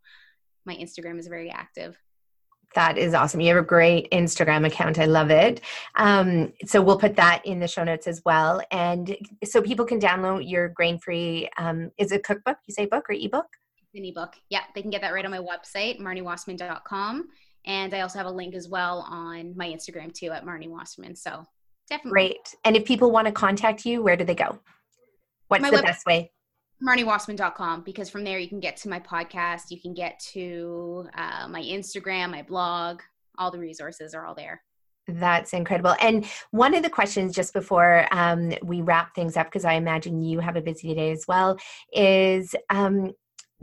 [0.67, 1.97] my Instagram is very active.
[2.75, 3.41] That is awesome.
[3.41, 4.99] You have a great Instagram account.
[4.99, 5.61] I love it.
[5.95, 8.61] Um, so we'll put that in the show notes as well.
[8.71, 12.57] And so people can download your grain free, um, is it cookbook?
[12.67, 13.47] You say book or ebook?
[13.95, 14.35] An ebook.
[14.49, 17.27] Yeah, they can get that right on my website, marniwasserman.com.
[17.65, 21.15] And I also have a link as well on my Instagram too at Marni Wasserman.
[21.15, 21.43] So
[21.89, 22.11] definitely.
[22.11, 22.55] Great.
[22.63, 24.59] And if people want to contact you, where do they go?
[25.47, 26.31] What's my the web- best way?
[26.88, 31.47] marniwasserman.com because from there you can get to my podcast you can get to uh,
[31.47, 33.01] my instagram my blog
[33.38, 34.61] all the resources are all there
[35.18, 35.95] that's incredible.
[36.01, 40.22] And one of the questions just before um, we wrap things up, because I imagine
[40.22, 41.57] you have a busy day as well,
[41.93, 43.11] is um,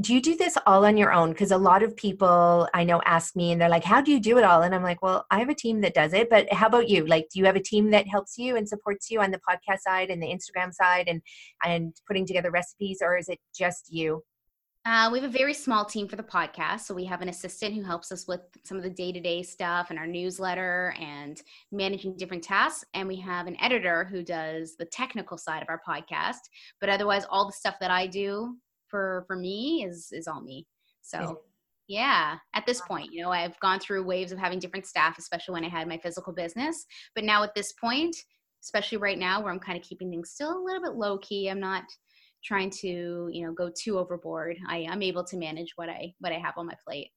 [0.01, 3.01] do you do this all on your own because a lot of people i know
[3.07, 5.25] ask me and they're like how do you do it all and i'm like well
[5.31, 7.57] i have a team that does it but how about you like do you have
[7.57, 10.73] a team that helps you and supports you on the podcast side and the instagram
[10.73, 11.23] side and
[11.65, 14.23] and putting together recipes or is it just you
[14.87, 16.83] uh, we have a very small team for the podcast.
[16.83, 19.43] So we have an assistant who helps us with some of the day to day
[19.43, 21.43] stuff and our newsletter and
[21.73, 22.85] managing different tasks.
[22.95, 26.39] And we have an editor who does the technical side of our podcast.
[26.81, 28.59] But otherwise, all the stuff that I do
[28.97, 30.67] for for me is is all me.
[31.03, 31.41] So
[31.89, 35.53] yeah at this point you know i've gone through waves of having different staff especially
[35.53, 36.85] when i had my physical business.
[37.15, 38.17] But now at this point
[38.63, 41.49] especially right now where i'm kind of keeping things still a little bit low key
[41.49, 41.85] i'm not
[42.43, 44.57] trying to you know go too overboard.
[44.69, 47.11] I am able to manage what i what i have on my plate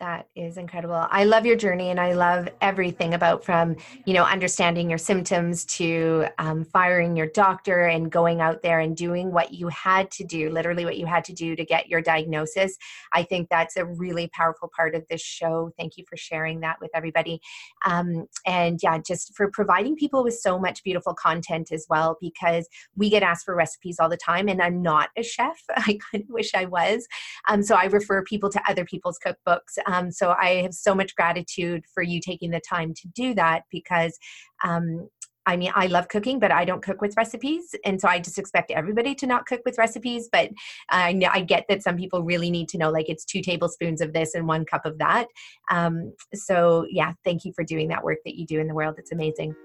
[0.00, 1.06] That is incredible.
[1.10, 5.66] I love your journey and I love everything about from, you know, understanding your symptoms
[5.76, 10.24] to um, firing your doctor and going out there and doing what you had to
[10.24, 12.78] do, literally what you had to do to get your diagnosis.
[13.12, 15.70] I think that's a really powerful part of this show.
[15.78, 17.38] Thank you for sharing that with everybody.
[17.84, 22.66] Um, and yeah, just for providing people with so much beautiful content as well, because
[22.96, 25.62] we get asked for recipes all the time and I'm not a chef.
[25.76, 27.06] I kind of wish I was.
[27.50, 31.14] Um, so I refer people to other people's cookbooks um, so I have so much
[31.14, 34.18] gratitude for you taking the time to do that because
[34.64, 35.08] um,
[35.46, 37.74] I mean, I love cooking, but I don't cook with recipes.
[37.84, 40.28] And so I just expect everybody to not cook with recipes.
[40.30, 40.50] But
[40.90, 44.00] I, know, I get that some people really need to know like it's two tablespoons
[44.00, 45.26] of this and one cup of that.
[45.70, 48.96] Um, so, yeah, thank you for doing that work that you do in the world.
[48.98, 49.56] It's amazing.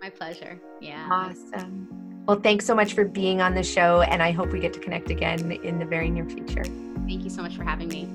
[0.00, 0.60] My pleasure.
[0.80, 1.08] Yeah.
[1.10, 2.24] Awesome.
[2.26, 4.02] Well, thanks so much for being on the show.
[4.02, 6.64] And I hope we get to connect again in the very near future.
[7.06, 8.08] Thank you so much for having me.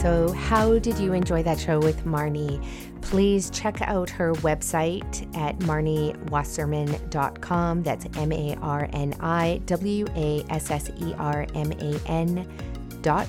[0.00, 2.64] So, how did you enjoy that show with Marni?
[3.02, 7.82] Please check out her website at marniwasserman.com.
[7.82, 12.48] That's M A R N I W A S S E R M A N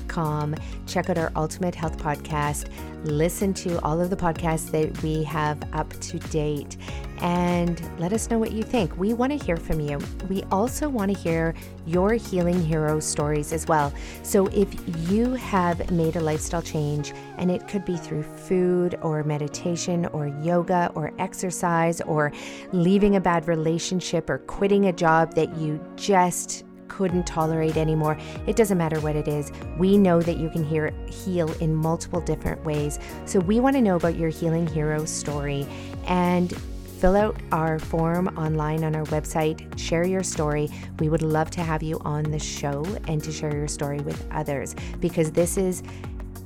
[0.07, 0.55] com.
[0.87, 2.69] Check out our Ultimate Health Podcast.
[3.03, 6.77] Listen to all of the podcasts that we have up to date
[7.21, 8.97] and let us know what you think.
[8.97, 9.99] We want to hear from you.
[10.27, 11.53] We also want to hear
[11.85, 13.93] your healing hero stories as well.
[14.23, 14.67] So if
[15.09, 20.27] you have made a lifestyle change, and it could be through food or meditation or
[20.43, 22.31] yoga or exercise or
[22.71, 26.65] leaving a bad relationship or quitting a job that you just
[27.01, 28.15] couldn't tolerate anymore.
[28.45, 29.51] It doesn't matter what it is.
[29.79, 32.99] We know that you can hear, heal in multiple different ways.
[33.25, 35.65] So we want to know about your healing hero story
[36.05, 36.55] and
[36.99, 40.69] fill out our form online on our website, share your story.
[40.99, 44.23] We would love to have you on the show and to share your story with
[44.29, 45.81] others because this is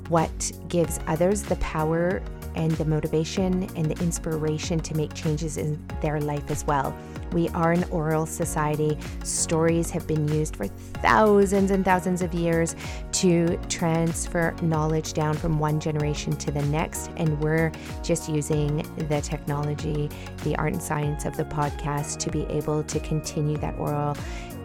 [0.07, 2.21] what gives others the power
[2.55, 6.97] and the motivation and the inspiration to make changes in their life as well.
[7.31, 8.97] We are an oral society.
[9.23, 12.75] Stories have been used for thousands and thousands of years
[13.13, 17.11] to transfer knowledge down from one generation to the next.
[17.17, 17.71] And we're
[18.03, 20.09] just using the technology,
[20.43, 24.15] the art and science of the podcast to be able to continue that oral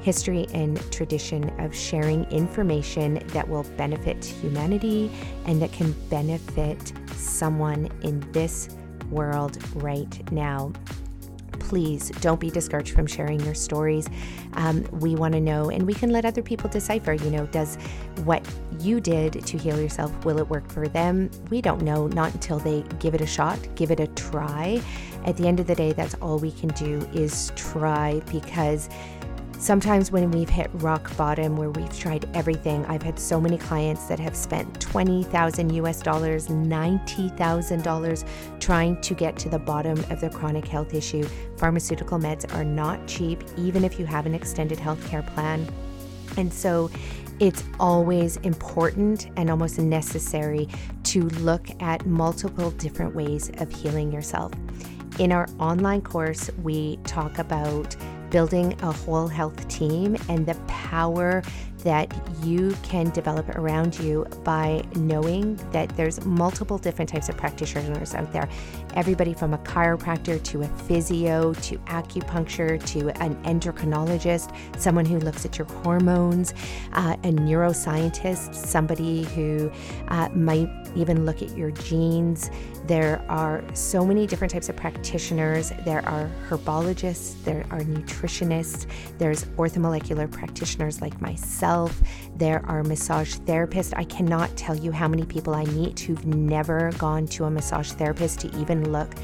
[0.01, 5.11] history and tradition of sharing information that will benefit humanity
[5.45, 8.69] and that can benefit someone in this
[9.11, 10.73] world right now
[11.71, 14.09] please don't be discouraged from sharing your stories.
[14.55, 17.13] Um, we want to know, and we can let other people decipher.
[17.13, 17.77] You know, does
[18.25, 18.45] what
[18.81, 21.31] you did to heal yourself will it work for them?
[21.49, 24.83] We don't know, not until they give it a shot, give it a try.
[25.27, 28.89] At the end of the day, that's all we can do is try because
[29.61, 34.07] Sometimes when we've hit rock bottom where we've tried everything, I've had so many clients
[34.07, 38.25] that have spent 20,000 US dollars, $90,000
[38.59, 41.25] trying to get to the bottom of their chronic health issue.
[41.59, 45.69] Pharmaceutical meds are not cheap, even if you have an extended healthcare plan.
[46.39, 46.91] And so
[47.39, 50.69] it's always important and almost necessary
[51.05, 54.53] to look at multiple different ways of healing yourself.
[55.19, 57.95] In our online course, we talk about
[58.31, 61.43] building a whole health team and the power
[61.85, 62.13] that
[62.43, 68.33] you can develop around you by knowing that there's multiple different types of practitioners out
[68.33, 68.49] there.
[68.95, 75.45] Everybody from a chiropractor to a physio to acupuncture to an endocrinologist someone who looks
[75.45, 76.55] at your hormones
[76.93, 79.71] uh, a neuroscientist somebody who
[80.09, 82.51] uh, might even look at your genes.
[82.87, 85.73] There are so many different types of practitioners.
[85.85, 88.87] There are herbologists, there are nutritionists,
[89.19, 91.70] there's orthomolecular practitioners like myself,
[92.37, 93.93] there are massage therapists.
[93.97, 97.93] I cannot tell you how many people I meet who've never gone to a massage
[97.93, 99.15] therapist to even look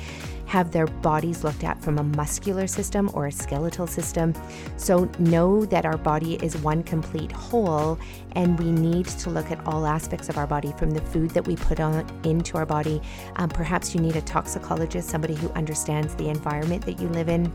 [0.47, 4.32] have their bodies looked at from a muscular system or a skeletal system.
[4.77, 7.98] So know that our body is one complete whole
[8.32, 11.47] and we need to look at all aspects of our body from the food that
[11.47, 13.02] we put on into our body.
[13.36, 17.52] Um, perhaps you need a toxicologist, somebody who understands the environment that you live in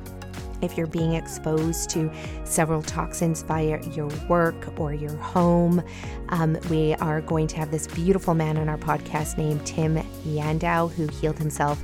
[0.61, 2.11] if you're being exposed to
[2.43, 5.83] several toxins via your work or your home,
[6.29, 10.91] um, we are going to have this beautiful man on our podcast named Tim Yandow
[10.91, 11.81] who healed himself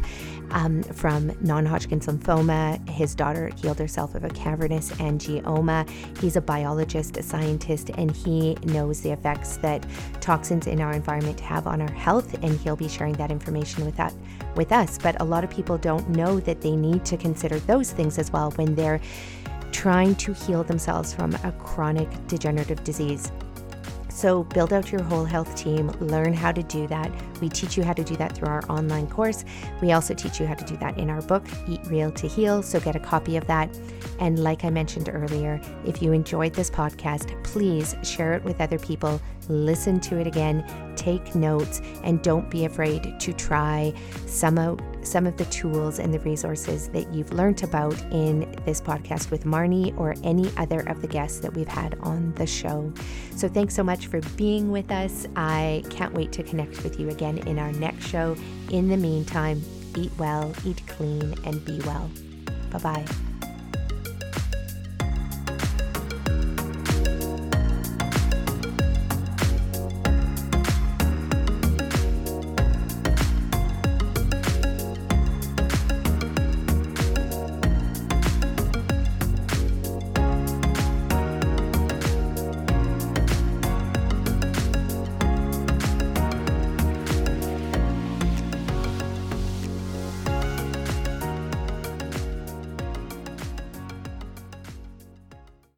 [0.51, 2.87] um, from non Hodgkin's lymphoma.
[2.89, 5.89] His daughter healed herself of a cavernous angioma.
[6.19, 9.85] He's a biologist, a scientist, and he knows the effects that
[10.21, 13.95] toxins in our environment have on our health, and he'll be sharing that information with
[13.97, 14.13] that
[14.55, 14.97] with us.
[14.97, 18.31] But a lot of people don't know that they need to consider those things as
[18.31, 18.99] well when they're
[19.71, 23.31] trying to heal themselves from a chronic degenerative disease.
[24.09, 27.11] So, build out your whole health team, learn how to do that.
[27.41, 29.45] We teach you how to do that through our online course.
[29.81, 32.61] We also teach you how to do that in our book, Eat Real to Heal.
[32.63, 33.69] So, get a copy of that.
[34.19, 38.79] And, like I mentioned earlier, if you enjoyed this podcast, please share it with other
[38.79, 40.65] people, listen to it again,
[40.95, 43.93] take notes, and don't be afraid to try
[44.25, 48.81] some out some of the tools and the resources that you've learned about in this
[48.81, 52.91] podcast with Marni or any other of the guests that we've had on the show.
[53.35, 55.27] So, thanks so much for being with us.
[55.35, 58.35] I can't wait to connect with you again in our next show.
[58.71, 59.61] In the meantime,
[59.95, 62.09] eat well, eat clean, and be well.
[62.71, 63.05] Bye bye.